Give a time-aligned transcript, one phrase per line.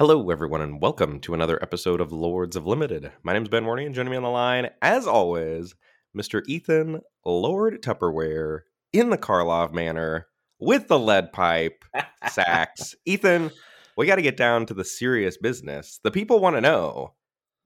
[0.00, 3.12] Hello, everyone, and welcome to another episode of Lords of Limited.
[3.22, 5.74] My name is Ben Warney, and joining me on the line, as always,
[6.16, 6.40] Mr.
[6.46, 8.60] Ethan Lord Tupperware
[8.94, 10.28] in the Karlov Manor
[10.58, 11.84] with the lead pipe
[12.24, 12.94] Saks.
[13.04, 13.50] Ethan,
[13.94, 16.00] we got to get down to the serious business.
[16.02, 17.12] The people want to know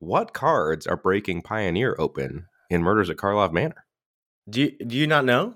[0.01, 3.87] what cards are breaking Pioneer open in Murders at Karlov Manor.
[4.51, 5.55] Do you, do you not know?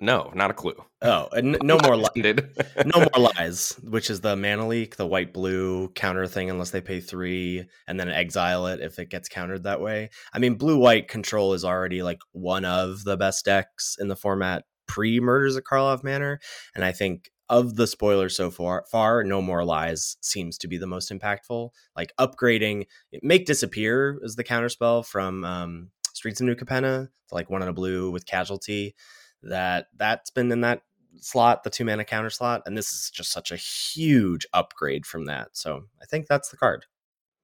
[0.00, 0.74] No, not a clue.
[1.00, 2.50] Oh, and no more li- Intended.
[2.86, 6.80] no more lies, which is the mana leak, the white blue counter thing, unless they
[6.80, 10.10] pay three and then exile it if it gets countered that way.
[10.32, 14.16] I mean, blue white control is already like one of the best decks in the
[14.16, 16.40] format pre Murders at Karlov Manor,
[16.74, 20.78] and I think of the spoilers so far, far no more lies seems to be
[20.78, 21.70] the most impactful.
[21.94, 22.86] Like upgrading,
[23.22, 27.62] make disappear is the counter spell from um, Streets of New Capenna, to like one
[27.62, 28.94] in a blue with casualty.
[29.42, 30.82] That that's been in that
[31.20, 35.26] slot, the two mana counter slot, and this is just such a huge upgrade from
[35.26, 35.48] that.
[35.52, 36.86] So I think that's the card.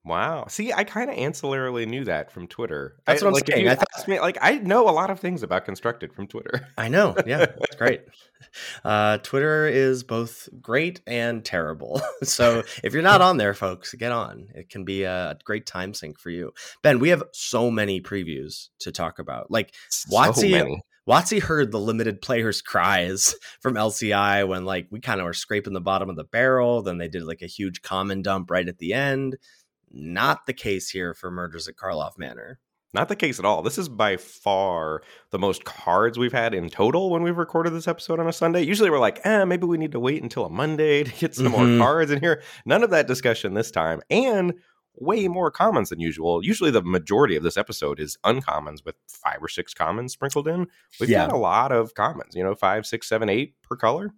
[0.04, 0.46] Wow.
[0.48, 2.96] See, I kind of ancillarily knew that from Twitter.
[3.06, 3.69] That's I, what I'm like, saying.
[3.69, 6.66] I thought- me, like I know a lot of things about constructed from Twitter.
[6.78, 8.02] I know, yeah, it's great.
[8.84, 12.00] Uh, Twitter is both great and terrible.
[12.22, 14.48] so if you're not on there, folks, get on.
[14.54, 16.52] It can be a great time sink for you.
[16.82, 19.50] Ben, we have so many previews to talk about.
[19.50, 19.74] Like
[20.10, 20.78] WotC-.
[21.09, 25.73] WotC heard the limited players' cries from LCI when like we kind of were scraping
[25.73, 26.83] the bottom of the barrel.
[26.83, 29.37] Then they did like a huge common dump right at the end.
[29.91, 32.59] Not the case here for Murders at Karlov Manor.
[32.95, 33.62] Not the case at all.
[33.62, 37.89] This is by far the most cards we've had in total when we've recorded this
[37.89, 38.62] episode on a Sunday.
[38.62, 41.47] Usually we're like, eh, maybe we need to wait until a Monday to get some
[41.47, 41.77] Mhm.
[41.77, 42.43] more cards in here.
[42.65, 44.00] None of that discussion this time.
[44.11, 44.55] And
[45.00, 46.44] way more commons than usual.
[46.44, 50.66] Usually the majority of this episode is uncommons with five or six commons sprinkled in.
[51.00, 51.27] We've Yeah.
[51.27, 54.10] got a lot of commons, you know, five, six, seven, eight per color.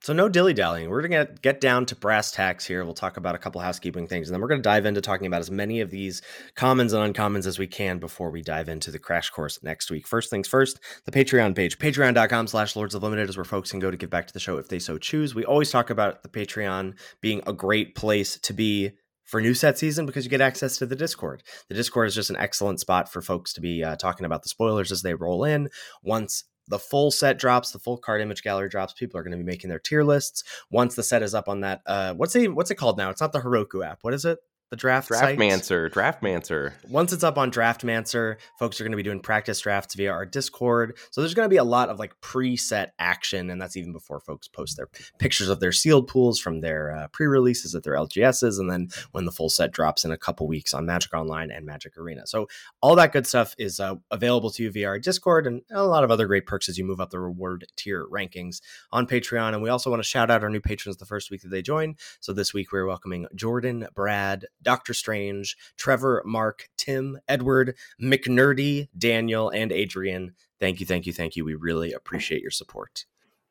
[0.00, 0.90] So no dilly dallying.
[0.90, 2.84] We're gonna get, get down to brass tacks here.
[2.84, 5.40] We'll talk about a couple housekeeping things, and then we're gonna dive into talking about
[5.40, 6.22] as many of these
[6.54, 10.06] commons and uncommons as we can before we dive into the crash course next week.
[10.06, 11.80] First things first, the Patreon page.
[11.80, 14.38] Patreon.com slash Lords of Limited is where folks can go to give back to the
[14.38, 15.34] show if they so choose.
[15.34, 18.92] We always talk about the Patreon being a great place to be
[19.28, 21.42] for new set season because you get access to the Discord.
[21.68, 24.48] The Discord is just an excellent spot for folks to be uh, talking about the
[24.48, 25.68] spoilers as they roll in.
[26.02, 29.38] Once the full set drops, the full card image gallery drops, people are going to
[29.38, 30.42] be making their tier lists.
[30.70, 33.10] Once the set is up on that, uh, what's it, what's it called now?
[33.10, 33.98] It's not the Heroku app.
[34.02, 34.38] What is it?
[34.70, 35.38] The draft site?
[35.38, 36.72] Draftmancer, Draftmancer.
[36.90, 40.26] Once it's up on Draftmancer, folks are going to be doing practice drafts via our
[40.26, 40.98] Discord.
[41.10, 44.20] So there's going to be a lot of like preset action, and that's even before
[44.20, 48.58] folks post their pictures of their sealed pools from their uh, pre-releases at their LGSs,
[48.58, 51.64] and then when the full set drops in a couple weeks on Magic Online and
[51.64, 52.26] Magic Arena.
[52.26, 52.46] So
[52.82, 56.04] all that good stuff is uh, available to you via our Discord, and a lot
[56.04, 58.60] of other great perks as you move up the reward tier rankings
[58.92, 59.54] on Patreon.
[59.54, 61.62] And we also want to shout out our new patrons the first week that they
[61.62, 61.96] join.
[62.20, 69.50] So this week we're welcoming Jordan, Brad, Doctor Strange, Trevor, Mark, Tim, Edward, McNerdy, Daniel,
[69.50, 70.34] and Adrian.
[70.60, 71.44] Thank you, thank you, thank you.
[71.44, 73.06] We really appreciate your support.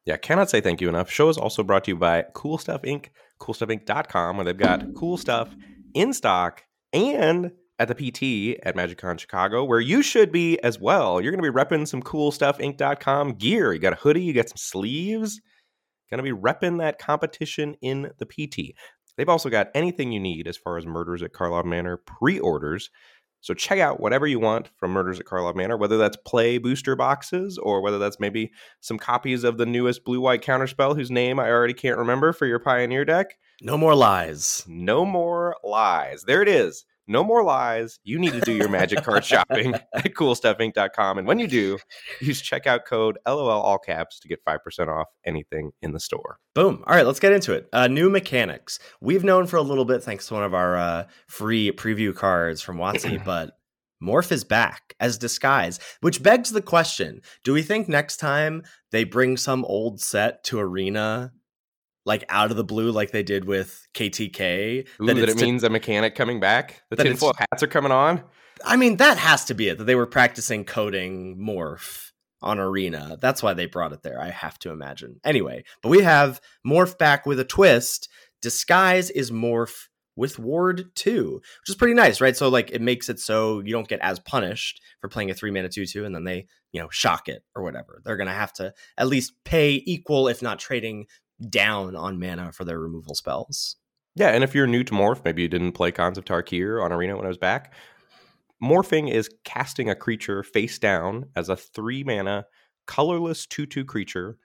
[0.05, 1.11] Yeah, cannot say thank you enough.
[1.11, 3.07] Show is also brought to you by Cool Stuff Inc.,
[3.39, 5.53] coolstuffinc.com, where they've got cool stuff
[5.93, 6.63] in stock
[6.93, 11.21] and at the PT at MagicCon Chicago, where you should be as well.
[11.21, 13.73] You're going to be repping some coolstuffinc.com gear.
[13.73, 15.41] You got a hoodie, you got some sleeves.
[16.09, 18.75] Going to be repping that competition in the PT.
[19.17, 22.89] They've also got anything you need as far as Murders at Karlov Manor pre orders.
[23.41, 26.95] So check out whatever you want from Murders at Karlov Manor, whether that's play booster
[26.95, 31.39] boxes or whether that's maybe some copies of the newest blue white counterspell whose name
[31.39, 33.37] I already can't remember for your Pioneer deck.
[33.61, 34.63] No more lies.
[34.67, 36.23] No more lies.
[36.23, 36.85] There it is.
[37.07, 37.99] No more lies.
[38.03, 41.17] You need to do your magic card shopping at coolstuffinc.com.
[41.17, 41.77] And when you do,
[42.19, 46.39] use checkout code LOL all caps to get 5% off anything in the store.
[46.53, 46.83] Boom.
[46.87, 47.69] All right, let's get into it.
[47.71, 48.79] Uh, new mechanics.
[48.99, 52.61] We've known for a little bit, thanks to one of our uh, free preview cards
[52.61, 53.57] from WotC, but
[54.01, 59.03] Morph is back as disguise, which begs the question do we think next time they
[59.03, 61.31] bring some old set to Arena?
[62.07, 64.87] Like out of the blue, like they did with KTK.
[65.01, 66.81] Ooh, that, it's it to- means a mechanic coming back?
[66.89, 68.23] The That tinfoil hats are coming on?
[68.65, 69.77] I mean, that has to be it.
[69.77, 72.11] That they were practicing coding morph
[72.41, 73.17] on Arena.
[73.19, 74.21] That's why they brought it there.
[74.21, 75.19] I have to imagine.
[75.25, 78.09] Anyway, but we have morph back with a twist.
[78.41, 82.35] Disguise is morph with Ward 2, which is pretty nice, right?
[82.35, 85.51] So like it makes it so you don't get as punished for playing a 3
[85.51, 88.01] mana 2 2 and then they, you know, shock it or whatever.
[88.03, 91.05] They're going to have to at least pay equal if not trading
[91.49, 93.75] down on mana for their removal spells.
[94.15, 96.91] Yeah, and if you're new to Morph, maybe you didn't play Khans of Tarkir on
[96.91, 97.73] Arena when I was back.
[98.61, 102.45] Morphing is casting a creature face down as a three mana
[102.87, 104.37] colorless 2 2 creature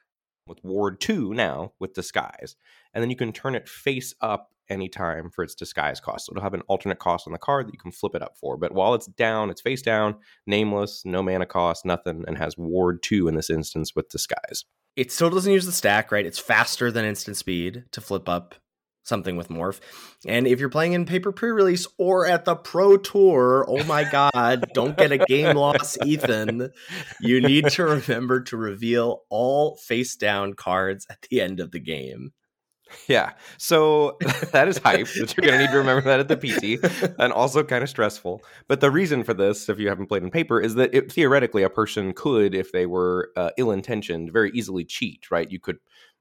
[0.46, 2.56] with Ward 2 now with Disguise.
[2.92, 6.26] And then you can turn it face up any time for its disguise cost.
[6.26, 8.36] So it'll have an alternate cost on the card that you can flip it up
[8.38, 8.56] for.
[8.56, 10.16] But while it's down, it's face down,
[10.46, 14.64] nameless, no mana cost, nothing, and has ward two in this instance with disguise.
[14.96, 16.26] It still doesn't use the stack, right?
[16.26, 18.54] It's faster than instant speed to flip up
[19.04, 19.80] something with morph.
[20.26, 24.66] And if you're playing in paper pre-release or at the pro tour, oh my god,
[24.74, 26.70] don't get a game loss, Ethan.
[27.20, 31.80] You need to remember to reveal all face down cards at the end of the
[31.80, 32.32] game.
[33.08, 33.32] Yeah.
[33.58, 34.16] So
[34.52, 37.32] that is hype that you're going to need to remember that at the PT and
[37.32, 38.42] also kind of stressful.
[38.68, 41.62] But the reason for this, if you haven't played in paper, is that it, theoretically
[41.62, 45.50] a person could, if they were uh, ill intentioned, very easily cheat, right?
[45.50, 45.78] You could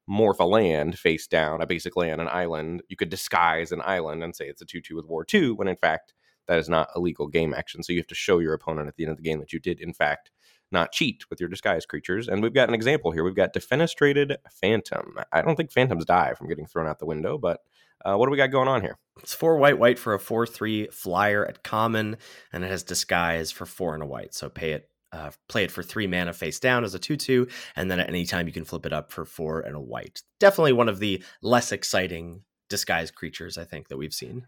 [0.10, 2.82] morph a land face down, a basic land, an island.
[2.90, 5.68] You could disguise an island and say it's a 2 2 with Ward 2, when
[5.68, 6.14] in fact
[6.48, 7.84] that is not a legal game action.
[7.84, 9.60] So you have to show your opponent at the end of the game that you
[9.60, 10.32] did, in fact,
[10.72, 12.28] not cheat with your disguise creatures.
[12.28, 13.24] And we've got an example here.
[13.24, 15.18] We've got Defenestrated Phantom.
[15.32, 17.62] I don't think Phantoms die from getting thrown out the window, but
[18.04, 18.98] uh, what do we got going on here?
[19.22, 22.18] It's four white, white for a 4 3 flyer at common,
[22.52, 24.34] and it has disguise for four and a white.
[24.34, 27.48] So pay it uh, play it for three mana face down as a 2 2,
[27.76, 30.22] and then at any time you can flip it up for four and a white.
[30.40, 34.48] Definitely one of the less exciting disguised creatures, I think, that we've seen.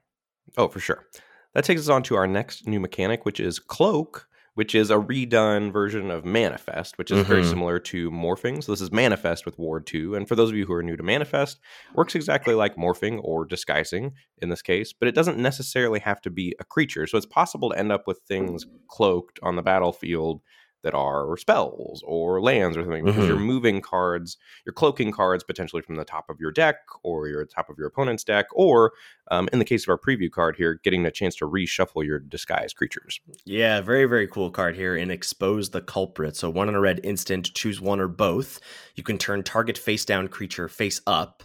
[0.58, 1.06] Oh, for sure.
[1.54, 4.96] That takes us on to our next new mechanic, which is Cloak, which is a
[4.96, 7.28] redone version of Manifest, which is mm-hmm.
[7.28, 8.64] very similar to Morphing.
[8.64, 10.16] So this is Manifest with Ward 2.
[10.16, 11.60] And for those of you who are new to Manifest,
[11.96, 16.30] works exactly like Morphing or Disguising in this case, but it doesn't necessarily have to
[16.30, 17.08] be a creature.
[17.08, 20.42] So it's possible to end up with things cloaked on the battlefield
[20.84, 23.30] that are spells or lands or something because mm-hmm.
[23.30, 27.46] you're moving cards, you're cloaking cards potentially from the top of your deck or your
[27.46, 28.92] top of your opponent's deck, or
[29.32, 32.20] um, in the case of our preview card here, getting a chance to reshuffle your
[32.20, 33.20] disguised creatures.
[33.46, 36.36] Yeah, very very cool card here in expose the culprit.
[36.36, 38.60] So one in a red instant, choose one or both.
[38.96, 41.44] You can turn target face down creature face up,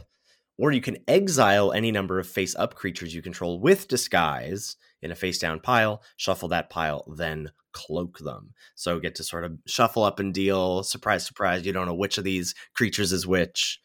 [0.59, 5.13] or you can exile any number of face up creatures you control with disguise in
[5.13, 8.55] a face down pile, shuffle that pile, then cloak them.
[8.75, 10.83] So get to sort of shuffle up and deal.
[10.83, 13.81] Surprise, surprise, you don't know which of these creatures is which,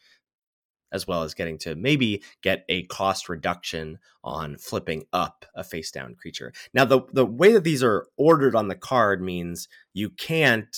[0.92, 5.90] as well as getting to maybe get a cost reduction on flipping up a face
[5.90, 6.52] down creature.
[6.72, 10.76] Now, the, the way that these are ordered on the card means you can't.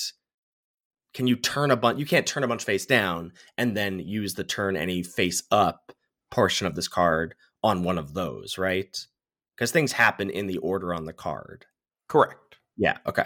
[1.14, 1.99] Can you turn a bunch?
[1.99, 5.93] You can't turn a bunch face down and then use the turn any face up
[6.31, 8.94] portion of this card on one of those, right?
[9.55, 11.64] Because things happen in the order on the card.
[12.08, 12.45] Correct.
[12.76, 12.99] Yeah.
[13.06, 13.25] Okay.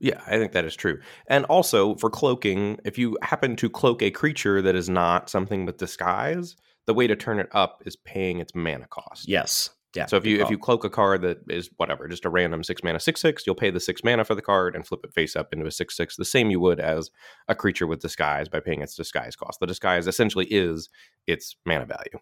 [0.00, 0.98] Yeah, I think that is true.
[1.26, 5.66] And also for cloaking, if you happen to cloak a creature that is not something
[5.66, 6.56] with disguise,
[6.86, 9.28] the way to turn it up is paying its mana cost.
[9.28, 9.70] Yes.
[9.94, 10.06] Yeah.
[10.06, 12.82] So if you if you cloak a card that is whatever, just a random six
[12.84, 15.34] mana six six, you'll pay the six mana for the card and flip it face
[15.34, 17.10] up into a six six, the same you would as
[17.48, 19.58] a creature with disguise by paying its disguise cost.
[19.58, 20.88] The disguise essentially is
[21.26, 22.20] its mana value.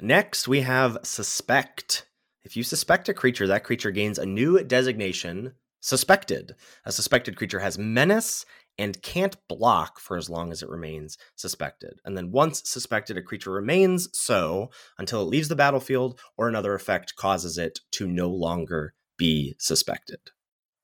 [0.00, 2.06] Next, we have suspect.
[2.44, 5.54] If you suspect a creature, that creature gains a new designation
[5.86, 6.56] Suspected.
[6.84, 8.44] A suspected creature has menace
[8.76, 12.00] and can't block for as long as it remains suspected.
[12.04, 16.74] And then once suspected, a creature remains so until it leaves the battlefield or another
[16.74, 20.18] effect causes it to no longer be suspected.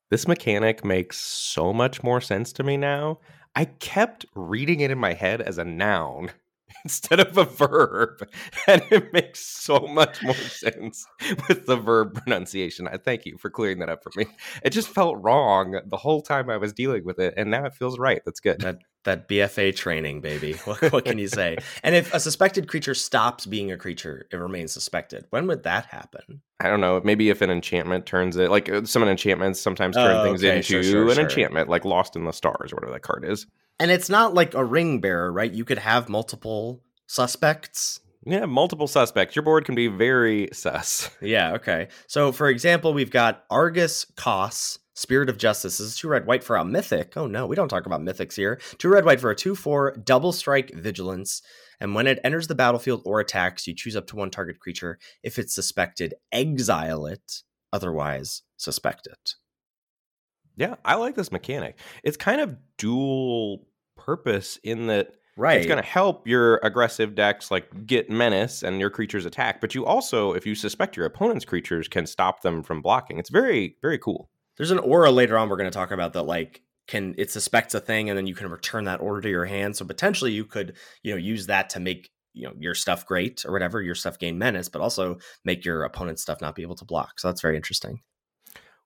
[0.09, 3.19] This mechanic makes so much more sense to me now.
[3.57, 6.31] I kept reading it in my head as a noun
[6.83, 8.27] instead of a verb.
[8.67, 11.05] And it makes so much more sense
[11.47, 12.87] with the verb pronunciation.
[12.87, 14.25] I thank you for clearing that up for me.
[14.63, 17.73] It just felt wrong the whole time I was dealing with it, and now it
[17.73, 18.21] feels right.
[18.25, 18.59] That's good.
[18.61, 20.55] That that BFA training, baby.
[20.63, 21.57] What, what can you say?
[21.83, 25.25] and if a suspected creature stops being a creature, it remains suspected.
[25.29, 26.41] When would that happen?
[26.61, 27.01] I don't know.
[27.03, 30.57] Maybe if an enchantment turns it, like uh, some enchantments sometimes turn oh, things okay.
[30.57, 31.23] into sure, sure, an sure.
[31.23, 33.45] enchantment, like Lost in the Stars or whatever that card is.
[33.79, 35.51] And it's not like a ring bearer, right?
[35.51, 37.99] You could have multiple suspects.
[38.25, 39.35] Yeah, multiple suspects.
[39.35, 41.09] Your board can be very sus.
[41.21, 41.89] Yeah, okay.
[42.07, 45.77] So, for example, we've got Agrus Kos, Spirit of Justice.
[45.77, 47.17] This is two red white for a mythic.
[47.17, 48.59] Oh no, we don't talk about mythics here.
[48.77, 51.41] Two red white for a 2 4 double strike vigilance.
[51.79, 54.99] And when it enters the battlefield or attacks, you choose up to one target creature.
[55.23, 57.41] If it's suspected, exile it.
[57.73, 59.33] Otherwise, suspect it.
[60.55, 61.79] Yeah, I like this mechanic.
[62.03, 63.65] It's kind of dual
[63.97, 68.79] purpose in that right it's going to help your aggressive decks like get menace and
[68.79, 72.61] your creatures attack but you also if you suspect your opponent's creatures can stop them
[72.61, 73.17] from blocking.
[73.17, 74.29] It's very very cool.
[74.57, 77.73] There's an aura later on we're going to talk about that like can it suspects
[77.73, 80.45] a thing and then you can return that order to your hand so potentially you
[80.45, 83.95] could you know use that to make you know your stuff great or whatever your
[83.95, 87.27] stuff gain menace but also make your opponent's stuff not be able to block so
[87.27, 88.01] that's very interesting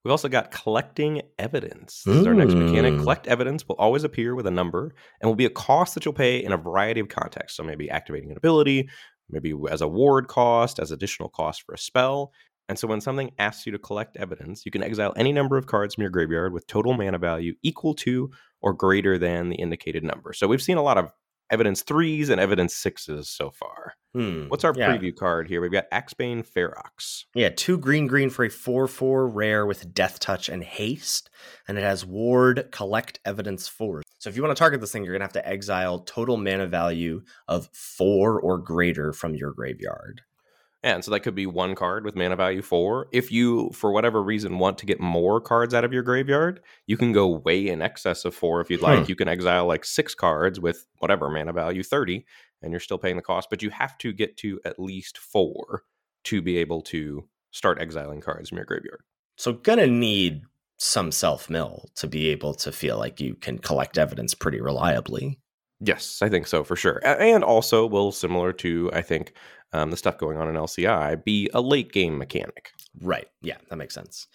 [0.07, 2.03] We've also got collecting evidence.
[2.05, 2.19] This mm.
[2.21, 2.97] is our next mechanic.
[2.99, 6.13] Collect evidence will always appear with a number and will be a cost that you'll
[6.13, 7.57] pay in a variety of contexts.
[7.57, 8.87] So maybe activating an ability,
[9.29, 12.31] maybe as a ward cost, as additional cost for a spell.
[12.69, 15.65] And so when something asks you to collect evidence, you can exile any number of
[15.65, 20.05] cards from your graveyard with total mana value equal to or greater than the indicated
[20.05, 20.31] number.
[20.31, 21.11] So we've seen a lot of
[21.49, 23.93] evidence threes and evidence sixes so far.
[24.13, 24.47] Hmm.
[24.47, 24.89] What's our yeah.
[24.89, 25.61] preview card here?
[25.61, 27.25] We've got Axebane Ferox.
[27.35, 31.29] Yeah, two green green for a 4 4 rare with Death Touch and Haste.
[31.67, 34.01] And it has Ward, Collect Evidence 4.
[34.19, 36.37] So if you want to target this thing, you're going to have to exile total
[36.37, 40.21] mana value of 4 or greater from your graveyard.
[40.83, 43.07] And so that could be one card with mana value four.
[43.11, 46.97] If you, for whatever reason, want to get more cards out of your graveyard, you
[46.97, 48.99] can go way in excess of four if you'd like.
[48.99, 49.05] Hmm.
[49.07, 52.25] You can exile like six cards with whatever mana value, 30,
[52.61, 53.49] and you're still paying the cost.
[53.49, 55.83] But you have to get to at least four
[56.25, 59.01] to be able to start exiling cards from your graveyard.
[59.35, 60.43] So gonna need
[60.77, 65.39] some self mill to be able to feel like you can collect evidence pretty reliably.
[65.79, 66.99] Yes, I think so for sure.
[67.05, 69.33] And also will, similar to, I think,
[69.73, 72.71] um, the stuff going on in LCI, be a late game mechanic.
[73.01, 73.27] Right.
[73.41, 74.27] Yeah, that makes sense.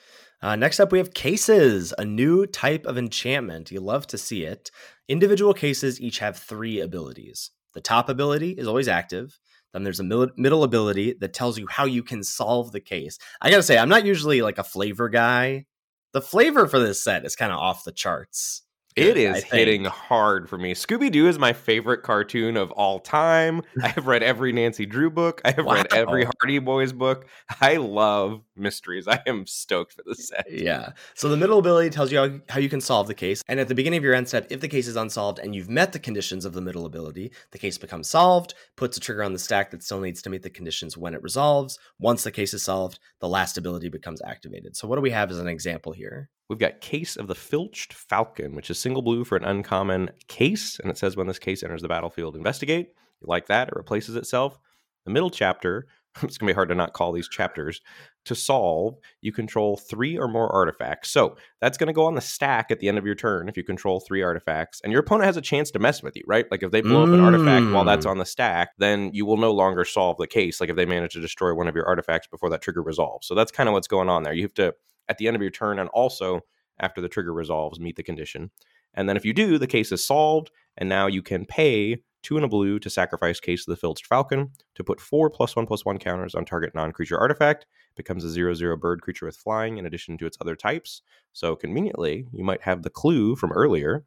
[0.42, 3.70] Uh, next up, we have cases, a new type of enchantment.
[3.70, 4.70] You love to see it.
[5.08, 7.50] Individual cases each have three abilities.
[7.74, 9.38] The top ability is always active.
[9.72, 13.18] Then there's a middle ability that tells you how you can solve the case.
[13.40, 15.64] I gotta say, I'm not usually like a flavor guy.
[16.12, 18.62] The flavor for this set is kind of off the charts.
[18.96, 20.74] It is hitting hard for me.
[20.74, 23.62] Scooby Doo is my favorite cartoon of all time.
[23.82, 25.40] I have read every Nancy Drew book.
[25.44, 27.26] I have read every Hardy Boys book.
[27.60, 29.08] I love mysteries.
[29.08, 30.46] I am stoked for this set.
[30.50, 30.92] Yeah.
[31.14, 33.42] So the middle ability tells you how, how you can solve the case.
[33.48, 35.70] And at the beginning of your end step, if the case is unsolved and you've
[35.70, 39.32] met the conditions of the middle ability, the case becomes solved, puts a trigger on
[39.32, 41.78] the stack that still needs to meet the conditions when it resolves.
[41.98, 44.76] Once the case is solved, the last ability becomes activated.
[44.76, 46.28] So what do we have as an example here?
[46.52, 50.78] We've got Case of the Filched Falcon, which is single blue for an uncommon case.
[50.78, 52.88] And it says when this case enters the battlefield, investigate.
[53.22, 53.68] You like that?
[53.68, 54.58] It replaces itself.
[55.06, 55.86] The middle chapter,
[56.22, 57.80] it's going to be hard to not call these chapters.
[58.26, 61.10] To solve, you control three or more artifacts.
[61.10, 63.56] So that's going to go on the stack at the end of your turn if
[63.56, 64.82] you control three artifacts.
[64.84, 66.44] And your opponent has a chance to mess with you, right?
[66.50, 68.10] Like if they blow up an artifact while that's Mm.
[68.10, 70.60] on the stack, then you will no longer solve the case.
[70.60, 73.26] Like if they manage to destroy one of your artifacts before that trigger resolves.
[73.26, 74.34] So that's kind of what's going on there.
[74.34, 74.74] You have to,
[75.08, 76.40] at the end of your turn, and also
[76.80, 78.50] after the trigger resolves, meet the condition.
[78.94, 82.36] And then if you do, the case is solved, and now you can pay two
[82.36, 85.66] and a blue to sacrifice Case of the Filched Falcon to put four plus one
[85.66, 87.66] plus one counters on target non creature artifact.
[87.96, 91.02] Becomes a zero zero bird creature with flying in addition to its other types.
[91.32, 94.04] So conveniently, you might have the clue from earlier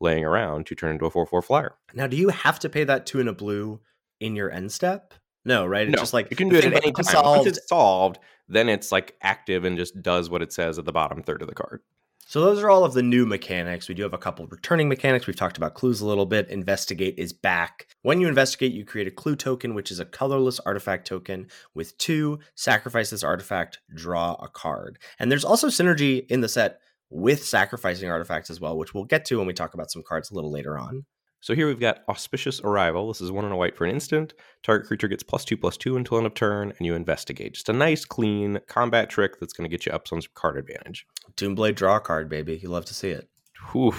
[0.00, 1.76] laying around to turn into a 4 4 flyer.
[1.94, 3.80] Now, do you have to pay that two and a blue
[4.20, 5.14] in your end step?
[5.48, 5.88] No, right?
[5.88, 7.24] It's No, just like you can do it at any time.
[7.24, 10.92] Once it's solved, then it's like active and just does what it says at the
[10.92, 11.80] bottom third of the card.
[12.26, 13.88] So those are all of the new mechanics.
[13.88, 15.26] We do have a couple of returning mechanics.
[15.26, 16.50] We've talked about clues a little bit.
[16.50, 17.86] Investigate is back.
[18.02, 21.96] When you investigate, you create a clue token, which is a colorless artifact token with
[21.96, 22.40] two.
[22.54, 24.98] Sacrifice this artifact, draw a card.
[25.18, 29.24] And there's also synergy in the set with sacrificing artifacts as well, which we'll get
[29.24, 31.06] to when we talk about some cards a little later on.
[31.40, 33.08] So here we've got Auspicious Arrival.
[33.08, 34.34] This is one and a white for an instant.
[34.64, 37.54] Target creature gets plus two plus two until end of turn, and you investigate.
[37.54, 41.06] Just a nice, clean combat trick that's going to get you up some card advantage.
[41.36, 42.58] Doomblade draw card, baby.
[42.60, 43.28] You love to see it.
[43.70, 43.94] Whew.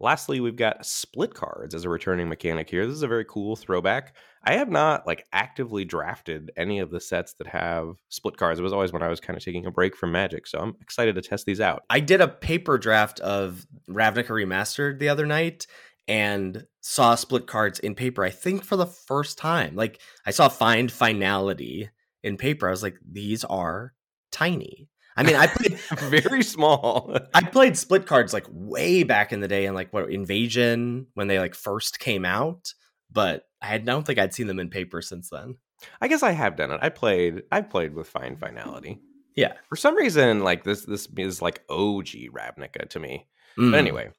[0.00, 2.84] Lastly, we've got split cards as a returning mechanic here.
[2.84, 4.16] This is a very cool throwback.
[4.42, 8.58] I have not like actively drafted any of the sets that have split cards.
[8.58, 10.74] It was always when I was kind of taking a break from Magic, so I'm
[10.80, 11.84] excited to test these out.
[11.88, 15.68] I did a paper draft of Ravnica Remastered the other night
[16.08, 19.76] and saw split cards in paper, I think for the first time.
[19.76, 21.90] Like I saw Find Finality
[22.22, 22.68] in paper.
[22.68, 23.94] I was like, these are
[24.30, 24.88] tiny.
[25.16, 27.16] I mean, I played very small.
[27.34, 31.28] I played split cards like way back in the day in like what Invasion when
[31.28, 32.72] they like first came out,
[33.10, 35.56] but I had- don't think I'd seen them in paper since then.
[36.00, 36.78] I guess I have done it.
[36.80, 37.42] I played.
[37.50, 39.00] I played with Find Finality.
[39.34, 39.54] Yeah.
[39.68, 43.26] For some reason, like this, this is like OG Ravnica to me.
[43.58, 43.72] Mm.
[43.72, 44.10] But anyway,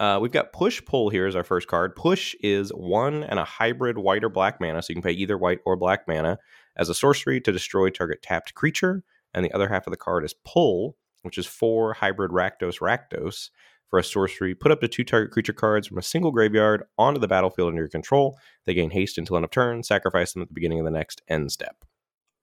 [0.00, 1.94] uh, we've got push pull here as our first card.
[1.94, 5.36] Push is one and a hybrid white or black mana, so you can pay either
[5.36, 6.38] white or black mana
[6.76, 9.04] as a sorcery to destroy target tapped creature.
[9.34, 13.50] And the other half of the card is pull, which is four hybrid Rakdos Rakdos
[13.88, 14.54] for a sorcery.
[14.54, 17.82] Put up to two target creature cards from a single graveyard onto the battlefield under
[17.82, 18.38] your control.
[18.64, 19.82] They gain haste until end of turn.
[19.82, 21.84] Sacrifice them at the beginning of the next end step.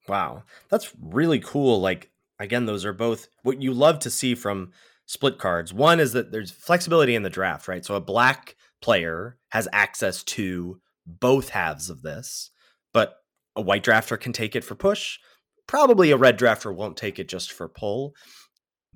[0.08, 0.44] Wow.
[0.68, 1.80] That's really cool.
[1.80, 4.70] Like, again, those are both what you love to see from
[5.10, 5.74] split cards.
[5.74, 7.84] One is that there's flexibility in the draft, right?
[7.84, 12.52] So a black player has access to both halves of this,
[12.94, 13.16] but
[13.56, 15.18] a white drafter can take it for push.
[15.66, 18.14] Probably a red drafter won't take it just for pull.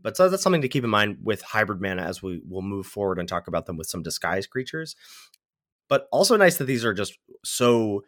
[0.01, 2.87] But so that's something to keep in mind with hybrid mana as we will move
[2.87, 4.95] forward and talk about them with some disguise creatures.
[5.89, 8.03] But also nice that these are just so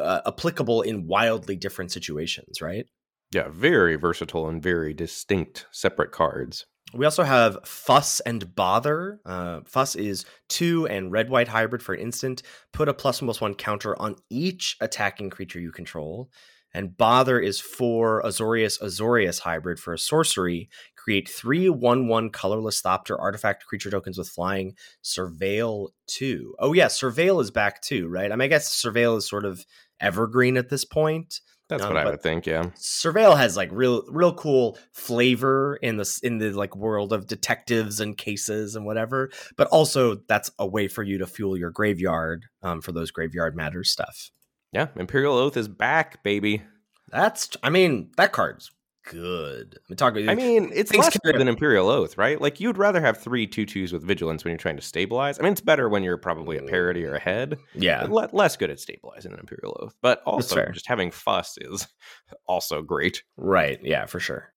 [0.00, 2.86] uh, applicable in wildly different situations, right?
[3.32, 6.64] Yeah, very versatile and very distinct separate cards.
[6.92, 9.20] We also have Fuss and Bother.
[9.24, 12.42] Uh, Fuss is two and red white hybrid for an instant.
[12.72, 16.30] Put a plus one plus one counter on each attacking creature you control.
[16.72, 20.68] And Bother is four Azorius Azorius hybrid for a sorcery.
[20.96, 24.74] Create three 1 1 colorless Thopter artifact creature tokens with flying.
[25.02, 26.54] Surveil 2.
[26.58, 28.30] Oh, yeah, Surveil is back too, right?
[28.30, 29.64] I mean, I guess Surveil is sort of
[30.00, 31.40] evergreen at this point.
[31.70, 32.46] That's Um, what I would think.
[32.46, 32.64] Yeah.
[32.76, 38.00] Surveil has like real real cool flavor in the in the like world of detectives
[38.00, 42.44] and cases and whatever, but also that's a way for you to fuel your graveyard
[42.62, 44.30] um, for those graveyard matters stuff.
[44.72, 44.88] Yeah.
[44.96, 46.62] Imperial Oath is back, baby.
[47.08, 48.70] That's I mean that card's
[49.10, 49.76] good.
[49.78, 52.40] I mean, talk I mean, it's Things less good than Imperial Oath, right?
[52.40, 55.38] Like you'd rather have three two twos with vigilance when you're trying to stabilize.
[55.38, 57.58] I mean, it's better when you're probably a parity or ahead.
[57.74, 59.94] yeah, le- less good at stabilizing than Imperial Oath.
[60.00, 61.88] But also, just having fuss is
[62.46, 63.22] also great.
[63.36, 64.52] Right, yeah, for sure.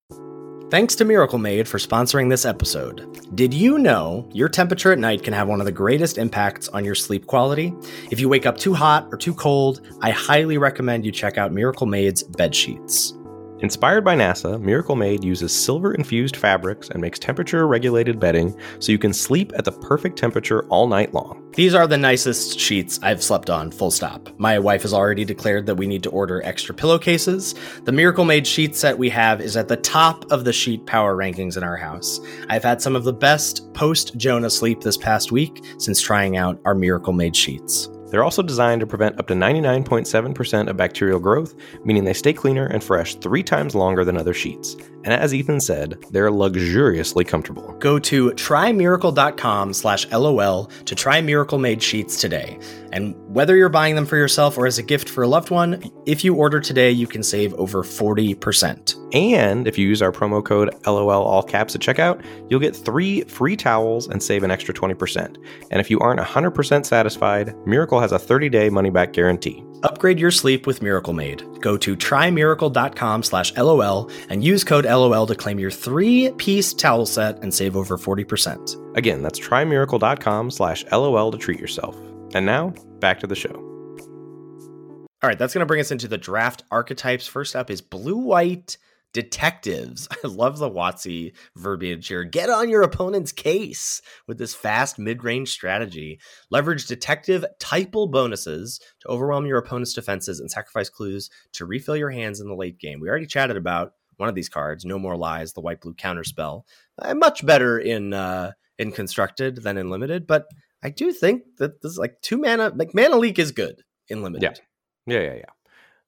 [0.69, 3.35] Thanks to Miracle Made for sponsoring this episode.
[3.35, 6.83] Did you know your temperature at night can have one of the greatest impacts on
[6.83, 7.73] your sleep quality?
[8.09, 11.51] If you wake up too hot or too cold, I highly recommend you check out
[11.51, 13.13] Miracle Made's bed sheets.
[13.63, 18.91] Inspired by NASA, Miracle Made uses silver infused fabrics and makes temperature regulated bedding so
[18.91, 21.49] you can sleep at the perfect temperature all night long.
[21.53, 24.37] These are the nicest sheets I've slept on, full stop.
[24.37, 27.55] My wife has already declared that we need to order extra pillowcases.
[27.85, 31.15] The Miracle Made sheet set we have is at the top of the sheet power
[31.15, 32.19] rankings in our house.
[32.49, 36.59] I've had some of the best post Jonah sleep this past week since trying out
[36.65, 37.87] our Miracle Made sheets.
[38.13, 42.67] They're also designed to prevent up to 99.7% of bacterial growth, meaning they stay cleaner
[42.67, 44.77] and fresh three times longer than other sheets.
[45.03, 47.73] And as Ethan said, they're luxuriously comfortable.
[47.79, 52.57] Go to trymiracle.com slash LOL to try Miracle Made sheets today.
[52.91, 55.83] And whether you're buying them for yourself or as a gift for a loved one,
[56.05, 59.13] if you order today, you can save over 40%.
[59.13, 63.21] And if you use our promo code LOL all caps at checkout, you'll get three
[63.23, 65.37] free towels and save an extra 20%.
[65.71, 69.63] And if you aren't 100% satisfied, Miracle has a 30 day money back guarantee.
[69.83, 71.43] Upgrade your sleep with Miracle Made.
[71.61, 77.43] Go to trymiracle.com slash LOL and use code LOL to claim your three-piece towel set
[77.43, 78.97] and save over 40%.
[78.97, 81.95] Again, that's trymiracle.com slash LOL to treat yourself.
[82.33, 83.53] And now, back to the show.
[85.21, 87.27] All right, that's going to bring us into the draft archetypes.
[87.27, 88.77] First up is blue-white
[89.13, 90.07] detectives.
[90.23, 92.23] I love the WotC verbiage here.
[92.23, 96.19] Get on your opponent's case with this fast mid-range strategy.
[96.49, 102.09] Leverage detective typal bonuses to overwhelm your opponent's defenses and sacrifice clues to refill your
[102.09, 102.99] hands in the late game.
[102.99, 106.63] We already chatted about one of these cards, No More Lies, the white blue counterspell.
[106.99, 110.47] Uh, much better in uh, in constructed than in limited, but
[110.83, 114.21] I do think that this is like two mana like mana leak is good in
[114.21, 114.59] limited.
[115.07, 115.45] Yeah, yeah, yeah.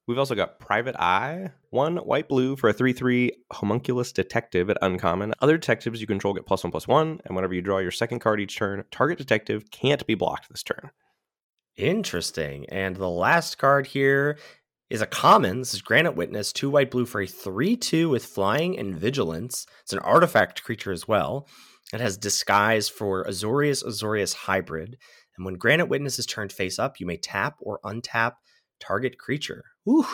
[0.08, 4.78] We've also got Private Eye, one white blue for a 3 3 homunculus detective at
[4.82, 5.34] uncommon.
[5.42, 8.20] Other detectives you control get plus one plus one, and whenever you draw your second
[8.20, 10.90] card each turn, target detective can't be blocked this turn.
[11.76, 12.66] Interesting.
[12.70, 14.38] And the last card here
[14.90, 15.60] is a common.
[15.60, 19.68] This is Granite Witness, two white blue for a 3 2 with flying and vigilance.
[19.84, 21.48] It's an artifact creature as well.
[21.94, 24.98] It has disguise for Azorius Azorius hybrid.
[25.36, 28.36] And when Granite Witness is turned face up, you may tap or untap
[28.80, 29.66] target creature.
[29.90, 30.08] Ooh.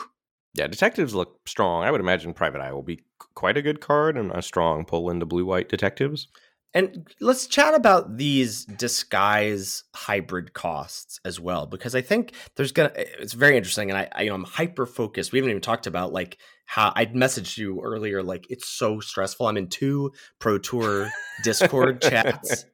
[0.54, 1.84] Yeah, detectives look strong.
[1.84, 3.04] I would imagine Private Eye will be
[3.36, 6.28] quite a good card and a strong pull into blue white detectives.
[6.74, 12.92] And let's chat about these disguise hybrid costs as well, because I think there's gonna.
[12.96, 15.34] It's very interesting, and I, I you know I'm hyper focused.
[15.34, 18.24] We haven't even talked about like how I'd messaged you earlier.
[18.24, 19.48] Like it's so stressful.
[19.48, 21.10] I'm in two Pro Tour
[21.44, 22.66] Discord chats,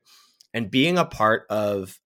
[0.53, 1.99] and being a part of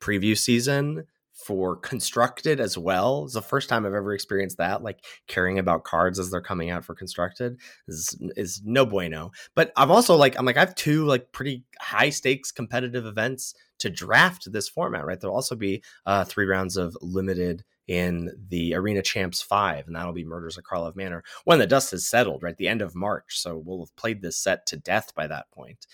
[0.00, 1.06] preview season
[1.44, 4.82] for constructed as well it's the first time I've ever experienced that.
[4.82, 9.30] Like caring about cards as they're coming out for constructed is is no bueno.
[9.54, 13.54] But I'm also like I'm like I have two like pretty high stakes competitive events
[13.78, 15.04] to draft this format.
[15.04, 19.96] Right, there'll also be uh, three rounds of limited in the Arena Champs Five, and
[19.96, 22.42] that'll be Murders of Karlov Manor when the dust has settled.
[22.42, 25.50] Right, the end of March, so we'll have played this set to death by that
[25.50, 25.86] point.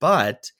[0.00, 0.50] But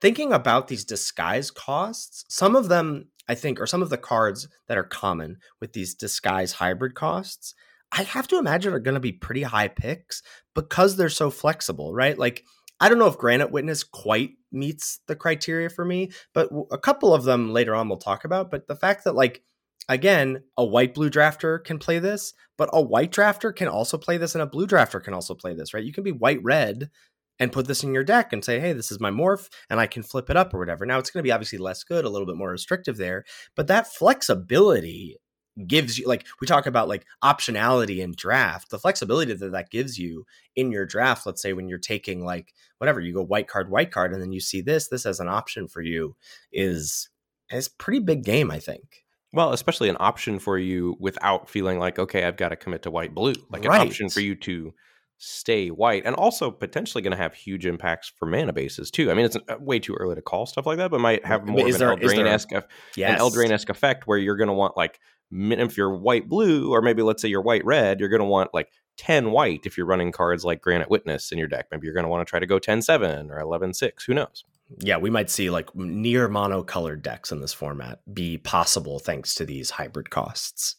[0.00, 4.48] thinking about these disguise costs, some of them I think, are some of the cards
[4.68, 7.54] that are common with these disguise hybrid costs.
[7.92, 10.22] I have to imagine are going to be pretty high picks
[10.54, 12.18] because they're so flexible, right?
[12.18, 12.44] Like,
[12.80, 17.12] I don't know if Granite Witness quite meets the criteria for me, but a couple
[17.12, 18.50] of them later on we'll talk about.
[18.50, 19.42] But the fact that, like,
[19.88, 24.16] again, a white blue drafter can play this, but a white drafter can also play
[24.16, 25.84] this, and a blue drafter can also play this, right?
[25.84, 26.90] You can be white red
[27.38, 29.86] and put this in your deck and say, hey, this is my morph, and I
[29.86, 30.84] can flip it up or whatever.
[30.84, 33.24] Now, it's going to be obviously less good, a little bit more restrictive there,
[33.54, 35.18] but that flexibility
[35.66, 38.70] gives you like we talk about like optionality in draft.
[38.70, 40.24] The flexibility that that gives you
[40.54, 43.90] in your draft let's say when you're taking like whatever you go white card white
[43.90, 46.14] card and then you see this this as an option for you
[46.52, 47.08] is
[47.50, 49.04] is pretty big game i think.
[49.32, 52.90] Well especially an option for you without feeling like okay i've got to commit to
[52.90, 54.72] white blue like an option for you to
[55.18, 59.10] stay white and also potentially going to have huge impacts for mana bases too.
[59.10, 61.44] I mean it's uh, way too early to call stuff like that but might have
[61.46, 63.20] more is of there- an eldraine-esque eff- yes.
[63.20, 65.00] An eldraine-esque effect where you're going to want like
[65.32, 68.54] if you're white blue or maybe let's say you're white red you're going to want
[68.54, 71.66] like 10 white if you're running cards like granite witness in your deck.
[71.70, 74.44] Maybe you're going to want to try to go 10-7 or 11-6 who knows?
[74.80, 79.44] Yeah we might see like near monocolored decks in this format be possible thanks to
[79.44, 80.76] these hybrid costs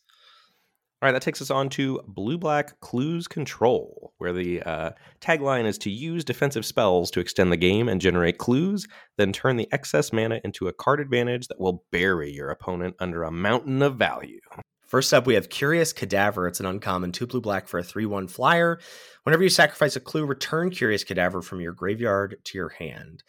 [1.02, 5.66] All right, that takes us on to Blue Black Clues Control, where the uh, tagline
[5.66, 8.86] is to use defensive spells to extend the game and generate clues,
[9.18, 13.24] then turn the excess mana into a card advantage that will bury your opponent under
[13.24, 14.42] a mountain of value.
[14.88, 16.48] First up, we have Curious Cadaver.
[16.48, 18.78] It's an uncommon 2 blue black for a 3 1 flyer.
[19.24, 23.24] Whenever you sacrifice a clue, return Curious Cadaver from your graveyard to your hand.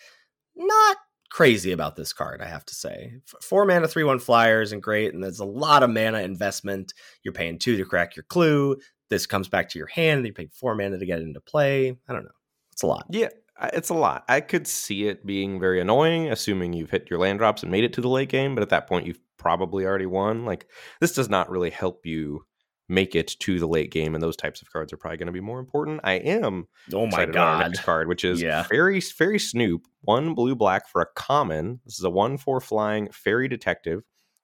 [0.57, 0.97] Not
[1.31, 3.15] crazy about this card, I have to say.
[3.43, 6.93] Four mana, 3 1 flyer isn't great, and there's a lot of mana investment.
[7.23, 8.77] You're paying two to crack your clue.
[9.09, 11.41] This comes back to your hand, and you pay four mana to get it into
[11.41, 11.97] play.
[12.09, 12.31] I don't know.
[12.73, 13.07] It's a lot.
[13.11, 13.29] Yeah,
[13.73, 14.25] it's a lot.
[14.29, 17.85] I could see it being very annoying, assuming you've hit your land drops and made
[17.85, 20.45] it to the late game, but at that point, you've probably already won.
[20.45, 20.67] Like,
[21.01, 22.45] this does not really help you
[22.91, 25.33] make it to the late game, and those types of cards are probably going to
[25.33, 26.01] be more important.
[26.05, 27.69] I am Oh my excited about our god.
[27.71, 28.65] next card, which is Yeah.
[28.65, 31.81] Fairy Faerie Snoop, one blue black for a common.
[31.85, 34.03] This is a one four flying fairy detective.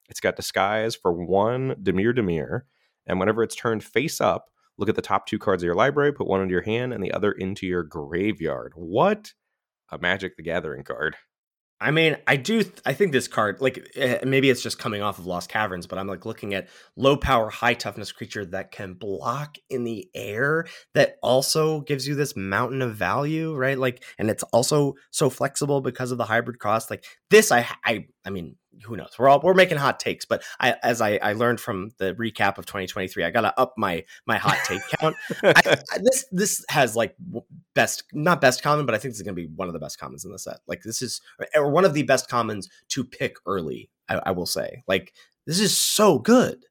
[0.09, 2.63] It's got disguise for one Dimir Dimir,
[3.07, 4.47] and whenever it's turned face up,
[4.79, 7.03] look at the top two cards of your library, put one into your hand and
[7.03, 8.73] the other into your graveyard.
[8.77, 9.33] What
[9.91, 11.17] a Magic the Gathering card!
[11.79, 12.63] I mean, I do.
[12.63, 15.87] Th- I think this card, like, eh, maybe it's just coming off of Lost Caverns,
[15.87, 20.09] but I'm like looking at low power, high toughness creature that can block in the
[20.15, 20.67] air.
[20.95, 23.79] That also gives you this mountain of value, right?
[23.79, 26.89] Like, and it's also so flexible because of the hybrid cost.
[26.91, 29.15] Like this, I, I, I mean, who knows?
[29.19, 32.59] We're all we're making hot takes, but I, as I, I learned from the recap
[32.59, 35.17] of 2023, I gotta up my my hot take count.
[35.43, 37.15] I, I, this this has like
[37.75, 39.99] best not best common, but I think this is gonna be one of the best
[39.99, 40.59] commons in the set.
[40.67, 41.21] Like this is
[41.55, 43.91] or one of the best commons to pick early.
[44.09, 45.15] I, I will say, like
[45.47, 46.65] this is so good.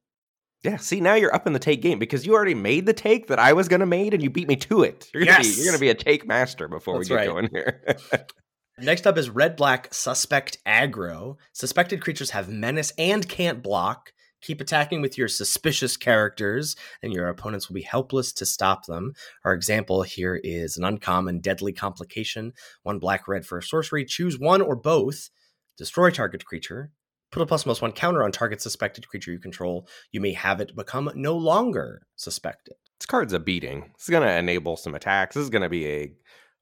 [0.64, 3.28] Yeah, see now you're up in the take game because you already made the take
[3.28, 5.12] that I was going to make, and you beat me to it.
[5.14, 5.58] You're gonna be Yes!
[5.58, 7.28] you're gonna be a take master before That's we get right.
[7.28, 7.98] going here.
[8.78, 11.38] Next up is red black suspect aggro.
[11.54, 14.12] Suspected creatures have menace and can't block.
[14.42, 19.14] Keep attacking with your suspicious characters, and your opponents will be helpless to stop them.
[19.46, 22.52] Our example here is an uncommon deadly complication.
[22.84, 24.04] One black red for a sorcery.
[24.04, 25.30] Choose one or both.
[25.78, 26.92] Destroy target creature.
[27.32, 29.88] Put a plus plus one counter on target suspected creature you control.
[30.12, 32.76] You may have it become no longer suspected.
[33.00, 33.92] this card's a beating.
[33.94, 35.36] This is going to enable some attacks.
[35.36, 36.12] This is going to be a,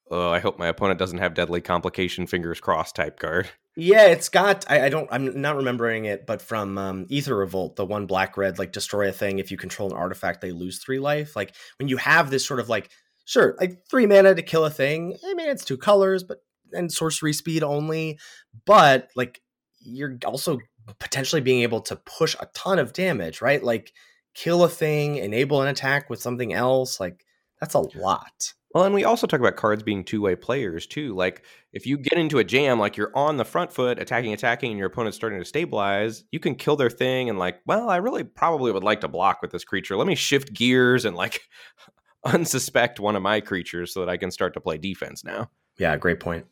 [0.09, 3.49] oh, I hope my opponent doesn't have deadly complication, fingers crossed type card.
[3.75, 4.69] Yeah, it's got.
[4.69, 5.09] I, I don't.
[5.11, 9.09] I'm not remembering it, but from um, Aether Revolt, the one black red like destroy
[9.09, 9.39] a thing.
[9.39, 11.35] If you control an artifact, they lose three life.
[11.35, 12.91] Like when you have this sort of like,
[13.25, 15.17] sure, like three mana to kill a thing.
[15.25, 18.19] I mean, it's two colors, but and sorcery speed only.
[18.67, 19.41] But like
[19.79, 20.59] you're also
[20.99, 23.63] potentially being able to push a ton of damage, right?
[23.63, 23.91] Like
[24.35, 26.99] kill a thing, enable an attack with something else.
[26.99, 27.25] Like
[27.59, 28.53] that's a lot.
[28.73, 31.13] Well, and we also talk about cards being two way players too.
[31.15, 34.71] Like if you get into a jam, like you're on the front foot, attacking, attacking,
[34.71, 37.97] and your opponent's starting to stabilize, you can kill their thing and like, well, I
[37.97, 39.95] really probably would like to block with this creature.
[39.95, 41.41] Let me shift gears and like
[42.25, 45.51] unsuspect one of my creatures so that I can start to play defense now.
[45.77, 46.45] Yeah, great point.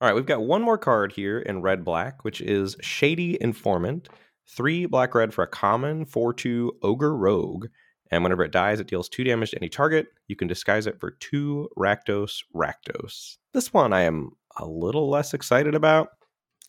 [0.00, 4.08] All right, we've got one more card here in red black, which is Shady Informant.
[4.46, 7.68] Three black red for a common, 4 2 Ogre Rogue.
[8.10, 10.08] And whenever it dies, it deals two damage to any target.
[10.28, 13.38] You can disguise it for two Rakdos Rakdos.
[13.52, 16.08] This one I am a little less excited about.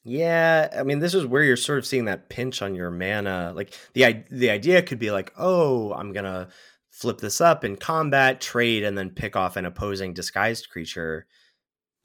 [0.04, 3.54] Yeah, I mean, this is where you're sort of seeing that pinch on your mana.
[3.56, 6.50] Like the the idea could be like, oh, I'm gonna
[6.92, 11.26] flip this up in combat, trade, and then pick off an opposing disguised creature.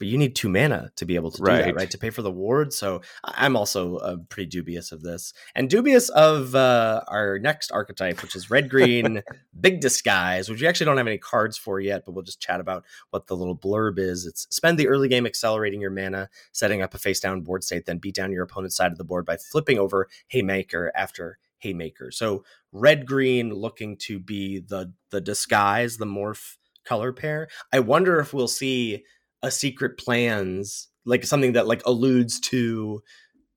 [0.01, 1.75] But you need two mana to be able to do that, Right.
[1.75, 1.91] right?
[1.91, 2.73] To pay for the ward.
[2.73, 8.23] So I'm also uh, pretty dubious of this, and dubious of uh, our next archetype,
[8.23, 9.21] which is red green
[9.61, 12.59] big disguise, which we actually don't have any cards for yet, but we'll just chat
[12.59, 14.25] about what the little blurb is.
[14.25, 17.85] It's spend the early game accelerating your mana setting up a face down board state,
[17.85, 22.09] then beat down your opponent's side of the board by flipping over Haymaker after Haymaker.
[22.09, 27.49] So red green looking to be the the disguise, the morph color pair.
[27.71, 29.03] I wonder if we'll see
[29.43, 33.01] a secret plans like something that like alludes to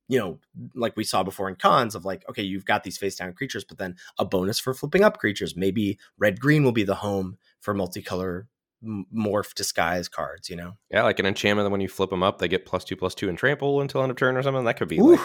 [0.07, 0.38] you know,
[0.75, 3.64] like we saw before in Khans of like, okay, you've got these face down creatures,
[3.64, 5.57] but then a bonus for flipping up creatures.
[5.57, 8.44] Maybe red green will be the home for multicolor
[8.85, 10.75] morph disguise cards, you know?
[10.90, 13.14] Yeah, like an enchantment that when you flip them up, they get plus two plus
[13.14, 14.64] two and trample until end of turn or something.
[14.64, 15.20] That could be like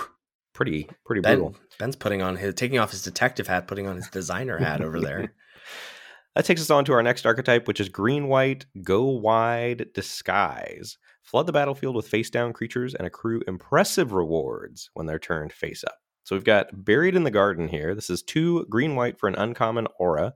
[0.54, 1.58] pretty pretty ben, brutal.
[1.78, 5.02] Ben's putting on his taking off his detective hat, putting on his designer hat over
[5.02, 5.34] there.
[6.40, 10.98] That takes us on to our next archetype, which is green white, go wide, disguise.
[11.22, 15.84] Flood the battlefield with face down creatures and accrue impressive rewards when they're turned face
[15.84, 15.98] up.
[16.24, 17.94] So we've got Buried in the Garden here.
[17.94, 20.32] This is two green white for an uncommon aura.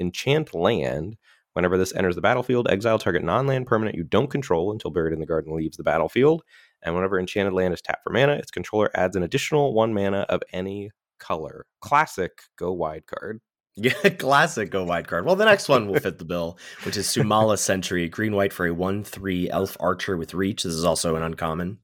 [0.00, 1.16] Enchant land.
[1.52, 5.12] Whenever this enters the battlefield, exile target non land permanent you don't control until Buried
[5.12, 6.42] in the Garden leaves the battlefield.
[6.82, 10.26] And whenever enchanted land is tapped for mana, its controller adds an additional one mana
[10.28, 10.90] of any
[11.20, 11.64] color.
[11.80, 13.40] Classic go wide card.
[13.76, 15.24] Yeah, classic go wide card.
[15.24, 18.66] Well, the next one will fit the bill, which is Sumala Sentry, green white for
[18.66, 20.62] a 1 3 elf archer with reach.
[20.62, 21.78] This is also an uncommon.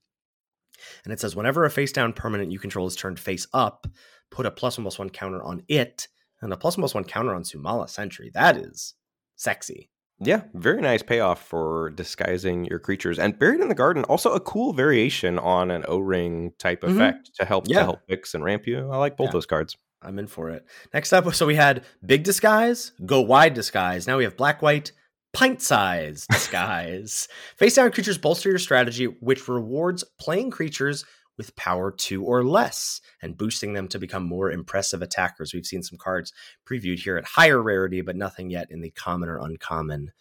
[1.04, 3.86] And it says whenever a face down permanent you control is turned face up,
[4.30, 6.08] put a plus one plus one counter on it
[6.40, 8.30] and a plus one plus one counter on Sumala Sentry.
[8.34, 8.94] That is
[9.36, 9.90] sexy.
[10.22, 13.18] Yeah, very nice payoff for disguising your creatures.
[13.18, 16.94] And Buried in the Garden, also a cool variation on an O-ring type mm-hmm.
[16.94, 17.78] effect to help yeah.
[17.78, 18.90] to help fix and ramp you.
[18.90, 19.32] I like both yeah.
[19.32, 19.78] those cards.
[20.02, 20.64] I'm in for it.
[20.94, 24.06] Next up, so we had big disguise, go wide disguise.
[24.06, 24.92] Now we have black white,
[25.32, 27.28] pint size disguise.
[27.56, 31.04] Face down creatures bolster your strategy, which rewards playing creatures
[31.36, 35.54] with power two or less and boosting them to become more impressive attackers.
[35.54, 36.32] We've seen some cards
[36.68, 40.12] previewed here at higher rarity, but nothing yet in the common or uncommon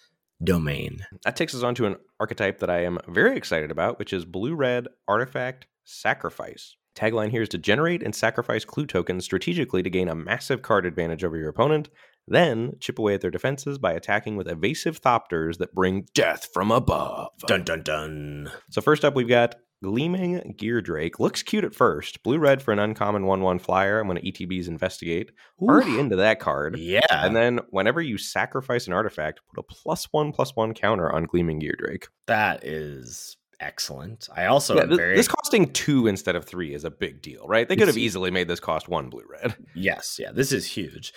[0.42, 1.06] domain.
[1.26, 4.24] That takes us on to an archetype that I am very excited about, which is
[4.24, 6.78] blue red artifact sacrifice.
[6.99, 10.85] Tagline here is to generate and sacrifice clue tokens strategically to gain a massive card
[10.85, 11.89] advantage over your opponent,
[12.27, 16.71] then chip away at their defenses by attacking with evasive thopters that bring death from
[16.71, 17.29] above.
[17.47, 18.51] Dun dun dun.
[18.69, 21.21] So first up we've got Gleaming Gear Drake.
[21.21, 22.21] Looks cute at first.
[22.21, 24.01] Blue red for an uncommon 1 1 flyer.
[24.01, 25.31] I'm going to ETBs investigate.
[25.63, 25.69] Oof.
[25.69, 26.77] Already into that card.
[26.77, 26.99] Yeah.
[27.09, 31.23] And then whenever you sacrifice an artifact, put a plus one plus one counter on
[31.23, 32.07] Gleaming Gear Drake.
[32.27, 34.28] That is excellent.
[34.36, 35.15] I also yeah, very...
[35.15, 37.67] this costing two instead of three is a big deal, right?
[37.67, 39.56] They could have easily made this cost one blue red.
[39.76, 41.13] Yes, yeah, this is huge.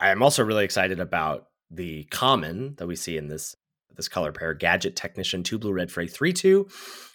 [0.00, 3.54] I am also really excited about the common that we see in this
[3.96, 6.68] this color pair, Gadget Technician, two blue red for a three two.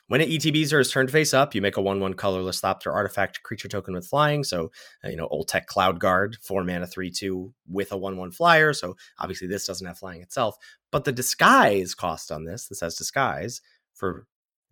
[0.07, 2.93] When it ETBs or is turned face up, you make a one one colorless Thopter
[2.93, 4.43] artifact creature token with flying.
[4.43, 4.71] So
[5.03, 8.31] uh, you know, Old Tech Cloud Guard, four mana three two with a one one
[8.31, 8.73] flyer.
[8.73, 10.57] So obviously this doesn't have flying itself,
[10.91, 13.61] but the disguise cost on this, this has disguise
[13.93, 14.27] for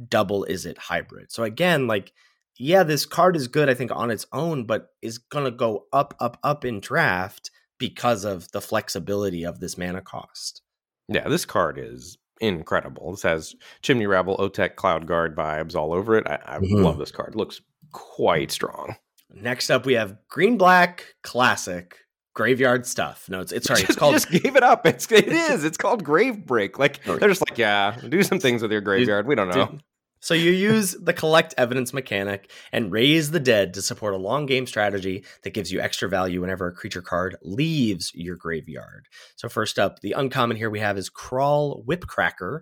[0.10, 1.32] double is it hybrid.
[1.32, 2.14] So again, like,
[2.58, 6.16] yeah, this card is good, I think, on its own, but is gonna go up,
[6.20, 10.62] up, up in draft because of the flexibility of this mana cost.
[11.08, 13.12] Yeah, this card is incredible.
[13.12, 16.28] This has Chimney Rabble, Otek, Cloud Guard vibes all over it.
[16.28, 16.84] I, I mm-hmm.
[16.84, 17.34] love this card.
[17.34, 17.62] It looks
[17.92, 18.96] quite strong.
[19.34, 21.96] Next up, we have Green Black Classic
[22.34, 23.28] graveyard stuff.
[23.30, 24.14] No, it's, it's sorry, it's called.
[24.14, 24.86] just gave it up.
[24.86, 25.64] It's it is.
[25.64, 26.80] It's called Grave Break.
[26.80, 29.28] Like they're just like, yeah, do some things with your graveyard.
[29.28, 29.78] We don't know.
[30.22, 34.46] So you use the collect evidence mechanic and raise the dead to support a long
[34.46, 39.08] game strategy that gives you extra value whenever a creature card leaves your graveyard.
[39.36, 42.62] So first up, the uncommon here we have is Kraul Whipcracker,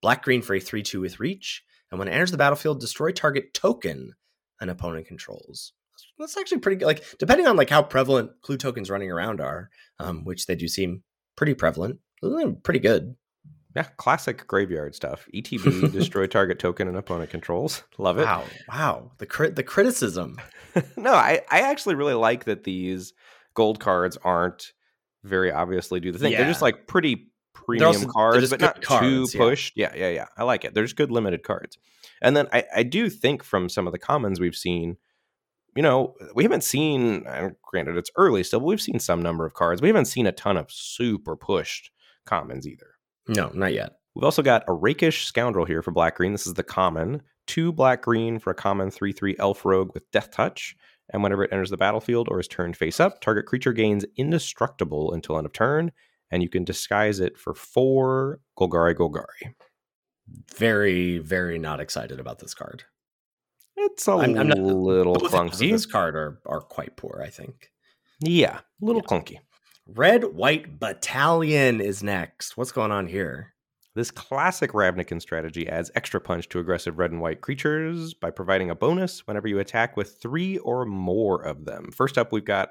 [0.00, 3.52] black green for a 3-2 with reach, and when it enters the battlefield, destroy target
[3.54, 4.14] token
[4.60, 5.72] an opponent controls.
[6.18, 6.86] That's actually pretty good.
[6.86, 10.68] Like depending on like how prevalent clue tokens running around are, um, which they do
[10.68, 11.02] seem
[11.36, 11.98] pretty prevalent,
[12.62, 13.16] pretty good.
[13.76, 15.28] Yeah, classic graveyard stuff.
[15.32, 17.84] ETB, destroy target token and opponent controls.
[17.98, 18.24] Love it.
[18.24, 19.10] Wow, wow.
[19.18, 20.40] The crit, the criticism.
[20.96, 23.12] no, I, I actually really like that these
[23.54, 24.72] gold cards aren't
[25.22, 26.32] very obviously do the thing.
[26.32, 26.38] Yeah.
[26.38, 29.74] They're just like pretty premium also, cards, but not cards, too pushed.
[29.76, 29.92] Yeah.
[29.94, 30.26] yeah, yeah, yeah.
[30.36, 30.74] I like it.
[30.74, 31.78] They're just good limited cards.
[32.22, 34.96] And then I, I do think from some of the commons we've seen,
[35.76, 37.24] you know, we haven't seen,
[37.62, 39.80] granted it's early still, but we've seen some number of cards.
[39.80, 41.90] We haven't seen a ton of super pushed
[42.26, 42.89] commons either.
[43.30, 43.92] No, not yet.
[44.14, 46.32] We've also got a rakish scoundrel here for black green.
[46.32, 47.22] This is the common.
[47.46, 50.74] Two black green for a common 3 3 elf rogue with death touch.
[51.12, 55.12] And whenever it enters the battlefield or is turned face up, target creature gains indestructible
[55.12, 55.92] until end of turn,
[56.30, 59.54] and you can disguise it for four Golgari Golgari.
[60.56, 62.84] Very, very not excited about this card.
[63.76, 65.70] It's a I'm, I'm not, little clunky.
[65.70, 67.70] This card are, are quite poor, I think.
[68.20, 69.18] Yeah, a little yeah.
[69.18, 69.38] clunky.
[69.94, 72.56] Red White Battalion is next.
[72.56, 73.54] What's going on here?
[73.96, 78.70] This classic Ravnican strategy adds extra punch to aggressive red and white creatures by providing
[78.70, 81.90] a bonus whenever you attack with three or more of them.
[81.90, 82.70] First up, we've got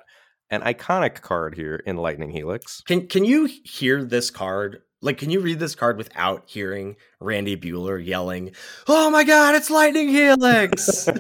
[0.50, 2.82] an iconic card here in Lightning Helix.
[2.88, 7.56] Can can you hear this card Like, can you read this card without hearing Randy
[7.56, 8.52] Buehler yelling,
[8.88, 11.06] "Oh my God, it's Lightning Helix"?
[11.06, 11.14] do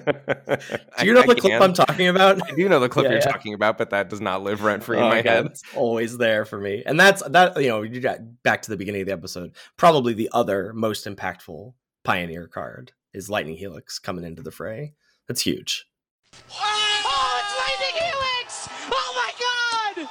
[1.05, 1.61] you know I, the I clip can.
[1.63, 2.41] I'm talking about?
[2.45, 3.31] I do know the clip Yeah, you're yeah.
[3.31, 5.45] talking about, but that does not live rent free Oh, in my God, head.
[5.45, 7.55] It's always there for me, and that's that.
[7.61, 9.55] You know, you got back to the beginning of the episode.
[9.77, 14.93] Probably the other most impactful Pioneer card is Lightning Helix coming into the fray.
[15.29, 15.85] That's huge.
[16.33, 18.67] Oh, it's Lightning Helix!
[18.91, 20.09] Oh my god!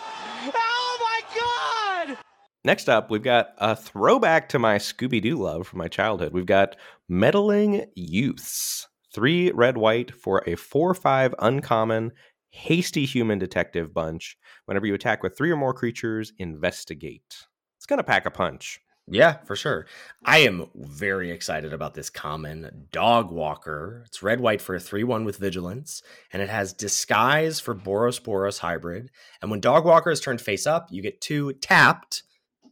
[0.54, 2.18] Oh my god!
[2.64, 6.32] Next up, we've got a throwback to my Scooby Doo love from my childhood.
[6.32, 6.76] We've got
[7.08, 8.88] Meddling Youths.
[9.14, 12.12] Three red white for a 4 5 uncommon,
[12.50, 14.36] hasty human detective bunch.
[14.66, 17.46] Whenever you attack with three or more creatures, investigate.
[17.76, 18.80] It's going to pack a punch.
[19.10, 19.86] Yeah, for sure.
[20.24, 24.02] I am very excited about this common Dog Walker.
[24.06, 28.20] It's red white for a 3 1 with vigilance, and it has disguise for Boros
[28.20, 29.10] Boros hybrid.
[29.40, 32.24] And when Dog Walker is turned face up, you get two tapped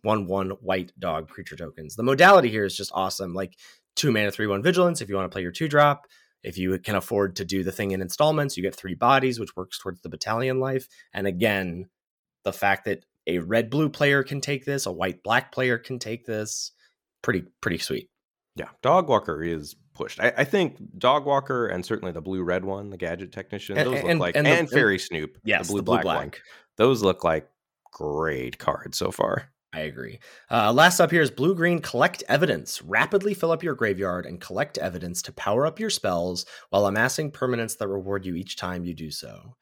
[0.07, 1.97] 1 1 white dog creature tokens.
[1.97, 3.35] The modality here is just awesome.
[3.35, 3.59] Like
[3.97, 6.07] two mana, 3 1 vigilance if you want to play your two drop.
[6.43, 9.57] If you can afford to do the thing in installments, you get three bodies, which
[9.57, 10.87] works towards the battalion life.
[11.13, 11.89] And again,
[12.45, 15.99] the fact that a red blue player can take this, a white black player can
[15.99, 16.71] take this,
[17.23, 18.09] pretty pretty sweet.
[18.55, 20.21] Yeah, Dog Walker is pushed.
[20.21, 23.87] I, I think Dog Walker and certainly the blue red one, the Gadget Technician, And-
[23.89, 26.33] those look and- like, and and, the- Faerie Snoop, Yes, the blue black, one.
[26.77, 27.49] Those look like
[27.93, 29.51] great cards so far.
[29.77, 30.21] I agree.
[30.51, 31.81] Uh, last up here is blue green.
[31.81, 32.81] Collect evidence.
[32.81, 37.31] Rapidly fill up your graveyard and collect evidence to power up your spells while amassing
[37.31, 39.55] permanents that reward you each time you do so.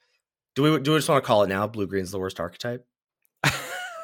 [0.54, 1.66] Do we do we just want to call it now?
[1.66, 2.86] Blue green's the worst archetype.
[3.44, 3.50] I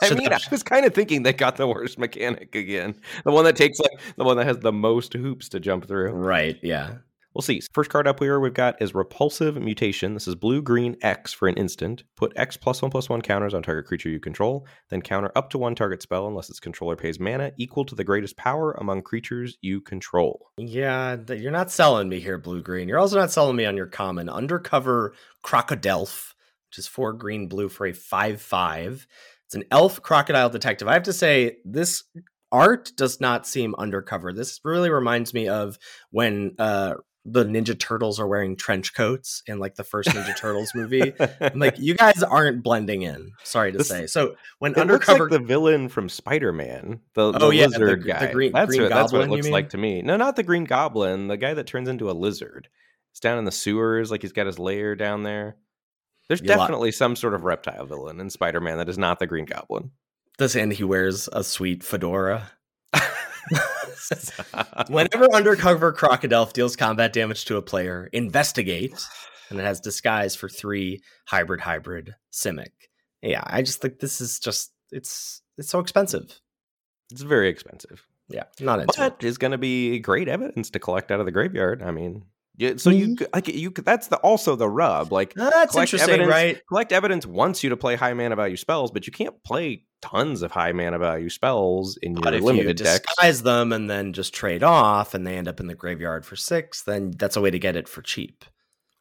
[0.08, 2.96] Should mean, that- I was kind of thinking they got the worst mechanic again.
[3.24, 6.10] The one that takes like the one that has the most hoops to jump through.
[6.10, 6.58] Right.
[6.60, 6.94] Yeah.
[7.34, 7.60] We'll see.
[7.72, 10.14] First card up here we've got is Repulsive Mutation.
[10.14, 12.02] This is blue green X for an instant.
[12.16, 15.48] Put X plus one plus one counters on target creature you control, then counter up
[15.50, 19.02] to one target spell unless its controller pays mana equal to the greatest power among
[19.02, 20.48] creatures you control.
[20.58, 21.18] Yeah.
[21.28, 22.88] You're not selling me here, blue green.
[22.88, 25.14] You're also not selling me on your common undercover
[25.44, 26.34] Crocodelf,
[26.68, 29.06] which is four green blue for a five five.
[29.46, 30.88] It's an elf crocodile detective.
[30.88, 32.02] I have to say this
[32.50, 34.32] art does not seem undercover.
[34.32, 35.78] This really reminds me of
[36.10, 36.94] when uh
[37.32, 41.12] the Ninja Turtles are wearing trench coats in like the first Ninja Turtles movie.
[41.40, 43.32] I'm like, you guys aren't blending in.
[43.44, 44.06] Sorry to This- say.
[44.06, 48.08] So when undercover, like the villain from Spider-Man, the, the Oh, yeah, the- lizard the
[48.08, 48.32] guy.
[48.32, 50.02] green- that's, green what, that's what it looks like to me.
[50.02, 51.28] No, not the Green Goblin.
[51.28, 52.68] The guy that turns into a lizard.
[53.12, 55.56] He's down in the sewers, like he's got his lair down there.
[56.28, 59.46] There's You definitely some sort of reptile villain in Spider-Man that is not the Green
[59.46, 59.90] Goblin.
[60.38, 62.50] this and he wears a sweet fedora.
[64.88, 68.94] Whenever undercover crocodile deals combat damage to a player, investigate,
[69.50, 72.70] and it has disguise for three hybrid hybrid simic.
[73.22, 76.40] Yeah, I just think this is just it's it's so expensive.
[77.10, 81.10] it's very expensive, Yeah, not into but is going to be great evidence to collect
[81.10, 81.82] out of the graveyard.
[81.82, 82.24] I mean,
[82.60, 83.18] yeah, so you Mhm.
[83.18, 83.70] could- like you.
[83.70, 85.12] could- That's the also the rub.
[85.12, 86.60] Like That's collect interesting, evidence- right?
[86.68, 90.42] collect evidence wants you to play high mana value spells, but you can't play tons
[90.42, 93.00] of high mana value spells in your But if you decks.
[93.06, 96.36] disguise them and then just trade off, and they end up in the graveyard for
[96.36, 98.44] six, then that's a way to get it for cheap.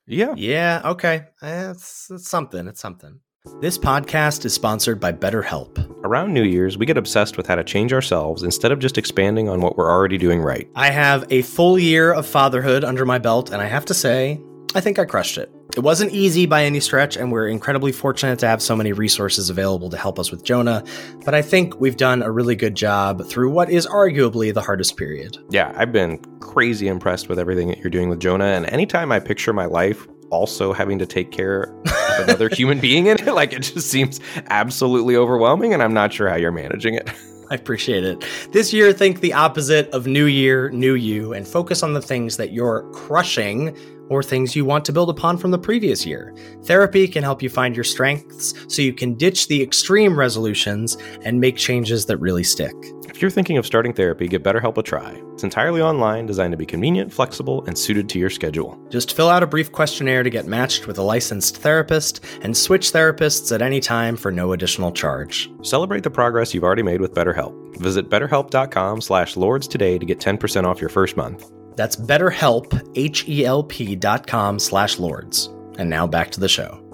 [0.07, 0.33] Yeah.
[0.35, 1.25] Yeah, okay.
[1.41, 2.67] Eh, It's, it's something.
[2.67, 3.19] It's something.
[3.61, 6.03] This podcast is sponsored by BetterHelp.
[6.03, 9.47] Around New Year's, we get obsessed with how to change ourselves instead of just expanding
[9.47, 10.69] on what we're already doing right.
[10.75, 14.41] I have a full year of fatherhood under my belt, and I have to say,
[14.75, 15.49] I think I crushed it.
[15.77, 19.49] It wasn't easy by any stretch, and we're incredibly fortunate to have so many resources
[19.49, 20.83] available to help us with Jonah,
[21.23, 24.97] but I think we've done a really good job through what is arguably the hardest
[24.97, 25.37] period.
[25.49, 28.47] Yeah, I've been crazy impressed with everything that you're doing with Jonah.
[28.47, 33.07] And anytime I picture my life also having to take care of another human being
[33.07, 35.73] in it, like it just seems absolutely overwhelming.
[35.73, 37.09] And I'm not sure how you're managing it.
[37.51, 38.23] I appreciate it.
[38.51, 42.37] This year, think the opposite of new year, new you, and focus on the things
[42.37, 43.75] that you're crushing
[44.09, 46.33] or things you want to build upon from the previous year.
[46.63, 51.39] Therapy can help you find your strengths so you can ditch the extreme resolutions and
[51.39, 52.75] make changes that really stick.
[53.19, 55.21] If you're thinking of starting therapy, give BetterHelp a try.
[55.33, 58.79] It's entirely online, designed to be convenient, flexible, and suited to your schedule.
[58.87, 62.93] Just fill out a brief questionnaire to get matched with a licensed therapist and switch
[62.93, 65.49] therapists at any time for no additional charge.
[65.63, 67.75] Celebrate the progress you've already made with BetterHelp.
[67.75, 71.51] Visit betterhelp.com slash lords today to get 10% off your first month.
[71.75, 75.47] That's betterhelp, H-E-L-P dot com slash lords.
[75.77, 76.88] And now back to the show.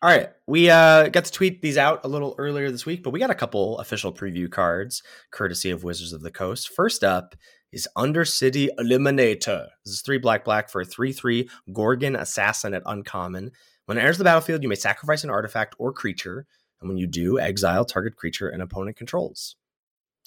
[0.00, 3.10] All right, we uh, got to tweet these out a little earlier this week, but
[3.10, 6.68] we got a couple official preview cards courtesy of Wizards of the Coast.
[6.68, 7.34] First up
[7.72, 9.66] is Undercity Eliminator.
[9.84, 13.50] This is three black black for a 3 3 Gorgon Assassin at Uncommon.
[13.86, 16.46] When it enters the battlefield, you may sacrifice an artifact or creature,
[16.80, 19.56] and when you do, exile target creature an opponent controls.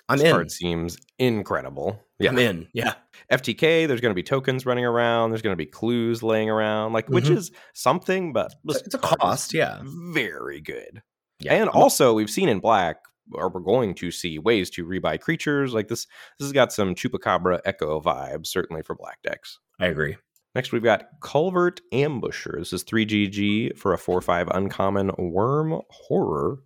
[0.09, 0.32] I'm this in.
[0.34, 1.97] card seems incredible.
[2.24, 2.32] Yeah.
[2.32, 2.67] I'm in.
[2.74, 2.93] Yeah.
[3.32, 5.32] FTK, there's going to be tokens running around.
[5.32, 7.38] There's going to be clues laying around, like which Mhm.
[7.38, 9.53] is something, but It's a cost.
[9.53, 9.80] Yeah.
[9.84, 11.01] Very good.
[11.39, 11.53] Yeah.
[11.55, 12.97] and also, we've seen in black,
[13.34, 16.05] or we're going to see ways to rebuy creatures like this.
[16.38, 19.57] This has got some Chupacabra Echo vibes, certainly for black decks.
[19.80, 20.17] I agree.
[20.53, 22.59] Next, we've got Culvert Ambusher.
[22.59, 26.57] This is 3GG for a 4 5 uncommon worm horror.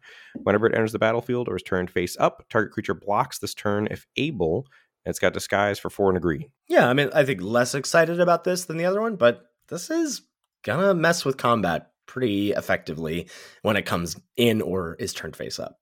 [0.43, 3.87] Whenever it enters the battlefield or is turned face up, target creature blocks this turn
[3.91, 4.65] if able.
[5.05, 6.49] It's got disguise for 4 and a green.
[6.67, 6.89] Yeah.
[6.89, 10.21] I mean, I think less excited about this than the other one, but this is
[10.63, 13.27] gonna mess with combat pretty effectively
[13.61, 15.79] when it comes in or is turned face up.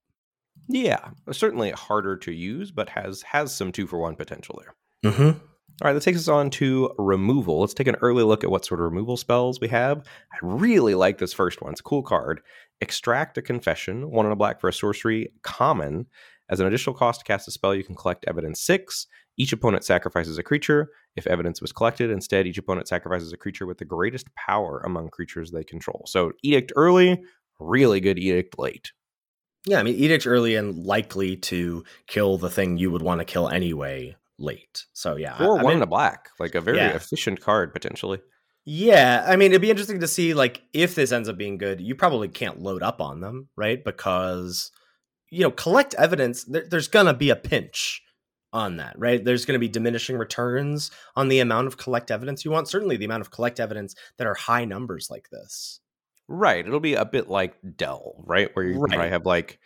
[0.68, 5.12] Yeah, certainly harder to use, but has has some two for one potential there.
[5.12, 5.40] Mm-hmm.
[5.82, 7.60] All right, that takes us on to removal.
[7.60, 10.06] Let's take an early look at what sort of removal spells we have.
[10.32, 11.72] I really like this first one.
[11.72, 12.42] It's a cool card.
[12.80, 16.06] Extract a confession, one in a black for a sorcery, common.
[16.50, 19.08] As an additional cost to cast a spell, you can collect evidence six.
[19.38, 20.90] Each opponent sacrifices a creature.
[21.16, 25.10] If evidence was collected, instead, each opponent sacrifices a creature with the greatest power among
[25.10, 26.04] creatures they control.
[26.08, 27.24] So, edict early,
[27.60, 28.92] really good edict late.
[29.66, 33.26] Yeah, I mean, edict early and likely to kill the thing you would want to
[33.26, 34.86] kill anyway late.
[34.94, 36.96] So yeah, Or one in- in a black, like a very Yeah.
[36.96, 38.20] efficient card potentially.
[38.66, 41.80] Yeah, I mean, it'd be interesting to see like if this ends up being good.
[41.80, 43.82] You probably can't load up on them, right?
[43.84, 44.72] Because
[45.34, 46.44] you know, collect evidence.
[46.44, 48.02] There, there's gonna be a pinch
[48.52, 49.24] on that, right?
[49.24, 52.68] There's gonna be diminishing returns on the amount of collect evidence you want.
[52.70, 55.80] Certainly, the amount of collect evidence that are high numbers like this.
[56.28, 56.66] Right.
[56.66, 58.50] It'll be a bit like Delve, right?
[58.56, 59.60] Where you can probably have like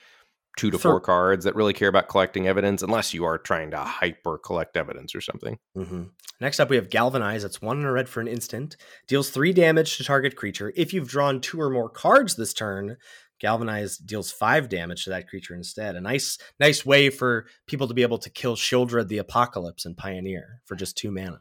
[0.57, 3.71] two to For- four cards that really care about collecting evidence, unless you are trying
[3.71, 5.59] to hyper collect evidence or something.
[5.75, 6.03] hmm
[6.39, 7.43] Next up, we have Galvanize.
[7.43, 8.77] It's one in a red for an instant.
[9.07, 10.71] Deals three damage to target creature.
[10.75, 12.97] If you've drawn two or more cards this turn,
[13.39, 15.95] Galvanize deals five damage to that creature instead.
[15.95, 19.95] A nice, nice way for people to be able to kill Sheoldred the Apocalypse and
[19.97, 21.39] Pioneer for just two mana.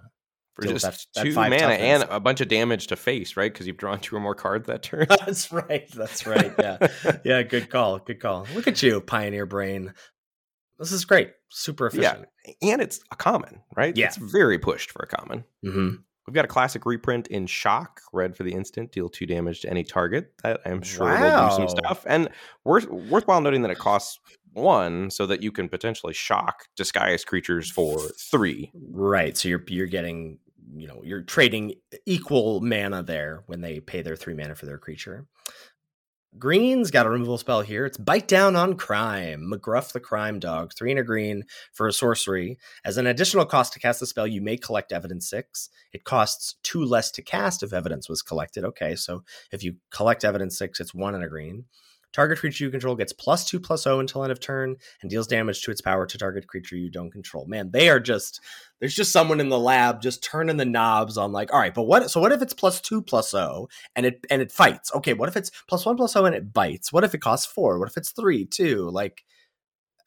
[0.54, 1.80] For just that- that two mana toughness.
[1.80, 3.52] and a bunch of damage to face, right?
[3.52, 5.06] Because you've drawn two or more cards that turn.
[5.08, 5.90] that's right.
[5.92, 6.52] That's right.
[6.58, 6.86] Yeah.
[7.24, 7.42] yeah.
[7.42, 7.98] Good call.
[7.98, 8.46] Good call.
[8.54, 9.92] Look at you, Pioneer Brain.
[10.78, 11.32] This is great.
[11.50, 12.26] Super efficient.
[12.46, 12.72] yeah.
[12.72, 13.96] And it's a common, right?
[13.96, 14.06] Yeah.
[14.06, 15.44] It's very pushed for a common.
[15.62, 15.88] hmm
[16.26, 19.70] We've got a classic reprint in shock, red for the instant, deal two damage to
[19.70, 20.32] any target.
[20.42, 22.04] That I'm sure will do some stuff.
[22.08, 22.28] And
[22.64, 24.18] worth, worthwhile noting that it costs
[24.52, 28.72] one so that you can potentially shock disguise creatures for three.
[28.90, 29.36] Right.
[29.36, 30.38] So you're you're getting,
[30.74, 31.74] you know, you're trading
[32.06, 35.26] equal mana there when they pay their three mana for their creature.
[36.38, 37.86] Green's got a removal spell here.
[37.86, 39.50] It's Bite Down on Crime.
[39.50, 40.74] McGruff the Crime Dog.
[40.74, 42.58] Three and a green for a sorcery.
[42.84, 45.70] As an additional cost to cast the spell, you may collect evidence six.
[45.92, 48.64] It costs two less to cast if evidence was collected.
[48.64, 51.64] Okay, so if you collect evidence six, it's one and a green.
[52.12, 55.26] Target creature you control gets plus two plus O until end of turn and deals
[55.26, 57.46] damage to its power to target creature you don't control.
[57.46, 58.40] Man, they are just
[58.80, 61.82] there's just someone in the lab just turning the knobs on like, all right, but
[61.82, 64.94] what so what if it's plus two plus O and it and it fights?
[64.94, 66.92] Okay, what if it's plus one plus O and it bites?
[66.92, 67.78] What if it costs four?
[67.78, 68.88] What if it's three, two?
[68.88, 69.22] Like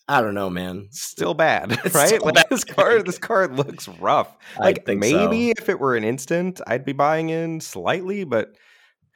[0.07, 0.87] I don't know, man.
[0.89, 2.09] Still bad, It's right?
[2.09, 2.47] so like bad.
[2.49, 4.35] this card, this card looks rough.
[4.57, 8.49] I Like maybe if it were an instant, I'd be buying in slightly, but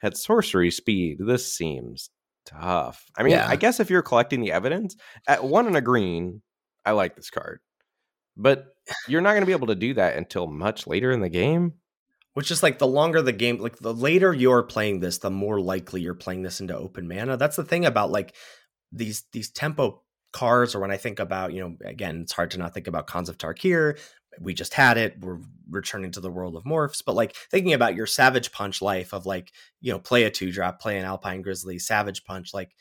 [0.04, 2.10] at sorcery speed, this seems
[2.44, 3.04] tough.
[3.16, 3.48] I mean, Yeah.
[3.48, 6.42] I guess if you're collecting the evidence at one and a green,
[6.84, 7.60] I like this card,
[8.36, 8.66] but
[9.08, 11.74] you're not going to be able to do that until much later in the game.
[12.34, 15.60] Which is like the longer the game, like the later you're playing this, the more
[15.60, 17.36] likely you're playing this into open mana.
[17.36, 18.34] That's the thing about like
[18.90, 22.58] these these tempo cards, or when I think about, you know, again, it's hard to
[22.58, 23.98] not think about Khans of Tarkir.
[24.40, 25.16] We just had it.
[25.20, 25.38] We're
[25.70, 29.26] returning to the world of morphs, but like thinking about your Savage Punch life of
[29.26, 32.72] like, you know, play a two drop, play an Alpine Grizzly, Savage Punch, like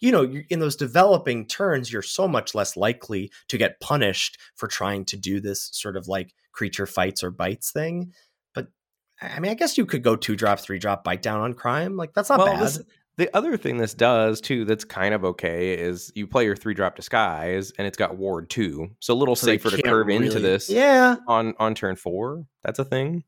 [0.00, 4.36] you know, you're- in those developing turns, you're so much less likely to get punished
[4.56, 8.12] for trying to do this sort of like creature fights or bites thing.
[8.52, 8.66] But
[9.20, 11.96] I mean, I guess you could go two drop, three drop, bite down on crime.
[11.96, 12.62] Like that's not Well, bad.
[12.64, 12.80] this-
[13.18, 16.72] The other thing this does too, that's kind of okay, is you play your three
[16.72, 20.40] drop disguise, and it's got ward two, so a little So safer to curve into
[20.40, 22.46] this Yeah, on on turn four.
[22.62, 23.24] That's a thing.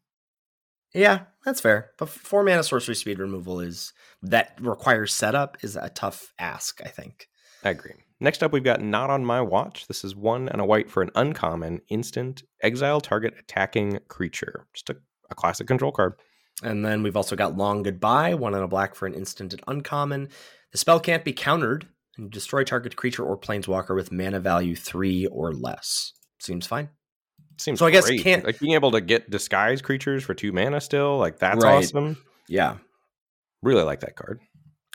[0.95, 1.91] yeah, that's fair.
[1.99, 6.81] But four mana sorcery speed removal is that requires setup is a tough ask.
[6.85, 7.29] I think.
[7.63, 7.95] I agree.
[8.21, 9.87] Next up, we've got Not on My Watch.
[9.87, 14.67] This is one and a white for an uncommon instant exile target attacking creature.
[14.73, 14.97] Just a,
[15.31, 16.15] a classic control card.
[16.63, 19.63] And then we've also got Long Goodbye, one and a black for an instant and
[19.67, 20.29] uncommon.
[20.73, 21.87] The spell can't be countered,
[22.17, 26.13] and destroy target creature or planeswalker with mana value three or less.
[26.41, 26.91] Seems fine.
[27.59, 30.81] Seems So I guess can't- like being able to get disguise creatures for two mana
[30.81, 31.19] still.
[31.19, 31.85] Like that's Right.
[31.85, 32.17] awesome.
[32.49, 32.79] Yeah.
[33.63, 34.41] Really like that card.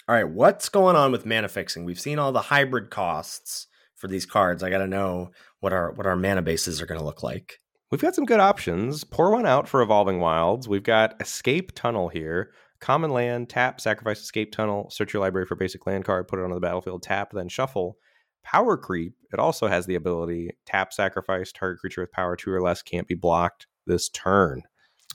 [0.07, 1.85] All right, what's going on with mana fixing?
[1.85, 4.63] We've seen all the hybrid costs for these cards.
[4.63, 7.59] I got to know what our what our mana bases are going to look like.
[7.91, 9.03] We've got some good options.
[9.03, 10.67] Pour one out for Evolving Wilds.
[10.67, 12.51] We've got Escape Tunnel here.
[12.79, 16.43] Common land, tap, sacrifice Escape Tunnel, search your library for basic land card, put it
[16.43, 17.97] on the battlefield, tap, then shuffle.
[18.43, 22.61] Power Creep, it also has the ability tap, sacrifice, target creature with power two or
[22.61, 24.61] less can't be blocked this turn.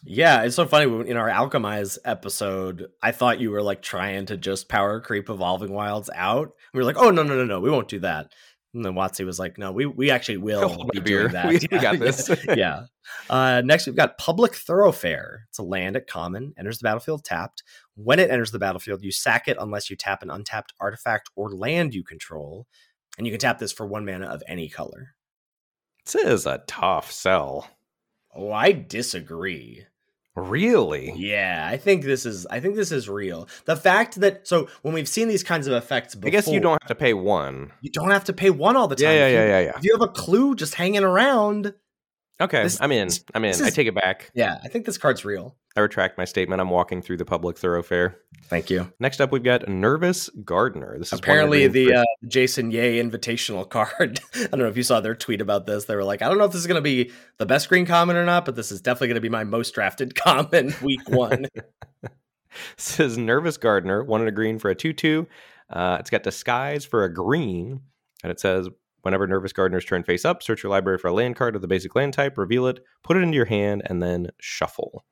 [0.05, 1.09] Yeah, it's so funny.
[1.09, 5.73] In our Alchemize episode, I thought you were like trying to just power creep Evolving
[5.73, 6.51] Wilds out.
[6.75, 8.33] We were like, oh, no, no, no, no, we won't do that.
[8.75, 11.21] And then WotC was like, "No, we we actually will be beer.
[11.21, 11.47] doing that.
[11.47, 11.81] We- we yeah.
[11.83, 12.31] got this.
[12.57, 12.87] yeah.
[13.31, 15.47] Uh, next, we've got Public Thoroughfare.
[15.49, 17.63] It's a land at common, enters the battlefield tapped.
[17.95, 21.51] When it enters the battlefield, you sack it unless you tap an untapped artifact or
[21.51, 22.67] land you control,
[23.17, 25.15] and you can tap this for one mana of any color.
[26.05, 27.69] This is a tough sell.
[28.35, 29.87] Oh, I disagree.
[30.37, 31.13] Really?
[31.17, 33.49] Yeah, I think this is I think this is real.
[33.67, 36.59] The fact that so when we've seen these kinds of effects before, I guess you
[36.59, 37.71] don't have to pay one.
[37.83, 39.05] you don't have to pay one all the time.
[39.05, 39.73] Yeah, yeah, yeah, yeah, yeah.
[39.77, 41.75] If you have a clue just hanging around,
[42.41, 43.09] Okay, This- I'm in.
[43.35, 43.55] I'm in.
[43.63, 44.31] I take it back.
[44.35, 45.57] yeah, I think this card's real.
[45.77, 46.61] I retract my statement.
[46.61, 48.17] I'm walking through the public thoroughfare.
[48.45, 48.93] Thank you.
[49.01, 50.99] Next up, we've got Nervous Gardener.
[50.99, 54.21] This is Apparently, the uh, Jason Yeh Invitational card.
[54.35, 55.85] I don't know if you saw their tweet about this.
[55.87, 57.87] They were like, I don't know if this is going to be the best green
[57.87, 61.09] common or not, but this is definitely going to be my most drafted common week
[61.09, 61.47] one.
[62.77, 65.27] This is Nervous Gardener, one in a green for a 2 2.
[65.71, 67.81] Uh, it's got Disguise for a green.
[68.23, 68.69] And it says,
[69.05, 71.69] whenever Nervous Gardener's turn face up, search your library for a land card of the
[71.69, 75.05] basic land type, reveal it, put it into your hand, and then shuffle.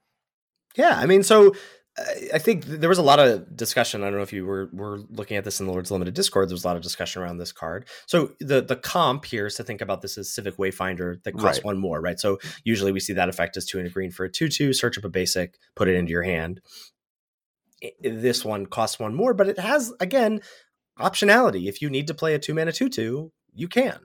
[0.76, 1.54] yeah, I mean, so
[1.98, 4.02] I- I think there was a lot of discussion.
[4.02, 6.48] I don't know if you were were looking at this in the Lord's Limited Discord.
[6.48, 7.86] There was a lot of discussion around this card.
[8.06, 11.58] So the the comp here is to think about this as Civic Wayfinder that costs
[11.58, 11.64] Right.
[11.66, 12.18] one more, right?
[12.18, 14.72] So usually we see that effect as two and a green for a two two.
[14.72, 16.62] Search up a basic, put it into your hand.
[18.00, 20.40] This one costs one more, but it has again
[20.98, 21.68] optionality.
[21.68, 23.98] If you need to play a two mana two two, you can.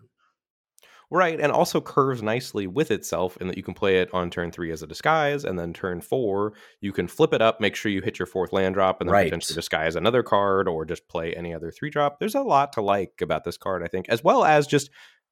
[1.10, 4.52] Right, and also curves nicely with itself in that you can play it on turn
[4.52, 7.90] three as a disguise, and then turn four, you can flip it up, make sure
[7.90, 9.28] you hit your fourth land drop, and then Right.
[9.28, 12.20] potentially disguise another card or just play any other three drop.
[12.20, 14.90] There's a lot to like about this card, I think, as well as just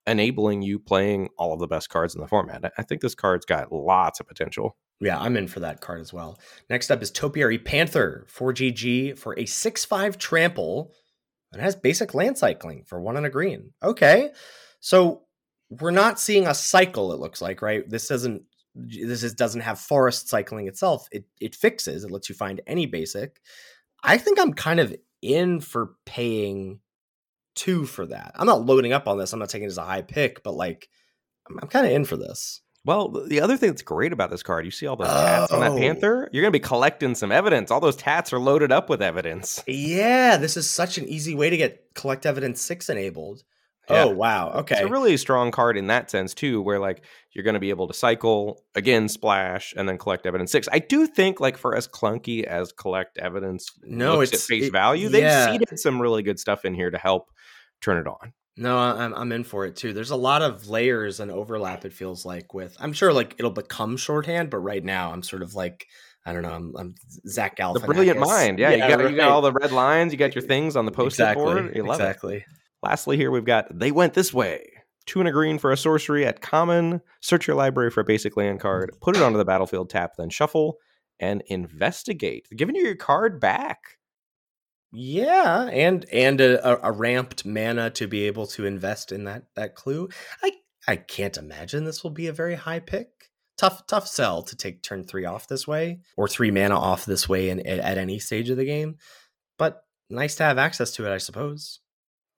[0.08, 2.72] enabling you playing all of the best cards in the format.
[2.78, 4.78] I- think this card's got lots of potential.
[5.02, 6.40] Yeah, I'm in for that card as well.
[6.70, 10.94] Next up is Topiary Panther, 4GG for a 6 5 trample.
[11.56, 13.72] It has basic land cycling for one and a green.
[13.84, 14.32] Okay.
[14.80, 15.24] So
[15.70, 17.88] we're not seeing a cycle, it looks like, right?
[17.90, 18.44] This doesn't
[18.76, 21.08] this is, doesn't have forest cycling itself.
[21.12, 23.42] It it fixes, it lets you find any basic.
[24.04, 26.80] I think I'm kind of in for paying
[27.56, 28.34] two for that.
[28.36, 29.34] I'm not loading up on this.
[29.34, 30.90] I'm not taking it as a high pick, but like
[31.50, 32.62] I'm, I'm kind of in for this.
[32.86, 35.60] Well, the other thing that's great about this card, you see all those tats on
[35.62, 35.78] that Oh.
[35.78, 36.30] panther?
[36.32, 37.72] You're going to be collecting some evidence.
[37.72, 39.64] All those tats are loaded up with evidence.
[39.68, 43.44] Yeah, this is such an easy way to get collect evidence six enabled.
[43.90, 44.06] Yeah.
[44.06, 44.52] Oh wow.
[44.62, 44.76] Okay.
[44.76, 47.70] It's a really strong card in that sense too, where like you're going to be
[47.70, 50.68] able to cycle again, splash, and then collect evidence six.
[50.72, 54.64] I do think like for as clunky as collect evidence No, looks at it's- face
[54.66, 55.52] it- value, they've yeah.
[55.52, 57.30] seeded some really good stuff in here to help
[57.80, 58.34] turn it on.
[58.58, 59.94] No, I'm I'm in for it too.
[59.94, 61.84] There's a lot of layers and overlap.
[61.86, 62.76] It feels like with.
[62.80, 65.88] I'm sure like it'll become shorthand, but right now I'm sort of like
[66.26, 66.54] I don't know.
[66.54, 66.96] I'm, I'm
[67.28, 67.82] Zach Galifianakis.
[67.82, 70.42] The brilliant mind, yeah, you got you got all the red lines, you got your
[70.42, 71.76] things on the post-it exactly, board.
[71.76, 72.04] You love it.
[72.04, 72.46] exactly.
[72.82, 74.64] Lastly, here we've got They Went This Way.
[75.06, 77.02] Two and a green for a sorcery at common.
[77.22, 78.92] Search your library for a basic land card.
[79.02, 80.78] Put it onto the battlefield, tap, then shuffle,
[81.20, 82.48] and investigate.
[82.56, 83.98] Giving you your card back.
[84.98, 89.76] Yeah, and and a, a, ramped mana to be able to invest in that that
[89.76, 90.08] clue.
[90.42, 90.52] I
[90.88, 93.10] I can't imagine this will be a very high pick.
[93.58, 97.28] Tough tough sell to take turn three off this way or three mana off this
[97.28, 98.98] way in, at, at any stage of the game,
[99.58, 101.80] but nice to have access to it, I suppose.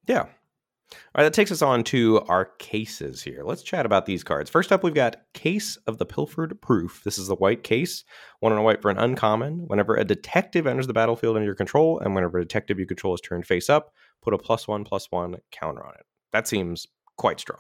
[0.08, 0.26] Yeah.
[0.92, 3.44] All right, that takes us on to our cases here.
[3.44, 4.50] Let's chat about these cards.
[4.50, 7.02] First up, we've got Case of the Pilfered Proof.
[7.04, 8.06] This is the white case,
[8.40, 9.68] one and a white for an uncommon.
[9.68, 13.14] Whenever a detective enters the battlefield under your control, and whenever a detective you control
[13.14, 16.06] is turned face up, put a plus one plus one counter on it.
[16.32, 17.60] That seems quite strong.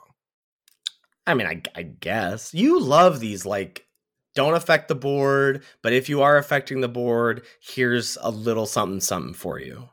[1.25, 3.87] I mean, I, I guess you love these like
[4.35, 9.01] don't affect the board, but if you are affecting the board, here's a little something
[9.01, 9.89] something for you.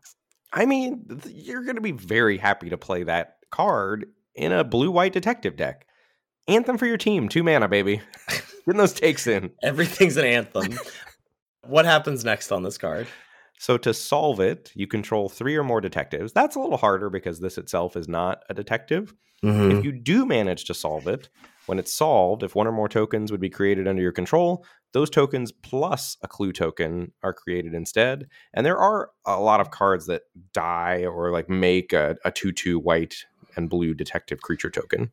[0.54, 4.90] I mean, you're going to be very happy to play that card in a blue
[4.90, 5.86] white detective deck.
[6.46, 8.00] Anthem for your team, two mana, baby.
[8.64, 9.50] Getting those takes in.
[9.62, 10.78] Everything's an anthem.
[11.66, 13.08] what happens next on this card?
[13.58, 16.32] So to solve it, you control three or more detectives.
[16.32, 19.12] That's a little harder because this itself is not a detective.
[19.44, 19.78] Mm-hmm.
[19.78, 21.28] If you do manage to solve it,
[21.66, 25.10] when it's solved, if one or more tokens would be created under your control, those
[25.10, 28.28] tokens plus a clue token are created instead.
[28.52, 32.52] And there are a lot of cards that die or like make a, a 2
[32.52, 33.24] 2 white
[33.56, 35.12] and blue detective creature token.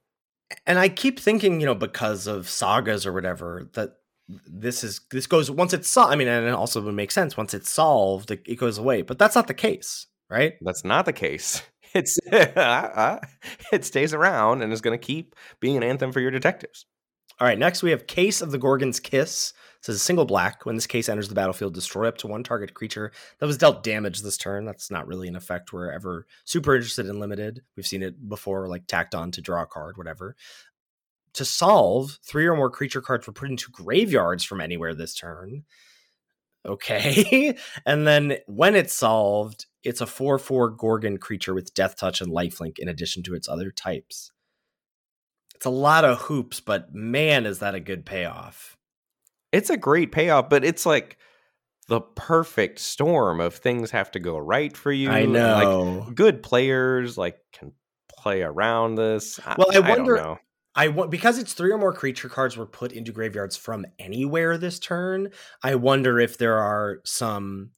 [0.66, 3.98] And I keep thinking, you know, because of sagas or whatever, that
[4.48, 6.14] this is this goes once it's solved.
[6.14, 9.02] I mean, and it also would make sense once it's solved, it, it goes away.
[9.02, 10.54] But that's not the case, right?
[10.62, 11.62] That's not the case.
[11.94, 13.20] It's uh,
[13.72, 16.86] it stays around and is going to keep being an anthem for your detectives.
[17.40, 19.54] All right, next we have Case of the Gorgon's Kiss.
[19.80, 20.64] It says a single black.
[20.64, 23.82] When this case enters the battlefield, destroy up to one target creature that was dealt
[23.82, 24.64] damage this turn.
[24.64, 27.64] That's not really an effect we're ever super interested in limited.
[27.76, 30.36] We've seen it before, like tacked on to draw a card, whatever.
[31.34, 35.64] To solve, three or more creature cards were put into graveyards from anywhere this turn.
[36.64, 37.58] Okay.
[37.88, 42.32] and then when it's solved, it's a 4 4 Gorgon creature with Death Touch and
[42.32, 44.32] Lifelink in addition to its other types.
[45.56, 48.78] It's a lot of hoops, but man, is that a good payoff.
[49.52, 51.18] It's a great payoff, but it's like
[51.88, 55.10] the perfect storm of things have to go right for you.
[55.10, 56.06] I know.
[56.06, 57.74] Like good players like can
[58.18, 59.40] play around this.
[59.58, 60.16] Well, I, I wonder.
[60.16, 60.40] know.
[60.74, 64.58] I want because it's three or more creature cards were put into graveyards from anywhere
[64.58, 65.32] this turn.
[65.62, 67.72] I wonder if there are some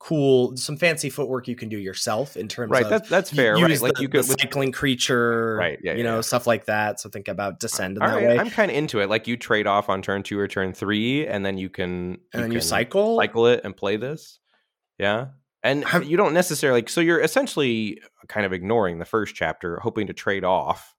[0.00, 3.36] cool, some fancy footwork you can do yourself in terms Right, of that's that's you
[3.36, 3.54] fair.
[3.54, 6.20] Right, like the, you could the cycling creature, Right, yeah, you yeah, know, yeah.
[6.22, 6.98] stuff like that.
[6.98, 9.08] So think about descend in All that right, way, I'm kind of into it.
[9.10, 12.42] Like you trade off on turn two or turn three, and then you can and
[12.42, 13.16] then you cycle.
[13.16, 14.40] cycle it and play this.
[14.98, 15.28] Yeah.
[15.62, 20.06] And Have- you don't necessarily so you're essentially kind of ignoring the first chapter, hoping
[20.06, 20.94] to trade off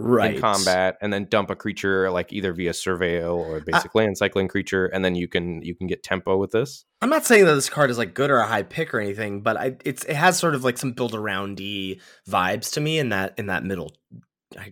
[0.00, 4.18] right in combat and then dump a creature like either via surveil or basic land
[4.18, 6.84] cycling creature, and then you can you can get tempo with this.
[7.02, 9.42] I'm not saying that this card is like good or a high pick or anything,
[9.42, 13.10] but I, it's it has sort of like some build aroundy vibes to me in
[13.10, 13.92] that in that middle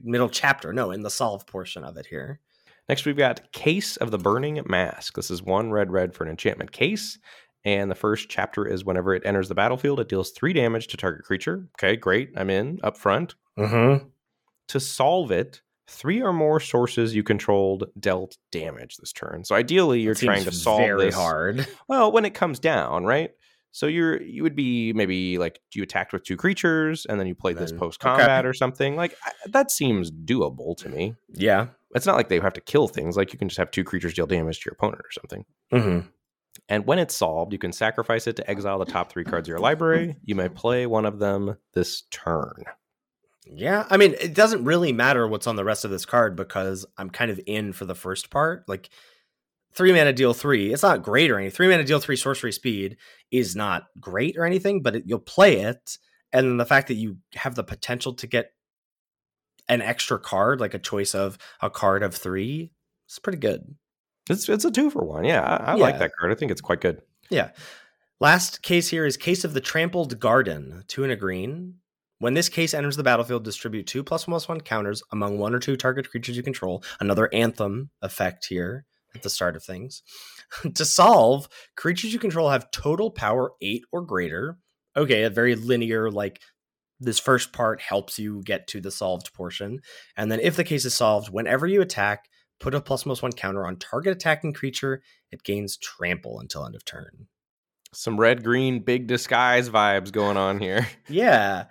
[0.02, 0.72] middle chapter.
[0.72, 2.40] No, in the solve portion of it here.
[2.88, 5.14] Next, we've got Case of the Burning Mask.
[5.14, 7.18] This is one red red for an enchantment case.
[7.64, 10.96] And the first chapter is whenever it enters the battlefield, it deals three damage to
[10.96, 11.68] target creature.
[11.76, 12.30] Okay, great.
[12.36, 13.34] I'm in up front.
[13.58, 14.06] Mm-hmm.
[14.68, 19.44] To solve it, three or more sources you controlled dealt damage this turn.
[19.44, 21.14] So ideally, you're trying to solve very this.
[21.14, 21.66] hard.
[21.88, 23.30] Well, when it comes down, right?
[23.70, 27.34] So you're you would be maybe like you attacked with two creatures and then you
[27.34, 28.96] played this post combat or something.
[28.96, 31.14] Like I, that seems doable to me.
[31.32, 31.68] Yeah.
[31.94, 33.16] It's not like they have to kill things.
[33.16, 35.44] Like you can just have two creatures deal damage to your opponent or something.
[35.72, 36.08] Mm-hmm.
[36.68, 39.50] And when it's solved, you can sacrifice it to exile the top three cards of
[39.50, 40.16] your library.
[40.22, 42.64] You may play one of them this turn.
[43.54, 46.86] Yeah, I mean, it doesn't really matter what's on the rest of this card because
[46.96, 48.68] I'm kind of in for the first part.
[48.68, 48.90] Like
[49.72, 51.56] three mana deal three, it's not great or anything.
[51.56, 52.96] Three mana deal three sorcery speed
[53.30, 55.98] is not great or anything, but it, you'll play it,
[56.32, 58.52] and then the fact that you have the potential to get
[59.68, 62.72] an extra card, like a choice of a card of three,
[63.06, 63.74] it's pretty good.
[64.28, 65.24] It's it's a two for one.
[65.24, 66.32] Yeah, I, I like that card.
[66.32, 67.00] I think it's quite good.
[67.30, 67.50] Yeah.
[68.20, 71.76] Last case here is Case of the Trampled Garden, two and a green.
[72.20, 75.54] When this case enters the battlefield, distribute two plus one plus one counters among one
[75.54, 76.82] or two target creatures you control.
[77.00, 80.02] Another anthem effect here at the start of things.
[80.74, 84.58] to solve, creatures you control have total power eight or greater.
[84.96, 86.40] Okay, a very linear, like
[87.00, 89.80] this first part helps you get to the solved portion.
[90.16, 93.32] And then if the case is solved, whenever you attack, put a plus plus one
[93.32, 95.02] counter on target attacking creature.
[95.30, 97.28] It gains trample until end of turn.
[97.92, 100.86] Some red green big disguise vibes going on here.
[101.08, 101.66] Yeah.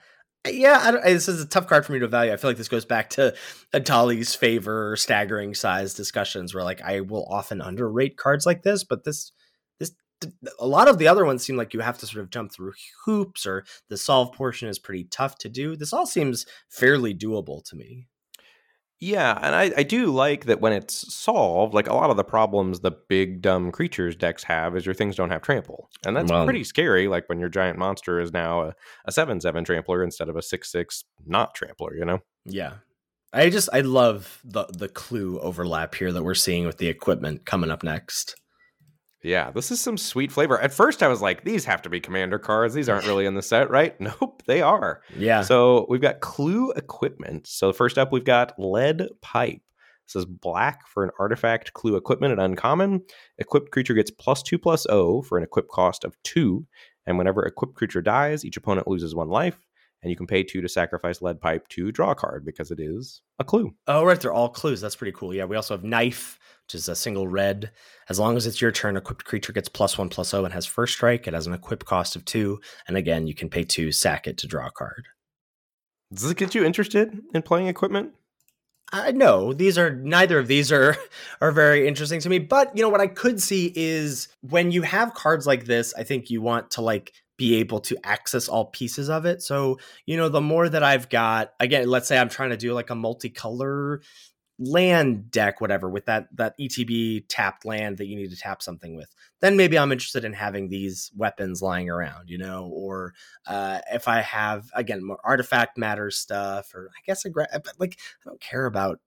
[0.53, 2.33] Yeah, this is a tough card for me to value.
[2.33, 3.35] I feel like this goes back to
[3.73, 9.03] Atali's favor staggering size discussions where like I will often underrate cards like this, but
[9.03, 9.31] this
[9.79, 9.93] this
[10.59, 12.73] a lot of the other ones seem like you have to sort of jump through
[13.05, 15.75] hoops or the solve portion is pretty tough to do.
[15.75, 18.07] This all seems fairly doable to me.
[18.99, 22.23] Yeah, and I, I do like that when it's solved, like a lot of the
[22.23, 25.89] problems the big dumb creatures decks have is your things don't have trample.
[26.05, 28.75] And that's Well- pretty scary, like when your giant monster is now a,
[29.05, 32.19] a 7 7 trampler instead of a 6 6 not trampler, you know?
[32.45, 32.73] Yeah.
[33.33, 37.45] I just I love the the clue overlap here that we're seeing with the equipment
[37.45, 38.35] coming up next.
[39.27, 40.59] Yeah, this is some sweet flavor.
[40.59, 42.73] At first I was like, these have to be commander cards.
[42.73, 43.93] These aren't really in the set, right?
[44.07, 45.01] Nope, they are.
[45.17, 45.41] Yeah.
[45.41, 47.45] So we've got clue equipment.
[47.45, 49.61] So first up, we've got lead pipe.
[50.07, 53.01] This is black for an artifact clue equipment at uncommon.
[53.37, 56.65] Equipped creature gets plus two plus O for an equip cost of two.
[57.05, 59.59] And whenever equipped creature dies, each opponent loses one life.
[60.01, 62.79] And you can pay two to sacrifice lead pipe to draw a card because it
[62.79, 63.73] is a clue.
[63.87, 64.19] Oh, right.
[64.19, 64.79] They're all clues.
[64.79, 65.33] That's pretty cool.
[65.33, 65.45] Yeah.
[65.45, 67.71] We also have knife, which is a single red.
[68.09, 70.65] As long as it's your turn, equipped creature gets plus one plus O and has
[70.65, 71.25] first strike.
[71.25, 72.59] It has an equip cost of two.
[72.89, 75.07] And again, you can pay two, sack it to draw a card.
[76.11, 78.11] Does this get you interested in playing equipment?
[78.91, 80.97] Uh, I know these are neither of these are
[81.41, 84.81] are very interesting to me, but you know what I could see is when you
[84.81, 88.65] have cards like this, I think you want to like be able to access all
[88.65, 89.41] pieces of it.
[89.41, 92.73] So, you know, the more that I've got, again, let's say I'm trying to do
[92.73, 93.99] like a multicolor
[94.59, 98.95] land deck whatever with that that etb tapped land that you need to tap something
[98.95, 103.13] with then maybe i'm interested in having these weapons lying around you know or
[103.45, 107.97] uh if i have again more artifact matter stuff or i guess agra- but like
[108.25, 108.99] i don't care about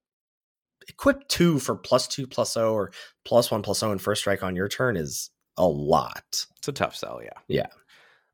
[0.89, 2.93] equip two for plus two plus o or
[3.25, 6.73] plus one plus o and first strike on your turn is a lot It's a
[6.73, 7.39] tough sell, yeah.
[7.49, 7.67] Yeah.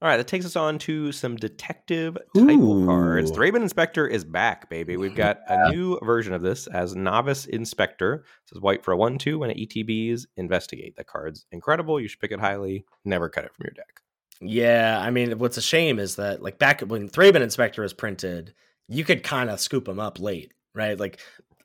[0.02, 3.30] All right, that takes us on to some detective type cards.
[3.30, 3.34] Ooh.
[3.34, 4.98] Thraben Inspector is back, baby.
[4.98, 8.24] We've got a new version of this as Novice Inspector.
[8.44, 10.26] This is white for a 1 2 when it ETBs.
[10.36, 10.96] Investigate.
[10.96, 11.98] That card's incredible.
[11.98, 12.84] You should pick it highly.
[13.06, 14.02] Never cut it from your deck.
[14.42, 18.52] Yeah, I mean, what's a shame is that like back when Thraben Inspector was printed,
[18.88, 21.00] you could kind of scoop them up late, right?
[21.00, 21.20] Like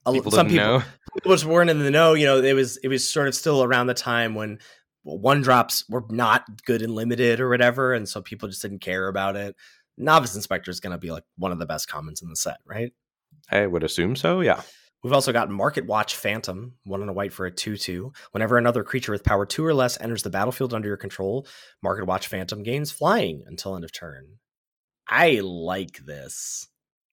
[0.06, 0.84] a- People some people, know.
[1.14, 2.14] people just weren't in the know.
[2.14, 4.60] You know, it was it was sort of still around the time when
[5.04, 9.08] one drops were not good and limited or whatever, and so people just didn't care
[9.08, 9.56] about it.
[9.98, 12.58] Novice Inspector is going to be like one of the best commons in the set,
[12.66, 12.94] right?
[13.50, 14.62] I would assume so, yeah.
[15.04, 18.14] We've also got Market Watch Phantom, one and a white for a 2 2.
[18.32, 21.48] Whenever another creature with power 2 or less enters the battlefield under your control,
[21.82, 24.38] Market Watch Phantom gains flying until end of turn.
[25.08, 26.68] I like this.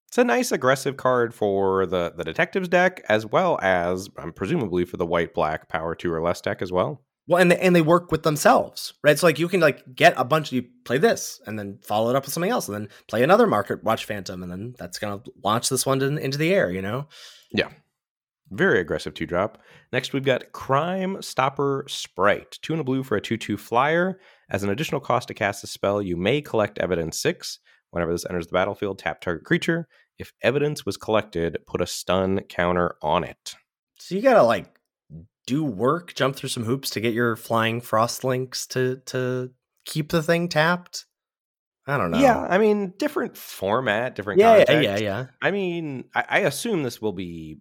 [0.08, 4.84] It's a nice aggressive card for the, the detectives deck, as well as um, presumably
[4.84, 7.02] for the white black power two or less deck as well.
[7.28, 9.18] Well, and they, and they work with themselves, right?
[9.18, 12.08] So like you can like get a bunch of you play this and then follow
[12.08, 14.98] it up with something else, and then play another Market Watch Phantom, and then that's
[14.98, 17.06] gonna launch this one to, into the air, you know?
[17.52, 17.68] Yeah.
[18.50, 19.62] Very aggressive two drop.
[19.92, 22.58] Next, we've got Crime Stopper Sprite.
[22.62, 24.18] Two and a blue for a 2 2 flyer.
[24.48, 27.58] As an additional cost to cast a spell, you may collect evidence six.
[27.90, 29.86] Whenever this enters the battlefield, tap target creature.
[30.18, 33.54] If evidence was collected, put a stun counter on it.
[33.98, 34.77] So you gotta like
[35.48, 39.50] do work, jump through some hoops to get your flying Frost Lynx to to
[39.86, 41.06] keep the thing tapped.
[41.86, 42.18] I don't know.
[42.18, 45.02] Yeah, I mean, different format, different yeah, yeah, context.
[45.02, 45.26] yeah, yeah.
[45.40, 47.60] I mean, I, I assume this will be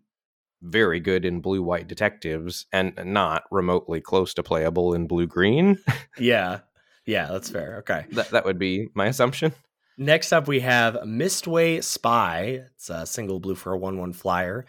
[0.62, 5.78] very good in blue white detectives and not remotely close to playable in blue green.
[6.20, 6.62] Yeah.
[7.06, 7.78] Yeah, that's fair.
[7.78, 8.06] Okay.
[8.14, 9.54] that, that would be my assumption.
[10.00, 12.64] Next up, we have Mistway Spy.
[12.74, 14.66] It's a single blue for a 1 1 flyer.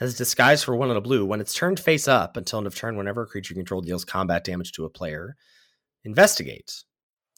[0.00, 1.26] Has disguise for one and a blue.
[1.26, 4.44] When it's turned face up until end of turn, whenever a creature control deals combat
[4.44, 5.36] damage to a player,
[6.04, 6.84] investigate.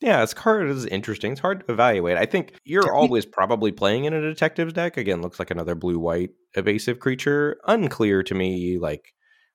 [0.01, 1.33] Yeah, this card is interesting.
[1.33, 2.19] It's hard to evaluate.
[2.19, 4.97] I think you're always probably playing in a detective's deck.
[4.97, 7.59] Again, looks like another blue white evasive creature.
[7.67, 9.13] Unclear to me, like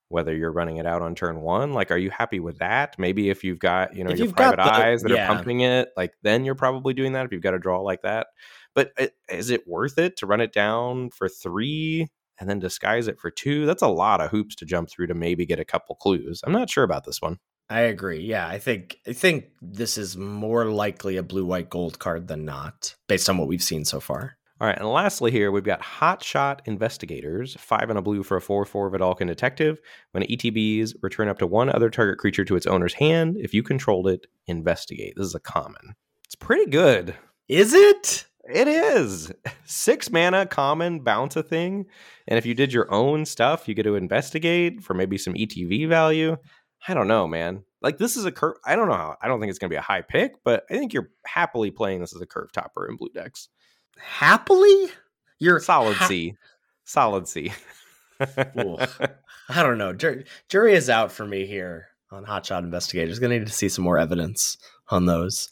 [0.09, 1.73] whether you're running it out on turn one.
[1.73, 2.95] Like, are you happy with that?
[2.97, 5.25] Maybe if you've got you know If your private the- eyes that yeah.
[5.25, 7.25] are pumping it, like then you're probably doing that.
[7.25, 8.27] If you've got a draw like that,
[8.73, 12.07] but eh, is it worth it to run it down for three
[12.39, 13.65] and then disguise it for two?
[13.65, 16.41] That's a lot of hoops to jump through to maybe get a couple clues.
[16.43, 17.39] I'm not sure about this one.
[17.69, 18.21] I agree.
[18.21, 22.45] Yeah, I think I think this is more likely a blue white gold card than
[22.45, 24.37] not, based on what we've seen so far.
[24.59, 28.37] All right, and lastly, here we've got Hot Shot Investigators, five and a blue for
[28.37, 29.79] a 4 4 Vedalken Detective.
[30.11, 33.37] When ETBs, return up to one other target creature to its owner's hand.
[33.37, 35.13] If you controlled it, investigate.
[35.15, 35.95] This is a common.
[36.25, 37.15] It's pretty good.
[37.47, 38.25] Is it?
[38.49, 39.31] It is.
[39.65, 41.85] Six mana, common, bounce a thing.
[42.27, 45.87] And if you did your own stuff, you get to investigate for maybe some ETB
[45.89, 46.37] value.
[46.87, 47.63] I don't know, man.
[47.81, 48.55] Like, this is a curve.
[48.65, 49.17] I don't know how.
[49.21, 51.71] I don't think it's going to be a high pick, but I think you're happily
[51.71, 53.49] playing this as a curve topper in blue decks.
[53.97, 54.89] Happily?
[55.39, 56.35] You're Solid ha- C.
[56.85, 57.51] Solid C.
[58.19, 59.93] I don't know.
[59.93, 63.19] Jur- jury is out for me here on Hotshot Investigators.
[63.19, 64.57] Gonna need to see some more evidence
[64.89, 65.49] on those.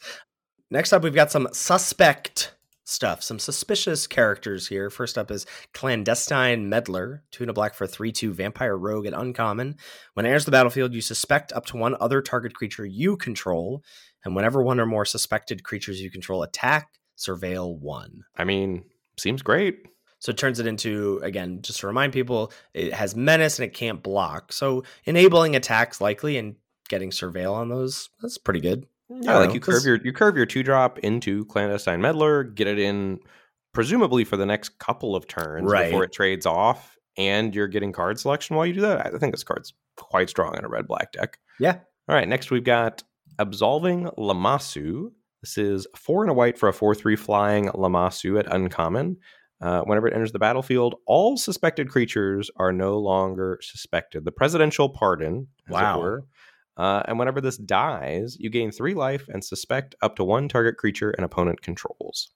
[0.71, 2.54] Next up, we've got some suspect
[2.85, 4.89] stuff, some suspicious characters here.
[4.89, 9.15] First up is Clandestine Meddler, two and a black for 3 2 Vampire Rogue and
[9.15, 9.75] Uncommon.
[10.13, 13.83] When it enters the battlefield, you suspect up to one other target creature you control,
[14.23, 18.21] and whenever one or more suspected creatures you control attack, surveil one.
[18.35, 18.85] I mean,
[19.17, 19.87] seems great.
[20.19, 23.73] So it turns it into, again, just to remind people, it has menace and it
[23.73, 24.53] can't block.
[24.53, 26.55] So enabling attacks likely and
[26.89, 28.87] getting surveil on those, that's pretty good.
[29.09, 32.67] Yeah, like know, you curve your you curve your two drop into clandestine meddler, get
[32.67, 33.19] it in
[33.73, 35.85] presumably for the next couple of turns Right.
[35.87, 39.13] before it trades off, and you're getting card selection while you do that.
[39.13, 41.37] I think this card's quite strong in a red black deck.
[41.59, 41.79] Yeah.
[42.07, 43.03] All right, next we've got
[43.39, 45.11] absolving Lammasu.
[45.41, 49.17] This is four and a white for a four three flying Lammasu at uncommon.
[49.61, 54.25] Uh, whenever it enters the battlefield, all suspected creatures are no longer suspected.
[54.25, 55.99] The presidential pardon, Wow.
[56.01, 56.25] were.
[56.77, 60.77] Uh, and whenever this dies, you gain three life and suspect up to one target
[60.77, 62.29] creature an opponent controls.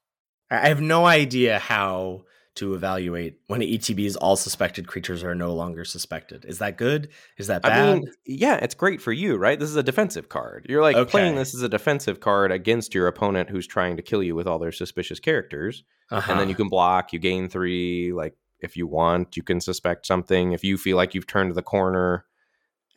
[0.50, 2.24] I I have no idea how
[2.56, 6.44] to evaluate when ETBs all suspected creatures are no longer suspected.
[6.46, 7.10] Is that good?
[7.38, 8.00] Is that I bad?
[8.00, 9.58] mean, yeah, it's great for you, right?
[9.58, 10.66] This is a defensive card.
[10.68, 14.22] You're like playing this as a defensive card against your opponent who's trying to kill
[14.22, 15.84] you with all their suspicious characters.
[16.12, 16.32] Uh-huh.
[16.32, 18.12] And then you can block, you gain three.
[18.12, 20.52] Like, if you want, you can suspect something.
[20.52, 22.26] If you feel like you've turned the corner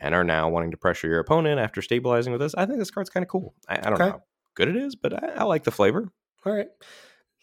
[0.02, 2.90] and are now wanting to pressure your opponent after stabilizing with this, I think this
[2.90, 3.54] card's kind of cool.
[3.68, 4.22] I, I don't know how
[4.54, 6.10] good it is, but I, I like the flavor.
[6.44, 6.68] All right.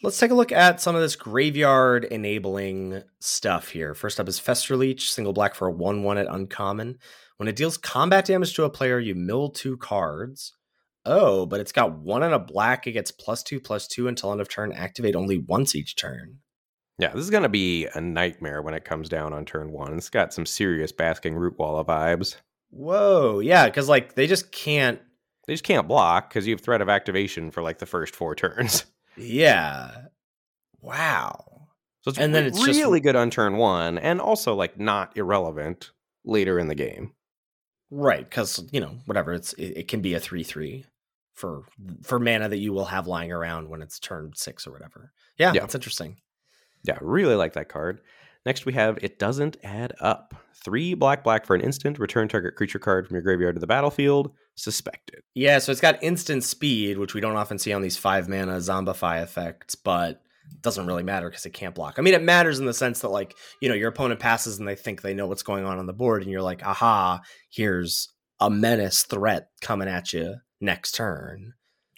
[0.03, 3.93] Let's take a look at some of this graveyard enabling stuff here.
[3.93, 6.99] First up is Fester Leech, single black for a 1 1 at uncommon.
[7.37, 10.53] When it deals combat damage to a player, you mill two cards.
[11.05, 12.85] Oh, but it's got one and a black.
[12.85, 14.73] It gets plus two, plus two until end of turn.
[14.73, 16.39] Activate only once each turn.
[16.97, 19.93] Yeah, this is going to be a nightmare when it comes down on turn one.
[19.93, 22.35] It's got some serious Basking Rootwalla vibes.
[22.71, 23.39] Whoa.
[23.39, 24.99] Yeah, because like they just can't.
[25.47, 28.35] They just can't block because you have threat of activation for like the first four
[28.35, 28.85] turns.
[29.17, 29.91] Yeah.
[30.81, 31.67] Wow.
[32.01, 35.17] So it's And then it's just- really good on turn one, and also like not
[35.17, 35.91] irrelevant
[36.23, 37.13] later in the game.
[37.91, 40.85] Right, because you know whatever it's it, it can be a three three
[41.33, 41.63] for
[42.03, 45.11] for mana that you will have lying around when it's turn six or whatever.
[45.39, 45.61] Yeah, Yeah.
[45.61, 46.17] that's interesting.
[46.83, 48.01] Yeah, really like that card.
[48.45, 50.35] Next we have it doesn't add up.
[50.63, 51.99] Three black black for an instant.
[51.99, 54.31] Return target creature card from your graveyard to the battlefield.
[54.55, 55.21] Suspected.
[55.33, 58.57] Yeah, so it's got instant speed, which we don't often see on these five mana
[58.57, 60.21] zombify effects, but
[60.51, 61.95] it doesn't really matter because it can't block.
[61.97, 64.67] I mean, it matters in the sense that like you know your opponent passes and
[64.67, 68.09] they think they know what's going on on the board, and you're like, aha, here's
[68.39, 71.53] a menace threat coming at you next turn.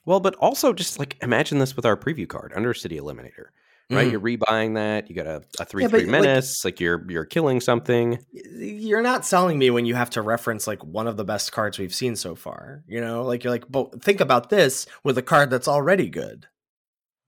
[0.05, 3.47] Well, but also just like imagine this with our preview card, Undercity Eliminator.
[3.91, 4.11] Right, Mhm.
[4.11, 5.09] you're rebuying that.
[5.09, 6.63] You got a, a three but, three menace.
[6.63, 8.17] Like, you're you're killing something.
[8.31, 11.77] you're not selling me when you have to reference like one of the best cards
[11.77, 12.83] we've seen so far.
[12.87, 16.47] You know, like you're like, but think about this with a card that's already good.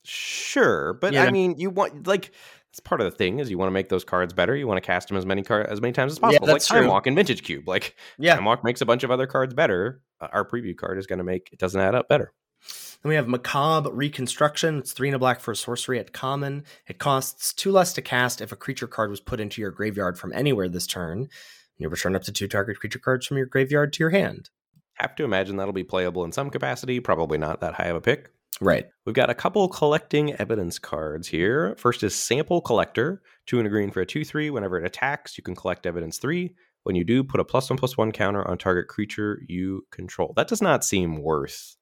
[0.06, 1.24] Sure, but Yeah.
[1.24, 2.32] I mean, you want like
[2.70, 4.56] it's part of the thing is you want to make those cards better.
[4.56, 6.48] You want to cast them as many cards as many times as possible.
[6.48, 6.92] that's like Time true.
[6.92, 7.68] Walk and Vintage Cube.
[7.68, 8.36] Like Yeah.
[8.36, 10.02] Time Walk makes a bunch of other cards better.
[10.20, 12.34] Uh, our preview card is going to make it doesn't add up better.
[13.04, 14.80] Then we have Macabre Reconstruction.
[14.80, 16.64] It's three and a black for a sorcery at common.
[16.88, 20.18] It costs two less to cast if a creature card was put into your graveyard
[20.18, 21.28] from anywhere this turn.
[21.78, 24.50] You return up to two target creature cards from your graveyard to your hand.
[24.94, 27.02] Have to imagine that'll be playable in some capacity.
[27.02, 28.30] Probably not that high of a pick.
[28.62, 28.86] Right.
[29.06, 31.76] We've got a couple collecting evidence cards here.
[31.78, 34.50] First is Sample Collector, two and a green for a 2 3.
[34.50, 36.56] Whenever it attacks, you can collect evidence 3.
[36.84, 40.32] When you do, put a plus 1 plus 1 counter on target creature you control.
[40.38, 41.76] That does not seem worth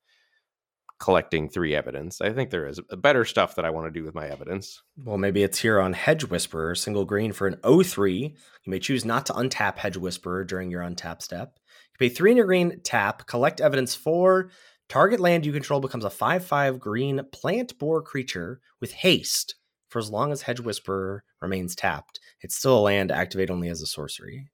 [1.02, 2.22] collecting three evidence.
[2.22, 4.84] I think there is better stuff that I want to do with my evidence.
[5.04, 8.20] Well, maybe it's here on Hedge Whisperer, single green for an 0-3.
[8.20, 11.58] You may choose not to untap Hedge Whisperer during your untap step.
[11.58, 14.52] You pay three in a green, tap, collect evidence four.
[14.89, 19.56] Target land you control becomes a 5-5 green plant boar creature with haste
[19.89, 22.20] for as long as Hedge Whisperer remains tapped.
[22.41, 24.52] It's still a land, activate only as a sorcery.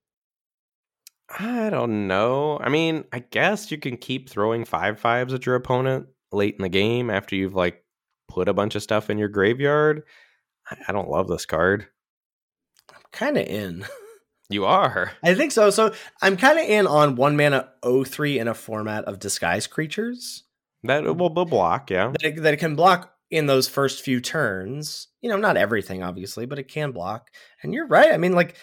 [1.38, 2.58] I don't know.
[2.62, 6.64] I mean, I guess you can keep throwing five fives at your opponent late in
[6.64, 7.84] the game after you've like
[8.28, 10.04] put a bunch of stuff in your graveyard.
[10.88, 11.88] I don't love this card.
[12.94, 13.86] I'm kind of in.
[14.50, 15.12] You are.
[15.24, 15.70] I think so.
[15.70, 20.44] So I'm kind of in on one mana 0-3 in a format of disguise creatures.
[20.84, 22.12] That uh, will will block, yeah.
[22.12, 25.08] that it, that it can block in those first few turns.
[25.22, 27.30] You know, not everything, obviously, but it can block.
[27.62, 28.12] And you're right.
[28.14, 28.56] I mean, like,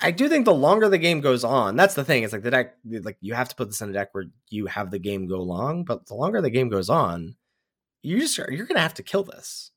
[0.00, 2.24] I do think the longer the game goes on, that's the thing.
[2.24, 4.66] It's like the deck, like you have to put this in a deck where you
[4.66, 5.84] have the game go long.
[5.84, 7.36] But the longer the game goes on,
[8.02, 9.70] you just you're gonna have to kill this.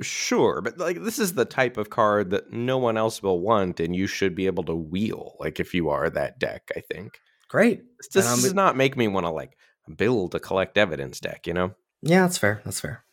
[0.00, 3.80] Sure, but like this is the type of card that no one else will want,
[3.80, 5.36] and you should be able to wheel.
[5.40, 7.18] Like if you are that deck, I think
[7.48, 7.82] Great.
[7.98, 9.56] this, this And does not make me want to like
[9.96, 11.46] build a collect evidence deck.
[11.46, 11.74] You know.
[12.02, 12.62] Yeah, that's fair.
[12.64, 13.04] That's fair.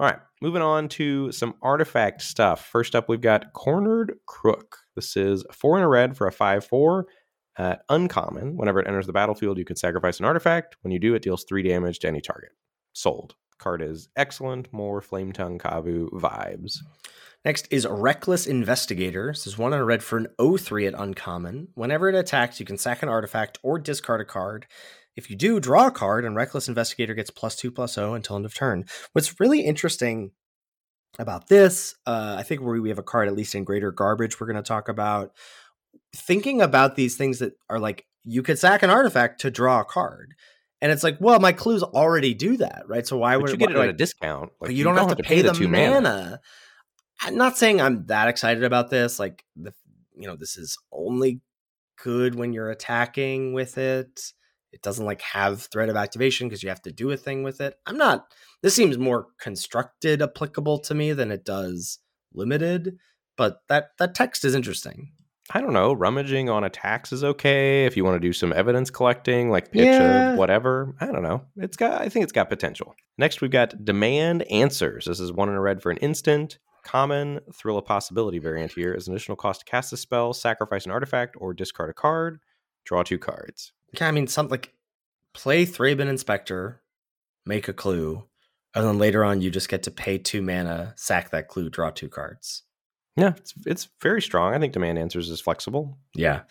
[0.00, 2.66] All right, moving on to some artifact stuff.
[2.66, 4.78] First up, we've got Cornered Crook.
[4.96, 7.06] This is four in a red for a 5 4.
[7.56, 8.56] Uh, uncommon.
[8.56, 10.76] Whenever it enters the battlefield, you can sacrifice an artifact.
[10.82, 12.50] When you do, it deals three damage to any target.
[12.92, 13.36] Sold.
[13.58, 14.72] Card is excellent.
[14.72, 16.78] More Flame Tongue Kavu vibes.
[17.44, 19.28] Next is Reckless Investigator.
[19.28, 21.68] This is one on a red for an 0-3 at uncommon.
[21.74, 24.66] Whenever it attacks, you can sack an artifact or discard a card.
[25.16, 28.44] If you do, draw a card, and Reckless Investigator gets plus two zero until end
[28.44, 28.84] of turn.
[29.12, 30.32] What's really interesting
[31.18, 33.92] about this, uh, I think we we have a card at least in Great or
[33.92, 35.32] Garbage we're going to talk about.
[36.16, 39.84] Thinking about these things that are like you could sack an artifact to draw a
[39.84, 40.34] card,
[40.80, 43.06] and it's like, well, my clues already do that, right?
[43.06, 44.50] So why But would you get why it at a discount.
[44.60, 46.40] Like but you, don't, have, to pay, the, two mana.
[47.22, 49.18] I'm not saying I'm that excited about this.
[49.18, 49.72] Like the,
[50.16, 51.40] you know, this is only
[52.02, 54.20] good when you're attacking with it.
[54.74, 57.60] It doesn't like have threat of activation because you have to do a thing with
[57.60, 57.78] it.
[57.86, 58.26] I'm not.
[58.60, 61.98] This seems more constructed applicable to me than it does
[62.34, 62.98] limited.
[63.36, 65.12] But that that text is interesting.
[65.50, 65.92] I don't know.
[65.92, 69.84] Rummaging on attacks is okay if you want to do some evidence collecting, like pitch
[69.84, 70.36] Yeah.
[70.36, 70.94] whatever.
[71.00, 71.44] I don't know.
[71.56, 72.00] It's got.
[72.00, 72.94] I think it's got potential.
[73.18, 75.04] Next, we've got demand answers.
[75.04, 76.58] This is one in a red for an instant.
[76.82, 80.84] Common thrill of possibility variant here is an additional cost to cast a spell, sacrifice
[80.86, 82.40] an artifact, or discard a card.
[82.84, 83.72] Draw two cards.
[83.98, 84.74] Yeah, I mean, something like
[85.32, 86.80] play Thraben Inspector,
[87.46, 88.24] make a clue,
[88.74, 91.90] and then later on you just get to pay two mana, sack that clue, draw
[91.90, 92.62] two cards.
[93.16, 94.54] Yeah, it's it's very strong.
[94.54, 95.96] I think demand answers is flexible.
[96.16, 96.42] Yeah.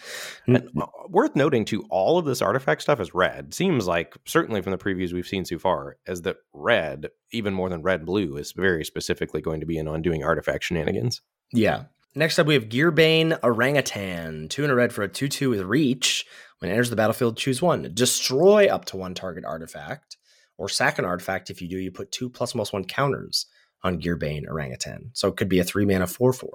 [0.47, 3.53] And uh, worth noting too, all of this artifact stuff is red.
[3.53, 7.67] Seems like certainly from the previews we've seen so far, as that red, even more
[7.67, 11.21] than red blue, is very specifically going to be in on doing artifact shenanigans.
[11.51, 11.83] Yeah.
[12.15, 14.47] Next up, we have Gearbane Orangutan.
[14.47, 16.25] Two in a red for a 2 2 with reach.
[16.59, 17.91] When it enters the battlefield, choose one.
[17.93, 20.17] Destroy up to one target artifact,
[20.57, 21.49] or sack an artifact.
[21.49, 23.47] If you do, you put two plus plus one counters
[23.83, 25.11] on Gearbane Orangutan.
[25.13, 26.49] So it could be a three mana 4 4.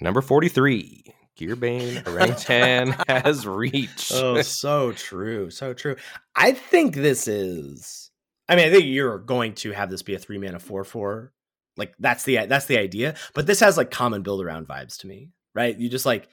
[0.00, 1.04] Number forty-three,
[1.38, 4.10] Gearbane Orangutan has reach.
[4.12, 5.50] Oh, so true.
[5.50, 5.96] So true.
[6.34, 8.10] I think this is.
[8.48, 11.32] I mean, I think you're going to have this be a three mana four four.
[11.76, 13.14] Like that's the that's the idea.
[13.34, 15.78] But this has like common build around vibes to me, right?
[15.78, 16.28] You just like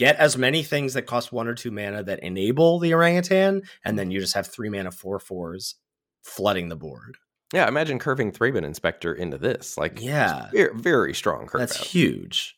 [0.00, 3.98] get as many things that cost one or two mana that enable the orangutan, and
[3.98, 5.76] then you just have three mana four fours
[6.24, 7.16] flooding the board.
[7.52, 9.76] yeah, imagine curving Thraben Inspector into this.
[9.76, 10.48] Like, Yeah.
[10.52, 11.60] very, very strong curve.
[11.60, 11.86] That's out.
[11.86, 12.56] huge.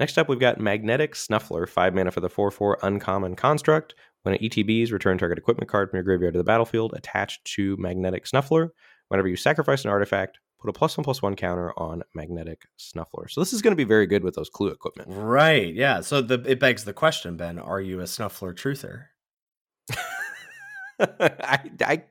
[0.00, 3.94] Next up, we've got Magnetic Snuffler, 5 mana for the 4 4 uncommon construct.
[4.24, 7.76] When it ETBs, return target equipment card from your graveyard to the battlefield attached to
[7.78, 8.70] Magnetic Snuffler.
[9.08, 10.38] Whenever you sacrifice an artifact,
[10.68, 13.30] a plus 1 plus 1 counter on Magnetic Snuffler.
[13.30, 15.08] So this is going to be very good with those clue equipment.
[15.10, 15.74] Right.
[15.74, 16.00] Yeah.
[16.00, 19.06] So the it begs the question, Ben: Are you a snuffler truther?
[21.00, 22.02] I, I,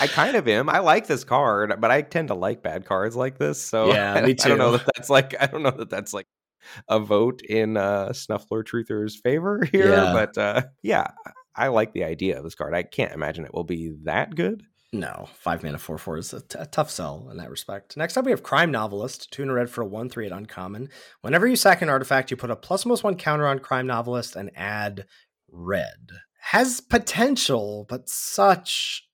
[0.00, 0.68] I kind of am.
[0.68, 3.62] I like this card, but I tend to like bad cards like this.
[3.62, 6.12] So Yeah, I, me I don't know that that's like I don't know that that's
[6.12, 6.26] like
[6.88, 9.90] a vote in uh, Snuffler Truther's favor here.
[9.90, 10.12] Yeah.
[10.12, 11.08] But uh, yeah,
[11.54, 12.74] I like the idea of this card.
[12.74, 14.64] I can't imagine it will be that good.
[14.98, 17.96] No, five mana four four is a, t- a tough sell in that respect.
[17.96, 20.32] Next up, we have Crime Novelist, two in a red for a one three at
[20.32, 20.88] uncommon.
[21.20, 24.36] Whenever you sack an artifact, you put a plus most one counter on Crime Novelist
[24.36, 25.04] and add
[25.50, 26.10] red.
[26.38, 29.08] Has potential, but such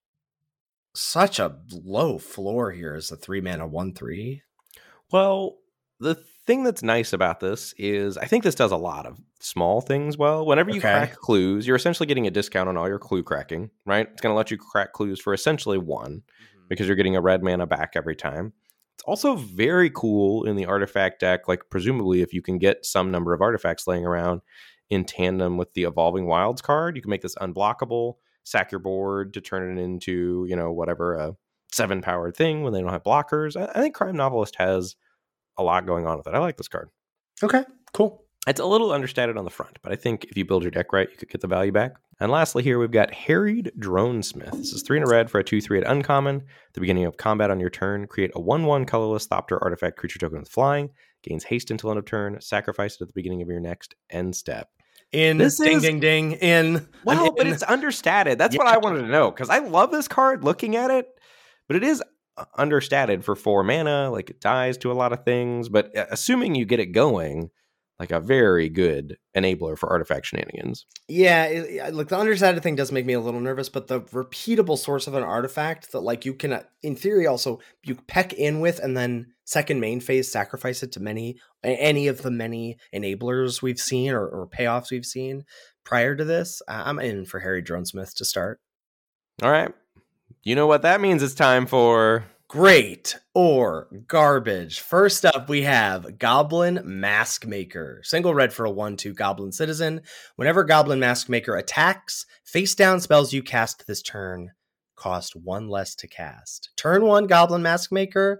[0.95, 4.43] such a low floor here as a three mana one three.
[5.11, 5.59] Well,
[5.99, 9.81] the thing that's nice about this is I think this does a lot of small
[9.81, 10.45] things well.
[10.45, 10.91] Whenever you Okay.
[10.91, 14.09] crack clues, you're essentially getting a discount on all your clue cracking, right?
[14.11, 16.63] It's going to let you crack clues for essentially one mm-hmm.
[16.69, 18.53] because you're getting a red mana back every time.
[18.95, 23.11] It's also very cool in the artifact deck, like presumably if you can get some
[23.11, 24.43] number of artifacts laying around
[24.91, 28.15] in tandem with the evolving wilds card, you can make this unblockable,
[28.45, 31.37] sack your board to turn it into, you know, whatever a
[31.73, 33.57] seven powered thing when they don't have blockers.
[33.57, 34.97] I think Crime Novelist has
[35.59, 36.35] a lot going on with it.
[36.35, 36.89] I like this card.
[37.43, 38.25] Okay, cool.
[38.47, 40.93] It's a little understated on the front, but I think if you build your deck
[40.93, 41.93] right, you could get the value back.
[42.19, 44.51] And lastly, here we've got Harried Dronesmith.
[44.53, 46.37] This is three in a red for a 2 3 at uncommon.
[46.37, 49.97] At the beginning of combat on your turn, create a 1 1 colorless Thopter artifact
[49.97, 50.91] creature token with flying,
[51.23, 54.35] gains haste until end of turn, sacrifice it at the beginning of your next end
[54.35, 54.71] step.
[55.13, 56.77] In This ding is- ding ding in.
[56.77, 58.39] I'm Well, but it's understated.
[58.39, 61.07] That's what I wanted to know because I love this card looking at it,
[61.69, 62.03] but it is
[62.57, 64.11] understated for four mana.
[64.11, 67.51] Like it dies to a lot of things, but uh, assuming you get it going,
[67.99, 70.87] like a very good enabler for artifact shenanigans.
[71.07, 74.77] Yeah, it, like the understated thing does make me a little nervous, but the repeatable
[74.77, 78.59] source of an artifact that, like, you can, uh, in theory, also you peck in
[78.59, 83.63] with, and then second main phase sacrifice it to many, any of the many enablers
[83.63, 85.45] we've seen or, or payoffs we've seen
[85.85, 86.61] prior to this.
[86.67, 88.61] I'm in for Harried Dronesmith to start.
[89.43, 89.73] All right.
[90.43, 92.25] You know what that means it's time for.
[92.49, 94.81] Great or garbage.
[94.81, 98.05] First up, we have Goblin Maskmaker.
[98.05, 100.03] Single red for a 1 2 Goblin Citizen.
[100.37, 104.51] Whenever Goblin Maskmaker attacks, face down spells you cast this turn
[105.03, 106.71] cost one less to cast.
[106.77, 108.39] Turn one, Goblin Maskmaker.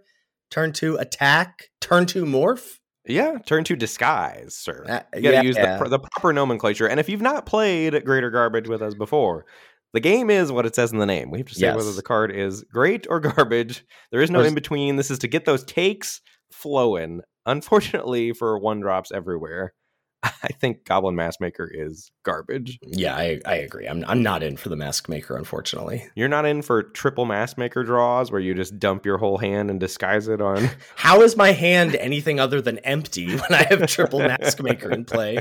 [0.51, 1.71] Turn two, attack.
[1.81, 2.79] Turn two, morph.
[3.05, 4.85] Yeah, turn to disguise, sir.
[4.89, 5.79] Uh, You gotta yeah, use yeah.
[5.79, 6.89] the, the proper nomenclature.
[6.89, 9.45] And if you've not played Great or Garbage with us before,
[9.93, 11.31] the game is what it says in the name.
[11.31, 13.85] We have to say whether the card is great or garbage.
[14.11, 14.97] There is no There's- in between.
[14.97, 16.21] This is to get those takes
[16.51, 17.21] flowing.
[17.47, 19.75] Unfortunately, for one drops everywhere,
[20.23, 22.79] I think Goblin Maskmaker is garbage.
[22.87, 23.87] Yeah, I, I agree.
[23.89, 26.07] I'm, I'm not in for the Maskmaker, unfortunately.
[26.15, 29.81] You're not in for triple Maskmaker draws where you just dump your whole hand and
[29.81, 30.69] disguise it on.
[30.95, 35.39] How is my hand anything other than empty when I have triple Maskmaker in play?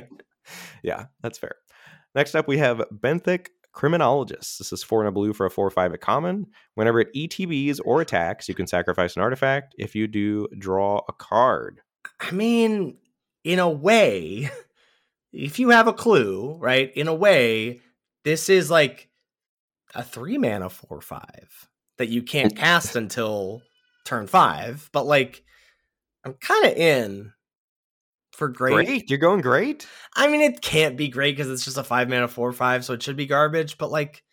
[0.84, 1.56] yeah, that's fair.
[2.16, 4.58] Next up, we have Benthic Criminologist.
[4.58, 6.48] This is four and a blue for a four or five at common.
[6.76, 9.76] Whenever it ETBs or attacks, you can sacrifice an artifact.
[9.78, 11.82] If you do, draw a card.
[12.20, 12.98] I mean,
[13.44, 14.50] in a way,
[15.34, 16.92] if you have a clue, right?
[16.96, 17.82] In a way,
[18.24, 19.10] this is like
[19.96, 23.62] a three mana four five that you can't cast until
[24.06, 24.90] turn five.
[24.92, 25.44] But like,
[26.26, 27.34] I'm kind of in
[28.42, 28.74] for great.
[28.88, 29.10] Great.
[29.10, 29.88] You're going great.
[30.16, 32.94] I mean, it can't be great because it's just a five mana four five, so
[32.94, 33.78] it should be garbage.
[33.78, 34.24] But like,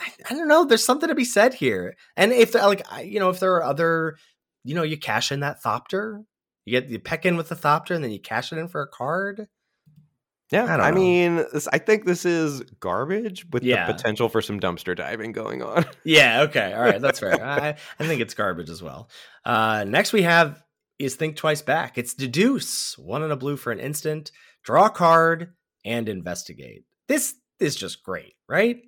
[0.00, 0.64] I, I don't know.
[0.64, 1.94] There's something to be said here.
[2.16, 4.16] And if like, I, you know, if there are other,
[4.64, 6.24] you know, you cash in that Thopter,
[6.64, 8.80] you get you peck in with the Thopter, and then you cash it in for
[8.80, 9.46] a card.
[10.50, 11.00] Yeah, I I, don't know.
[11.00, 13.86] mean, this, I think this is garbage with Yeah.
[13.86, 15.84] the potential for some dumpster diving going on.
[16.04, 16.40] Yeah.
[16.44, 16.72] Okay.
[16.72, 17.02] All right.
[17.02, 17.44] That's fair.
[17.44, 19.10] I, I think it's garbage as well.
[19.44, 20.64] Uh, next we have
[20.98, 21.98] is think twice back.
[21.98, 24.30] It's deduce one in a blue for an instant,
[24.62, 26.84] draw a card, and investigate.
[27.06, 28.80] This is just great, right?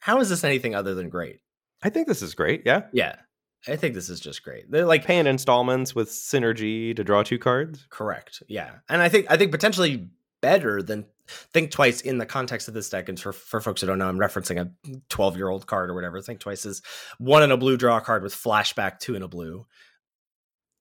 [0.00, 1.40] How is this anything other than great?
[1.82, 2.62] I think this is great.
[2.64, 3.16] Yeah, Yeah,
[3.66, 4.70] I think this is just great.
[4.70, 7.86] They're like paying installments with synergy to draw two cards.
[7.90, 8.42] correct.
[8.48, 10.08] Yeah, and I think I think potentially
[10.40, 13.08] better than think twice in the context of this deck.
[13.08, 15.94] And for for folks who don't know, I'm referencing a 12 year old card or
[15.94, 16.20] whatever.
[16.20, 16.82] Think twice is
[17.18, 19.66] one in a blue draw a card with flashback, two in a blue.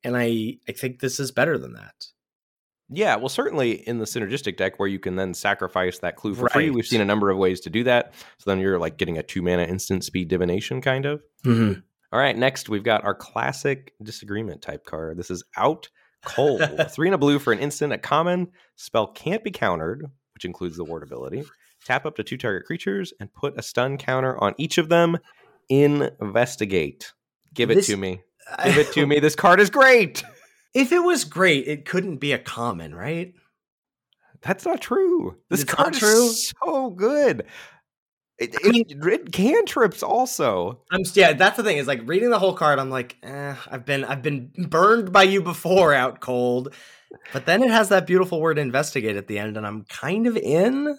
[0.03, 2.07] And I I think this is better than that.
[2.93, 6.49] Yeah, well, certainly in the synergistic deck where you can then sacrifice that clue for
[6.49, 6.69] free.
[6.69, 8.13] We've seen a number of ways to do that.
[8.37, 11.23] So then you're like getting a two mana instant speed divination kind of.
[11.45, 11.79] Mm-hmm.
[12.11, 15.15] All right, next we've got our classic disagreement type card.
[15.17, 15.87] This is out
[16.25, 16.61] cold.
[16.89, 17.93] Three and a blue for an instant.
[17.93, 21.45] A common spell can't be countered, which includes the ward ability.
[21.85, 25.17] Tap up to two target creatures and put a stun counter on each of them.
[25.69, 27.13] Investigate.
[27.53, 28.21] Give it This- to me.
[28.63, 29.19] Give it to me.
[29.19, 30.23] This card is great.
[30.73, 33.33] If it was great, it couldn't be a common, right?
[34.41, 35.35] That's not true.
[35.49, 36.27] This It's card true?
[36.27, 37.45] is so good.
[38.39, 40.81] It, I mean- it, it cantrips also.
[40.89, 41.75] I'm yeah, that's the thing.
[41.75, 42.79] Is like reading the whole card.
[42.79, 46.73] I'm like, eh, I've been I've been burned by you before, out cold.
[47.33, 50.37] But then it has that beautiful word investigate at the end, and I'm kind of
[50.37, 50.97] in.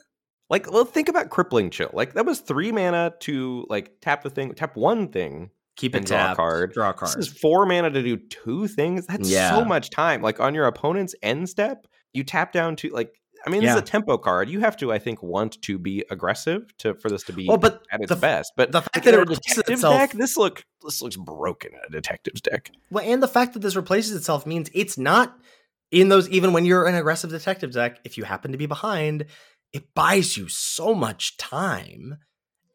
[0.50, 1.88] Like, well, think about crippling chill.
[1.94, 5.48] Like that was three mana to like tap the thing, tap one thing.
[5.76, 6.72] Keep it draw a card.
[6.72, 7.16] Draw a card.
[7.18, 9.06] This is four mana to do two things.
[9.06, 9.50] That's Yeah.
[9.56, 10.20] so much time.
[10.22, 13.10] Like on your opponent's end step, you tap down to like.
[13.44, 14.48] I mean, this is a tempo card.
[14.48, 17.56] You have to, I think, want to be aggressive to for this to be well,
[17.56, 18.52] but at its best.
[18.56, 21.90] But the fact that it replaces itself- deck, this look this looks broken in a
[21.90, 22.70] detective's deck.
[22.90, 25.36] well, and the fact that this replaces itself means it's not
[25.90, 26.28] in those.
[26.28, 29.26] Even when you're an aggressive detective deck, if you happen to be behind,
[29.72, 32.18] it buys you so much time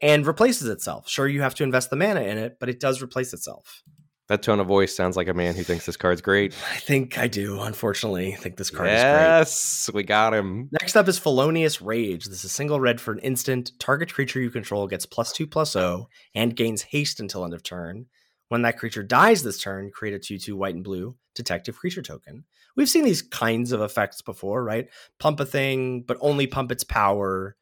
[0.02, 1.10] and replaces itself.
[1.10, 3.84] Sure, you have to invest the mana in it, but it does replace itself.
[4.28, 6.54] That tone of voice sounds like a man who thinks this card's great.
[6.72, 7.62] I think I do.
[7.62, 9.02] Unfortunately, I think this card is great.
[9.02, 10.70] yes, we got him.
[10.82, 12.26] Next up is Felonious Rage.
[12.26, 13.72] This is single red for an instant.
[13.80, 17.64] Target creature you control gets plus two plus O and gains haste until end of
[17.64, 18.08] turn.
[18.50, 22.02] When that creature dies this turn, create a 2 2 white and blue detective creature
[22.02, 22.46] token.
[22.76, 24.88] We've seen these kinds of effects before, right?
[25.20, 27.56] Pump a thing, but only pump its power.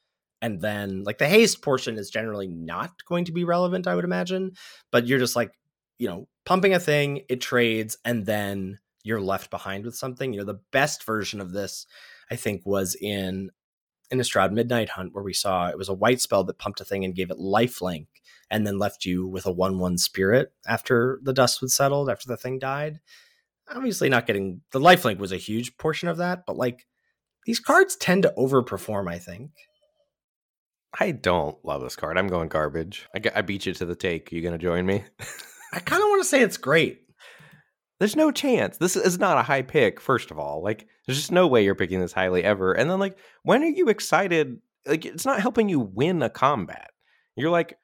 [0.45, 4.05] And then, like, the haste portion is generally not going to be relevant, I would
[4.05, 4.51] imagine.
[4.91, 5.49] But you're just like,
[5.97, 10.31] you know, pumping a thing, it trades, and then you're left behind with something.
[10.31, 11.87] You know, the best version of this
[12.29, 13.49] I think was in
[14.13, 17.03] Innistrad Midnight Hunt, where we saw it was a white spell that pumped a thing
[17.03, 18.05] and gave it lifelink,
[18.51, 22.37] and then left you with a one-one spirit after the dust was settled, after the
[22.37, 22.99] thing died.
[23.67, 26.85] Obviously, not getting the lifelink was a huge portion of that, but like
[27.47, 29.11] these cards tend to overperform.
[29.11, 29.49] I think.
[30.97, 32.17] I don't love this card.
[32.17, 33.07] I'm going garbage.
[33.35, 34.31] I beat you to the take.
[34.31, 35.03] You gonna join me?
[35.73, 37.01] I kind of want to say it's great.
[37.99, 38.77] There's no chance.
[38.77, 39.99] This is not a high pick.
[39.99, 42.73] First of all, like there's just no way you're picking this highly ever.
[42.73, 44.59] And then like, when are you excited?
[44.85, 46.91] Like it's not helping you win a combat.
[47.35, 47.77] You're like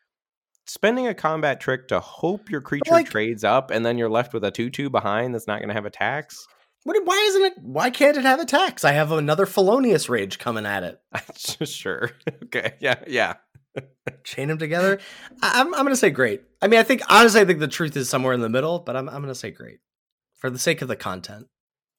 [0.65, 4.33] spending a combat trick to hope your creature like- trades up, and then you're left
[4.33, 6.45] with a two-two behind that's not going to have attacks.
[6.83, 7.05] What?
[7.05, 7.53] Why isn't it?
[7.61, 8.83] Why can't it have attacks?
[8.83, 10.99] I have another Felonious Rage coming at it.
[11.67, 12.11] sure.
[12.45, 12.73] okay.
[12.79, 12.95] Yeah.
[13.07, 13.35] Yeah.
[14.23, 14.99] chain them together.
[15.41, 16.41] I- I'm I'm gonna say great.
[16.61, 18.95] I mean, I think honestly, I think the truth is somewhere in the middle, but
[18.95, 19.79] I'm I'm gonna say great
[20.33, 21.47] for the sake of the content.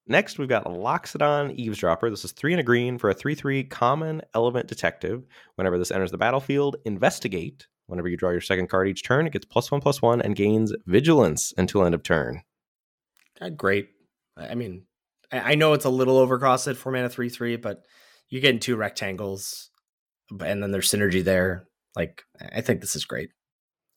[0.09, 2.11] Next, we've got Loxodon Eavesdropper.
[2.11, 5.23] This is three and a green for a 3 3 common element detective.
[5.55, 7.69] Whenever this enters the battlefield, investigate.
[7.87, 10.35] Whenever you draw your second card each turn, it gets plus one plus one and
[10.35, 12.43] gains vigilance until end of turn.
[13.41, 13.91] Uh, great.
[14.37, 14.87] I I mean,
[15.31, 17.83] I I know it's a little overcosted for mana three three, but
[18.29, 19.71] you're getting two rectangles,
[20.31, 21.67] and then there's synergy there.
[21.97, 23.31] Like, I I think this is great.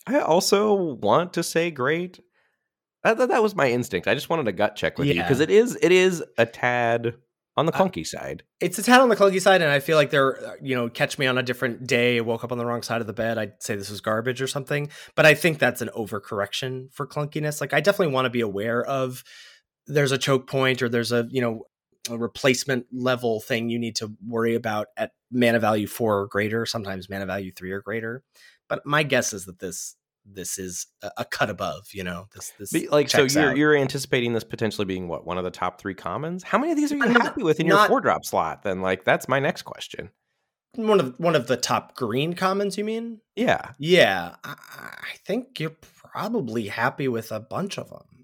[0.07, 2.19] I also want to say great.
[3.03, 4.07] That, that, that was my instinct.
[4.07, 7.15] I just wanted a gut check with you because it is it is a tad
[7.57, 8.43] on the Uh, clunky side.
[8.59, 10.89] It's a tad on the clunky side, and I feel like they're, uh, you know,
[10.89, 13.37] catch me on a different day, woke up on the wrong side of the bed.
[13.37, 14.89] I'd say this was garbage or something.
[15.15, 17.61] But I think that's an overcorrection for clunkiness.
[17.61, 19.23] Like, I definitely want to be aware of
[19.87, 21.63] there's a choke point or there's a, you know,
[22.09, 26.65] a replacement level thing you need to worry about at mana value four or greater,
[26.65, 28.23] sometimes mana value three or greater.
[28.69, 29.95] But my guess is that this
[30.27, 32.25] this is a, a cut above, you know.
[32.33, 33.57] This this But, like so you're out.
[33.57, 36.77] you're anticipating this potentially being what one of the top three commons how many of
[36.77, 39.03] these are you I'm not- happy with in not- your four drop slot then like
[39.03, 40.09] that's my next question
[40.75, 43.21] one of one of the top green commons, you mean?
[43.35, 45.77] yeah Yeah, I, I think you're
[46.11, 48.14] probably happy with a bunch of them.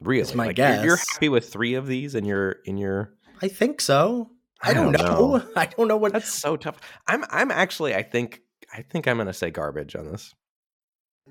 [0.00, 3.12] Really my like, you're- you're, happy with three of these in your in your
[3.42, 4.30] I think so.
[4.62, 5.36] I, I don't, don't know.
[5.36, 5.48] know.
[5.56, 6.12] I don't know what.
[6.12, 6.78] that's so tough
[7.08, 8.42] i'm i'm actually i think
[8.74, 10.34] i think i'm gonna say garbage on this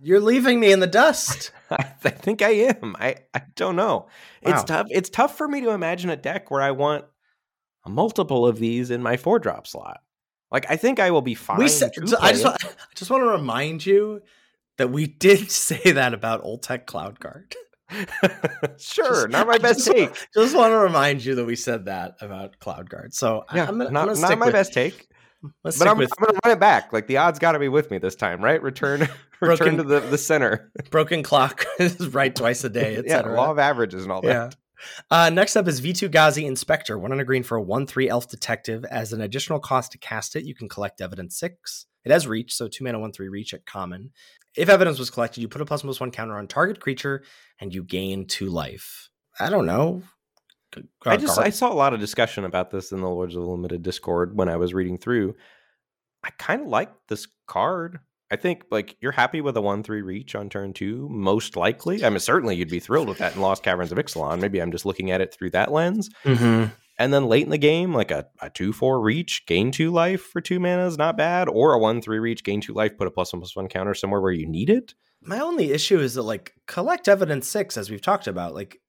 [0.02, 1.52] You're leaving me in the dust.
[1.72, 2.96] I, I think I am.
[3.00, 4.08] I, I don't know.
[4.42, 4.64] It's Wow.
[4.64, 4.88] tough.
[4.90, 7.06] It's tough for me to imagine a deck where I want
[7.86, 10.00] a multiple of these in my four drop slot.
[10.52, 11.60] Like I think I will be fine.
[11.60, 11.92] we said.
[12.22, 14.22] I just play I just want to remind you
[14.78, 17.56] that we did say that about Oltec Cloud Guard.
[18.78, 20.28] sure, Just- not my best just take.
[20.34, 23.14] Just want to remind you that we said that about Cloud Guard.
[23.14, 25.08] So Yeah, I'm gonna, not, I'm not my with, best take.
[25.64, 26.92] Let's But I'm, with I'm gonna run it back.
[26.92, 28.62] Like the odds got to be with me this time, right?
[28.62, 29.08] Return,
[29.40, 30.72] Broken- return to the, the center.
[30.92, 33.36] broken clock is right twice a day, yeah, etc.
[33.36, 34.28] law of averages and all that.
[34.28, 34.50] Yeah.
[35.12, 36.98] Uh, next up is Vitu-Ghazi Inspector.
[36.98, 38.86] One on a green for a 1 3 elf detective.
[38.86, 41.86] As an additional cost to cast it, you can collect evidence 6.
[42.06, 44.12] It has reach, so 2 mana 1 3 reach at common.
[44.56, 47.24] If evidence was collected, you put a plus 1 plus counter on target creature
[47.60, 49.10] and you gain 2 life.
[49.40, 50.04] I don't know.
[50.76, 53.36] G- I just gar- I saw a lot of discussion about this in the Lords
[53.36, 55.36] of the Limited Discord when I was reading through.
[56.24, 58.00] I kind of like this card.
[58.32, 62.04] I think like you're happy with a one three reach on turn two, most likely.
[62.06, 64.40] I mean, certainly you'd be thrilled with that in Lost Caverns of Ixalan.
[64.40, 66.10] Maybe I'm just looking at it through that lens.
[66.24, 66.72] Mhm.
[67.00, 70.22] And then late in the game, like a, a two four reach, gain two life
[70.22, 73.08] for two mana is not bad, or a one three reach, gain two life, put
[73.08, 74.94] a plus one plus one counter somewhere where you need it.
[75.22, 78.80] My only issue is that, like, collect evidence 6, as we've talked about, like,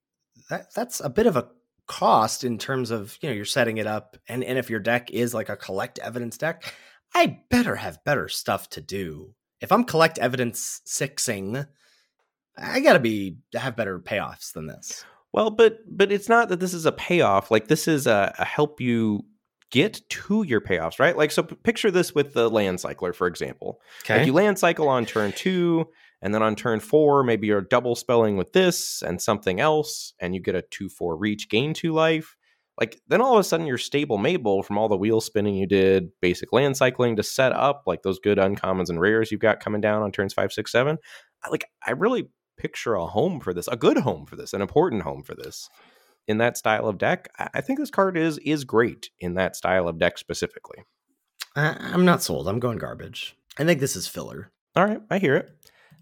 [0.49, 1.49] that that's a bit of a
[1.87, 4.17] cost in terms of, you know, you're setting it up.
[4.29, 6.73] And, and if your deck is like a collect evidence deck,
[7.15, 9.35] I better have better stuff to do.
[9.61, 11.65] If I'm collect evidence sixing,
[12.57, 15.05] I gotta be have better payoffs than this.
[15.33, 17.51] Well, but but it's not that this is a payoff.
[17.51, 19.25] Like this is a, a help you
[19.71, 21.17] get to your payoffs, right?
[21.17, 23.81] Like so, p- picture this with the land cycler, for example.
[24.19, 25.89] Like you land cycle on turn two,
[26.21, 30.35] and then on turn four, maybe you're double spelling with this and something else, and
[30.35, 32.37] you get a two four reach, gain two life.
[32.79, 35.67] Like then all of a sudden you're stable Mabel from all the wheel spinning you
[35.67, 39.61] did, basic land cycling to set up like those good uncommons and rares you've got
[39.61, 40.97] coming down on turns five, six, seven.
[41.51, 45.03] Like I really picture a home for this, a good home for this, an important
[45.03, 45.69] home for this
[46.29, 47.29] in that style of deck.
[47.55, 50.79] I think this card is is great in that style of deck specifically.
[51.57, 52.47] I, I'm not sold.
[52.49, 53.37] I'm going garbage.
[53.59, 54.51] I think this is filler.
[54.77, 55.51] All right, I hear it.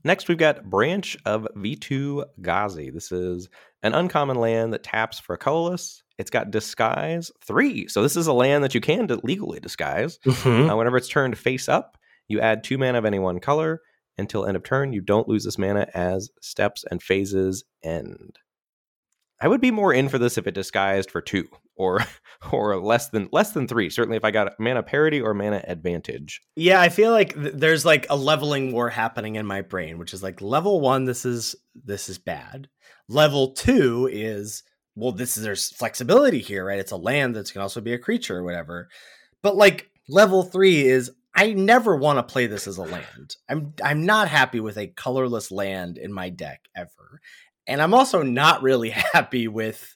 [0.04, 2.90] Next, we've got Branch of V2 Ghazi.
[2.90, 3.48] This is
[3.82, 6.02] an uncommon land that taps for a colorless.
[6.18, 7.88] It's got Disguise 3.
[7.88, 10.18] So, this is a land that you can legally disguise.
[10.24, 10.70] Mhm.
[10.70, 11.96] Uh, whenever it's turned face up,
[12.28, 13.80] you add two mana of any one color.
[14.18, 18.38] Until end of turn, you don't lose this mana as steps and phases end.
[19.40, 22.04] I would be more in for this if it disguised for two or
[22.52, 23.88] or less than less than three.
[23.88, 26.40] Certainly, if I got mana parity or mana advantage.
[26.56, 30.12] Yeah, I feel like th- there's like a leveling war happening in my brain, which
[30.12, 32.68] is like level one, this is this is bad.
[33.08, 34.64] Level two is
[34.96, 36.80] well, this is there's flexibility here, right?
[36.80, 38.88] It's a land that can also be a creature or whatever.
[39.42, 43.36] But like level three is I never want to play this as a land.
[43.48, 47.20] I'm I'm not happy with a colorless land in my deck ever.
[47.66, 49.94] And I'm also not really happy with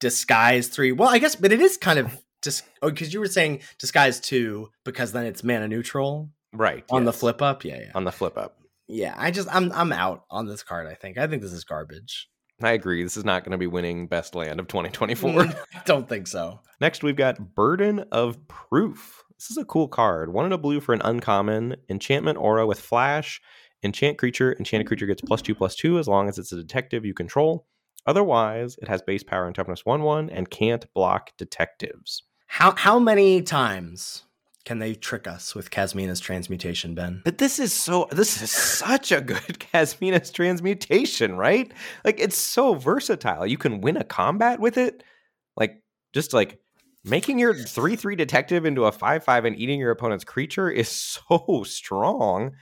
[0.00, 0.92] disguise three.
[0.92, 4.20] Well, I guess, but it is kind of just oh, because you were saying disguise
[4.20, 6.84] two because then it's mana neutral Right.
[6.90, 7.64] on the flip up.
[7.64, 8.58] Yeah, yeah, On the flip up.
[8.88, 9.14] yeah.
[9.16, 10.86] I just I'm I'm out on this card.
[10.86, 12.28] I think I think this is garbage.
[12.62, 13.02] I agree.
[13.02, 15.30] This is not going to be winning best land of 2024.
[15.32, 16.60] Mm, I don't think so.
[16.80, 19.21] Next, we've got Burden of Proof.
[19.42, 20.32] This is a cool card.
[20.32, 23.40] One in a blue for an uncommon enchantment aura with flash.
[23.82, 24.54] Enchant creature.
[24.56, 27.66] Enchanted creature gets plus two plus two as long as it's a detective you control.
[28.06, 32.22] Otherwise, it has base power and toughness one one and can't block detectives.
[32.46, 34.22] How how many times
[34.64, 37.20] can they trick us with Kasmina's transmutation, Ben?
[37.24, 38.06] But this is so.
[38.12, 41.72] This is such a good Kasmina's transmutation, right?
[42.04, 43.44] Like it's so versatile.
[43.44, 45.02] You can win a combat with it.
[45.56, 45.82] Like
[46.12, 46.61] just like
[47.04, 50.88] making your three three detective into a five five and eating your opponent's creature is
[50.88, 52.52] so strong.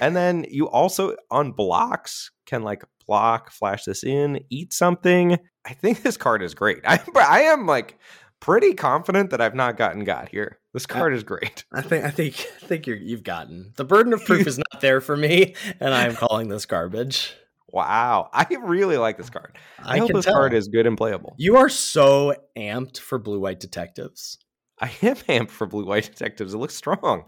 [0.00, 5.38] And then you also on blocks can like block, flash this in, eat something.
[5.66, 6.80] I think this card is great.
[6.86, 7.98] I I am like
[8.40, 10.58] pretty confident that I've not gotten got here.
[10.72, 11.64] This card is great.
[11.72, 14.80] I think I think I think you're you've gotten the burden of proof is not
[14.80, 17.34] there for me, and I am calling this garbage.
[17.74, 19.58] Wow, I really like this card.
[19.80, 20.34] I, I hope this tell.
[20.34, 21.34] card is good and playable.
[21.38, 24.38] You are so amped for blue white detectives.
[24.80, 26.54] I am amped for blue white detectives.
[26.54, 27.24] It looks strong.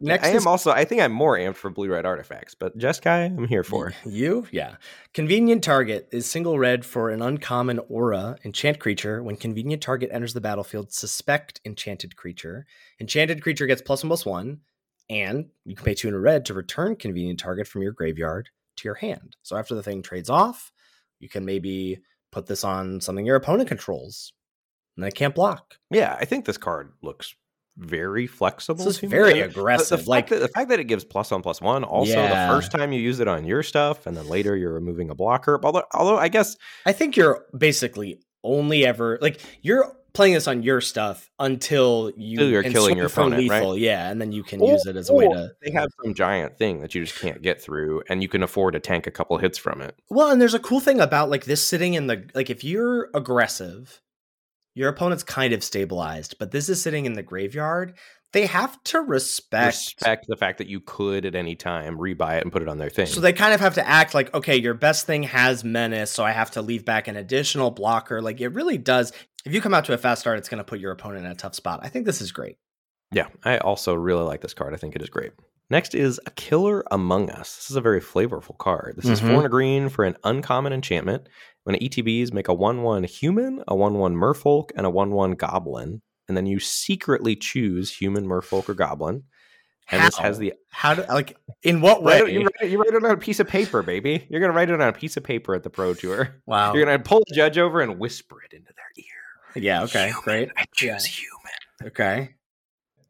[0.00, 0.70] Next I is am also.
[0.70, 3.92] I think I'm more amped for blue red artifacts, but Jeskai, I'm here for.
[4.04, 4.46] You?
[4.52, 4.76] Yeah.
[5.14, 9.20] Convenient target is single red for an uncommon aura enchant creature.
[9.20, 12.66] When convenient target enters the battlefield, suspect enchanted creature.
[13.00, 14.60] Enchanted creature gets plus one plus one,
[15.10, 18.50] and you can pay two in a red to return convenient target from your graveyard
[18.76, 19.36] to your hand.
[19.42, 20.72] So after the thing trades off,
[21.20, 21.98] you can maybe
[22.32, 24.32] put this on something your opponent controls.
[24.96, 25.76] And they can't block.
[25.90, 27.34] Yeah, I think this card looks
[27.76, 28.84] very flexible.
[28.86, 29.10] This is to me.
[29.10, 30.06] very The- The, aggressive.
[30.08, 32.46] like that, the fact that it gives plus on plus one, also Yeah.
[32.46, 35.14] the first time you use it on your stuff, and then later you're removing a
[35.14, 35.60] blocker.
[35.62, 40.62] Although, although I guess I think you're basically only ever like you're playing this on
[40.62, 43.78] your stuff until you Until you're killing your opponent, right?
[43.78, 45.52] yeah, and then you can use it as a way to.
[45.62, 48.72] they have some giant thing that you just can't get through, and you can afford
[48.74, 49.96] to tank a couple hits from it.
[50.08, 53.10] Well, and there's a cool thing about like this sitting in the like if you're
[53.14, 54.00] aggressive,
[54.74, 57.94] your opponent's kind of stabilized, but this is sitting in the graveyard.
[58.32, 59.76] They have to respect.
[59.76, 62.76] Respect the fact that you could at any time rebuy it and put it on
[62.76, 63.06] their thing.
[63.06, 66.24] So they kind of have to act like, okay, your best thing has menace, so
[66.24, 68.20] I have to leave back an additional blocker.
[68.20, 69.12] Like it really does.
[69.46, 71.30] If you come out to a fast start, it's going to put your opponent in
[71.30, 71.80] a tough spot.
[71.82, 72.56] I think this is great.
[73.12, 74.74] Yeah, I also really like this card.
[74.74, 75.32] I think it is great.
[75.70, 77.56] Next is A Killer Among Us.
[77.56, 78.94] This is a very flavorful card.
[78.96, 79.28] This is Mhm.
[79.28, 81.28] four and a green for an uncommon enchantment.
[81.64, 85.32] When ETBs make a 1 1 human, a 1 1 merfolk, and a 1 1
[85.32, 86.02] goblin.
[86.28, 89.24] And then you secretly choose human, merfolk, or goblin.
[89.90, 90.40] And this has How?
[90.40, 90.54] the.
[90.70, 92.20] How do like in what way?
[92.20, 94.26] Write it, you, write it, you write it on a piece of paper, baby.
[94.28, 96.34] You're going to write it on a piece of paper at the Pro Tour.
[96.46, 96.74] wow.
[96.74, 99.15] You're going to pull the judge over and whisper it into their ear.
[99.56, 99.82] Yeah.
[99.84, 100.06] Okay.
[100.08, 100.22] Human.
[100.22, 100.48] Great.
[100.56, 100.98] I choose Yeah.
[100.98, 101.92] human.
[101.92, 102.34] Okay.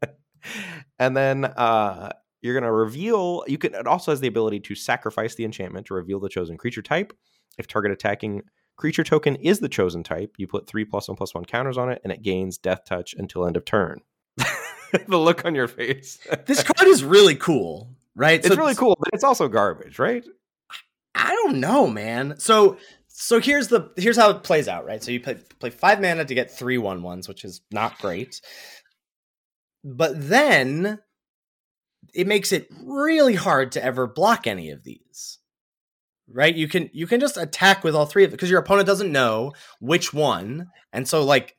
[0.99, 2.11] and then uh
[2.41, 5.93] you're gonna reveal you can it also has the ability to sacrifice the enchantment to
[5.93, 7.13] reveal the chosen creature type
[7.57, 8.41] if target attacking
[8.77, 11.89] creature token is the chosen type you put three plus one plus one counters on
[11.89, 13.99] it and it gains death touch until end of turn
[15.07, 18.43] the look on your face This card is really cool, right?
[18.43, 20.23] it's really cool but it's also garbage right
[21.19, 22.35] I don't know, man.
[22.37, 22.77] So
[23.19, 25.03] so here's the here's how it plays out, right?
[25.03, 28.41] So you play play five mana to get three one ones, which is not great.
[29.83, 30.99] But then
[32.13, 35.39] it makes it really hard to ever block any of these.
[36.31, 36.53] Right?
[36.53, 39.11] You can you can just attack with all three of them because your opponent doesn't
[39.11, 40.67] know which one.
[40.93, 41.57] And so like,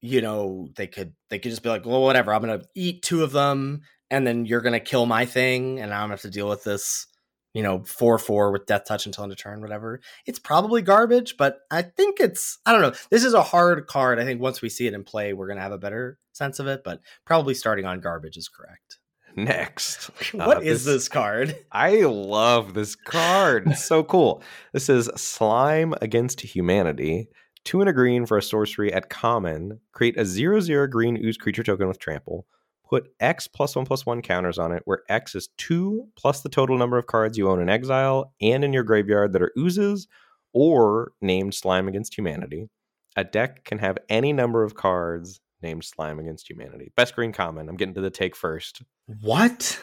[0.00, 3.24] you know, they could they could just be like, well, whatever, I'm gonna eat two
[3.24, 3.80] of them,
[4.12, 7.08] and then you're gonna kill my thing, and I'm gonna have to deal with this
[7.54, 10.00] you know, four four with death touch until end of turn, whatever.
[10.26, 12.92] It's probably garbage, but I think it's I don't know.
[13.10, 14.18] This is a hard card.
[14.18, 16.66] I think once we see it in play, we're gonna have a better sense of
[16.66, 16.82] it.
[16.84, 18.98] But probably starting on garbage is correct.
[19.36, 21.56] next What Uh, is this card?
[21.72, 23.68] I love this card.
[23.68, 24.42] It's so cool.
[24.72, 27.28] This is Slime Against Humanity.
[27.64, 29.80] Two and a green for a sorcery at common.
[29.92, 32.46] Create a zero zero green ooze creature token with trample.
[32.90, 36.48] Put X plus one plus one counters on it, where X is two plus the
[36.48, 40.08] total number of cards you own in exile and in your graveyard that are oozes
[40.52, 42.68] or named Slime Against Humanity.
[43.14, 46.90] A deck can have any number of cards named Slime Against Humanity.
[46.96, 47.68] Best green common.
[47.68, 48.82] I'm getting to the take first.
[49.06, 49.80] What?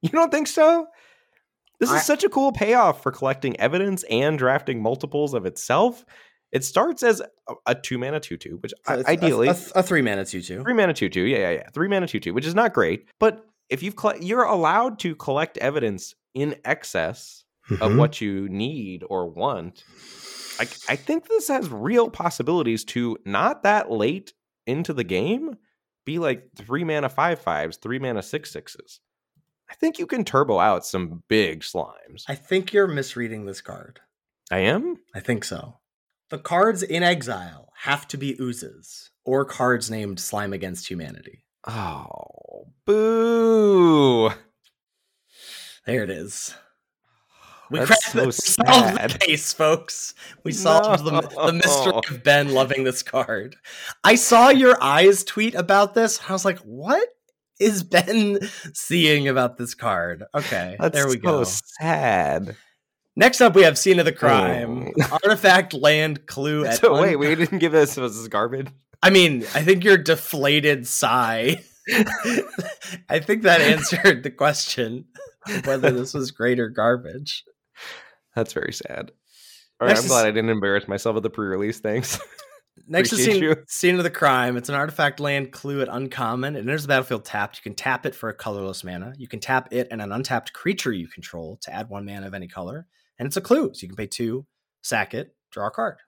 [0.00, 0.86] You don't think so?
[1.78, 6.06] This is I- such a cool payoff for collecting evidence and drafting multiples of itself.
[6.52, 9.48] It starts as a, a two mana two two, which So I- it's a- ideally
[9.48, 10.62] a, a three mana two two.
[10.62, 11.22] three mana two two.
[11.22, 11.68] Yeah, yeah, yeah.
[11.72, 13.06] Three mana two two, which is not great.
[13.18, 17.98] But if you've colle- you're allowed to collect evidence in excess of Mhm.
[17.98, 19.84] what you need or want.
[20.58, 24.32] I, I think this has real possibilities to not that late
[24.66, 25.56] into the game
[26.04, 29.00] be like three mana five fives, three mana six sixes.
[29.70, 32.24] I think you can turbo out some big slimes.
[32.28, 34.00] I think you're misreading this card.
[34.50, 34.96] I am.
[35.14, 35.78] I think so.
[36.30, 41.44] The cards in exile have to be oozes or cards named Slime Against Humanity.
[41.66, 44.30] Oh, boo!
[45.86, 46.54] There it is.
[47.68, 50.14] We That's cracked so the, solved the case, folks.
[50.44, 53.56] We solved the, the mystery of Ben loving this card.
[54.04, 56.18] I saw your eyes tweet about this.
[56.18, 57.08] And I was like, what
[57.58, 58.38] is Ben
[58.72, 60.24] seeing about this card?
[60.34, 61.44] Okay, That's there we so go.
[61.44, 62.56] sad.
[63.16, 64.92] Next up, we have Scene of the Crime.
[65.00, 65.18] Oh.
[65.24, 67.96] Artifact land clue at So un- wait, we didn't give this.
[67.96, 68.68] Was this garbage?
[69.02, 71.62] I mean, I think your deflated sigh.
[73.08, 75.06] I think that answered the question
[75.64, 77.44] whether this was great or garbage.
[78.36, 79.10] That's very sad.
[79.80, 81.80] All right, Next I'm is- glad I didn't embarrass myself at the pre-release.
[81.80, 82.18] Thanks.
[82.86, 84.56] Next is scene, scene of the crime.
[84.56, 86.56] It's an artifact land clue at uncommon.
[86.56, 87.58] It enters the battlefield tapped.
[87.58, 89.12] You can tap it for a colorless mana.
[89.16, 92.34] You can tap it and an untapped creature you control to add one mana of
[92.34, 92.86] any color.
[93.20, 93.70] And it's a clue.
[93.74, 94.46] So you can pay two,
[94.82, 95.98] sack it, draw a card.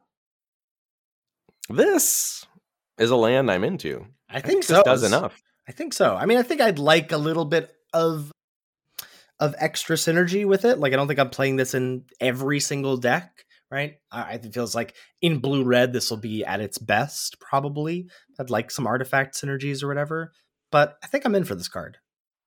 [1.69, 2.47] this
[2.99, 4.07] is a land I'm into.
[4.31, 4.83] I think this so.
[4.83, 5.39] does enough.
[5.69, 6.17] I think so.
[6.17, 8.33] I mean, I think I'd like a little bit of
[9.39, 10.79] of extra synergy with it.
[10.79, 13.97] Like, I don't think I'm playing this in every single deck, right?
[14.11, 18.09] I, it feels like in blue red, this will be at its best, probably.
[18.39, 20.33] I'd like some artifact synergies or whatever,
[20.71, 21.99] but I think I'm in for this card.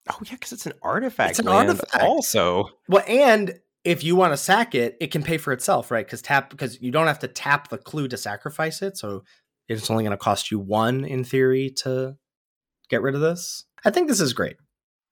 [0.09, 1.31] Oh yeah, because it's an artifact.
[1.31, 2.03] It's an artifact.
[2.03, 6.05] Also, Well, and if you want to sack it, it can pay for itself, right?
[6.05, 9.23] Because tap because you don't have to tap the clue to sacrifice it, so
[9.69, 12.17] it's only going to cost you one in theory to
[12.89, 13.65] get rid of this.
[13.85, 14.57] I think this is great.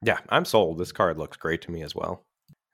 [0.03, 0.79] yeah, I'm sold.
[0.79, 2.25] This card looks great to me as well.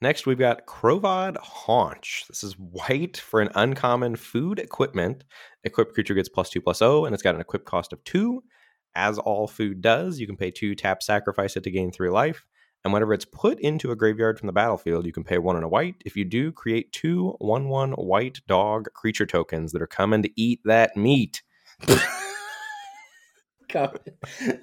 [0.01, 2.25] Next, we've got Krovod Haunch.
[2.27, 5.25] This is white for an uncommon food equipment.
[5.65, 8.41] Equipped creature gets plus two plus O, and it's got an equip cost of two.
[8.95, 12.45] As all food does, you can pay two, tap, sacrifice it to gain three life.
[12.83, 15.65] And whenever it's put into a graveyard from the battlefield, you can pay one and
[15.65, 15.95] a white.
[16.05, 20.41] If you do, create two one one white dog creature tokens that are coming to
[20.41, 21.41] eat that meat.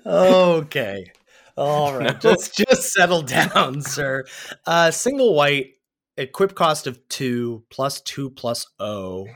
[0.06, 1.12] okay.
[1.56, 2.20] All right.
[2.20, 4.24] Just just settle down, sir.
[4.66, 5.74] Uh single white,
[6.16, 9.26] equip cost of two plus two plus O.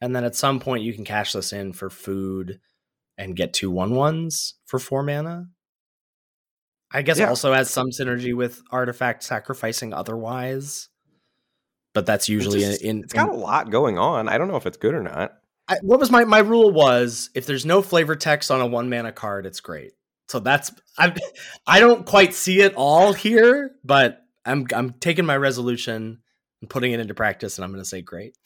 [0.00, 2.60] And then at some point you can cash this in for food
[3.16, 5.48] and get two one ones for four mana.
[6.92, 7.28] I guess Yeah.
[7.28, 10.88] also has some synergy with artifact sacrificing otherwise.
[11.94, 14.28] But that's usually just- in, in It's got a lot going on.
[14.28, 15.32] I don't know if it's good or not.
[15.68, 18.90] I, what was my my rule was if there's no flavor text on a one
[18.90, 19.92] mana card, it's great.
[20.28, 21.14] So that's I
[21.66, 26.20] I don't quite see it all here, but I'm I'm taking my resolution
[26.60, 28.36] and putting it into practice, and I'm going to say great.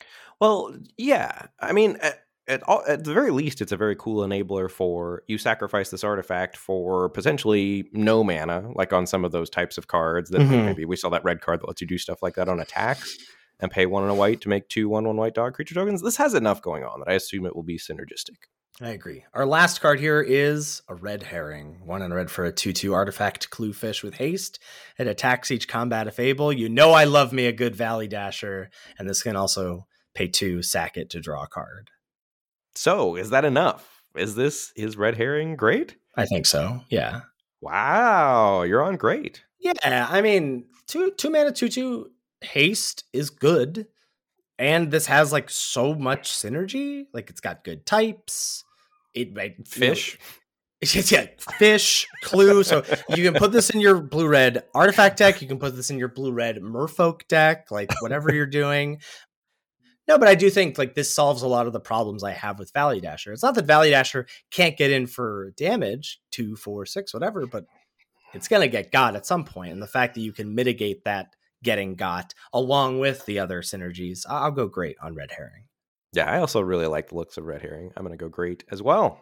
[0.40, 1.46] Well, yeah.
[1.58, 2.10] I mean, uh,
[2.48, 6.04] at, all, at the very least, it's a very cool enabler for you sacrifice this
[6.04, 10.64] artifact for potentially no mana, like on some of those types of cards that Mhm.
[10.66, 13.16] maybe we saw that red card that lets you do stuff like that on attacks
[13.60, 16.02] and pay one and a white to make two one one white dog creature tokens.
[16.02, 18.36] This has enough going on that I assume it will be synergistic.
[18.78, 19.24] I agree.
[19.32, 21.80] Our last card here is a red herring.
[21.86, 24.58] One and a red for a 2 2 artifact clue fish with haste.
[24.98, 26.52] It attacks each combat if able.
[26.52, 28.68] You know I love me a good Valley Dasher,
[28.98, 31.90] and this can also pay two, sack it to draw a card.
[32.76, 34.02] So, is that enough?
[34.16, 35.96] Is this is red herring great?
[36.16, 36.80] I think so.
[36.88, 37.22] Yeah.
[37.60, 39.42] Wow, you're on great.
[39.58, 39.72] Yeah,
[40.10, 43.86] I mean, two two mana two two haste is good,
[44.58, 47.06] and this has like so much synergy.
[47.12, 48.64] Like it's got good types.
[49.14, 50.18] It like, Fish.
[50.94, 51.26] yeah,
[51.58, 52.62] fish clue.
[52.62, 55.40] So you can put this in your blue red artifact deck.
[55.40, 57.70] You can put this in your blue red Merfolk deck.
[57.70, 59.00] Like whatever you're doing.
[60.08, 62.58] No, but I do think like this solves a lot of the problems I have
[62.58, 63.32] with Valley Dasher.
[63.32, 67.64] It's not that Valley Dasher can't get in for damage, two, four, six, whatever, but
[68.34, 69.72] it's gonna get got at some point.
[69.72, 74.20] And the fact that you can mitigate that getting got along with the other synergies,
[74.28, 75.64] I'll go great on Red Herring.
[76.12, 77.92] Yeah, I also really like the looks of red herring.
[77.94, 79.20] I'm to go great as well.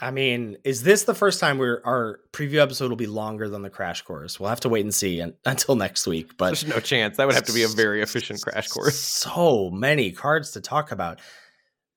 [0.00, 3.62] I mean, is this the first time where our preview episode will be longer than
[3.62, 4.40] the crash course?
[4.40, 6.36] We'll have to wait and see and, until next week.
[6.36, 7.16] But There's no chance.
[7.16, 8.98] That would have to be a very efficient crash course.
[8.98, 11.20] So many cards to talk about.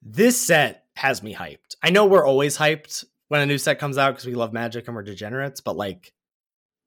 [0.04, 1.76] This set has me hyped.
[1.82, 4.88] I know we're always hyped when a new set comes out because we love magic
[4.88, 6.14] and we're degenerates, but like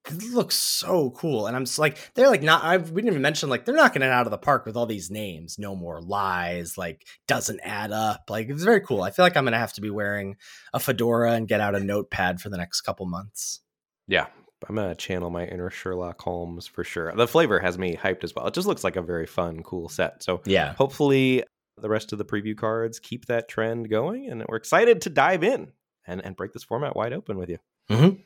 [0.06, 1.46] it looks so cool.
[1.46, 4.02] And I'm just like, they're like not I we didn't even mention like they're knocking
[4.02, 5.58] it out of the park with all these names.
[5.58, 8.24] No more lies, like doesn't add up.
[8.30, 9.02] Like it's very cool.
[9.02, 10.36] I feel like I'm gonna have to be wearing
[10.72, 13.60] a fedora and get out a notepad for the next couple months.
[14.08, 14.26] Yeah,
[14.68, 17.12] I'm gonna channel my inner Sherlock Holmes for sure.
[17.14, 18.46] The flavor has me hyped as well.
[18.46, 20.22] It just looks like a very fun, cool set.
[20.22, 20.72] So Yeah.
[20.74, 21.44] hopefully
[21.76, 25.44] the rest of the preview cards keep that trend going, and we're excited to dive
[25.44, 25.72] in
[26.06, 27.58] and and break this format wide open with you.
[27.90, 28.22] Mhm.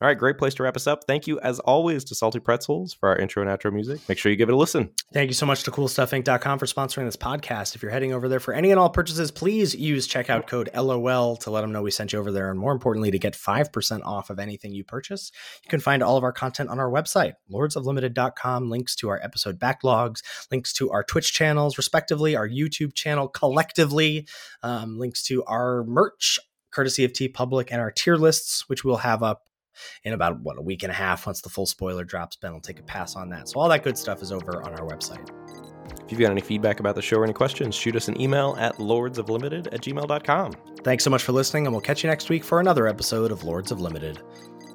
[0.00, 1.02] All right, great place to wrap us up.
[1.08, 4.00] Thank you as always to Salty Pretzels for our intro and outro music.
[4.08, 4.90] Make sure you give it a listen.
[5.12, 7.74] Thank you so much to CoolStuffInc.com for sponsoring this podcast.
[7.74, 11.36] If you're heading over there for any and all purchases, please use checkout code LOL
[11.38, 12.48] to let them know we sent you over there.
[12.48, 15.32] And more importantly, to get 5% off of anything you purchase.
[15.64, 19.58] You can find all of our content on our website, lordsoflimited.com, links to our episode
[19.58, 20.22] backlogs,
[20.52, 24.28] links to our Twitch channels, respectively, our YouTube channel collectively,
[24.62, 26.38] um, links to our merch,
[26.70, 29.47] courtesy of TeePublic, and our tier lists, which we'll have up
[30.04, 32.36] in about what a week and a half once the full spoiler drops.
[32.36, 33.48] Ben will take a pass on that.
[33.48, 35.28] So all that good stuff is over on our website.
[36.04, 38.56] If you've got any feedback about the show or any questions, shoot us an email
[38.58, 40.52] at lordsoflimited at gmail.com.
[40.82, 43.44] Thanks so much for listening, and we'll catch you next week for another episode of
[43.44, 44.20] Lords of Limited.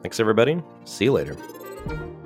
[0.01, 0.61] Thanks, everybody.
[0.85, 2.22] See you later.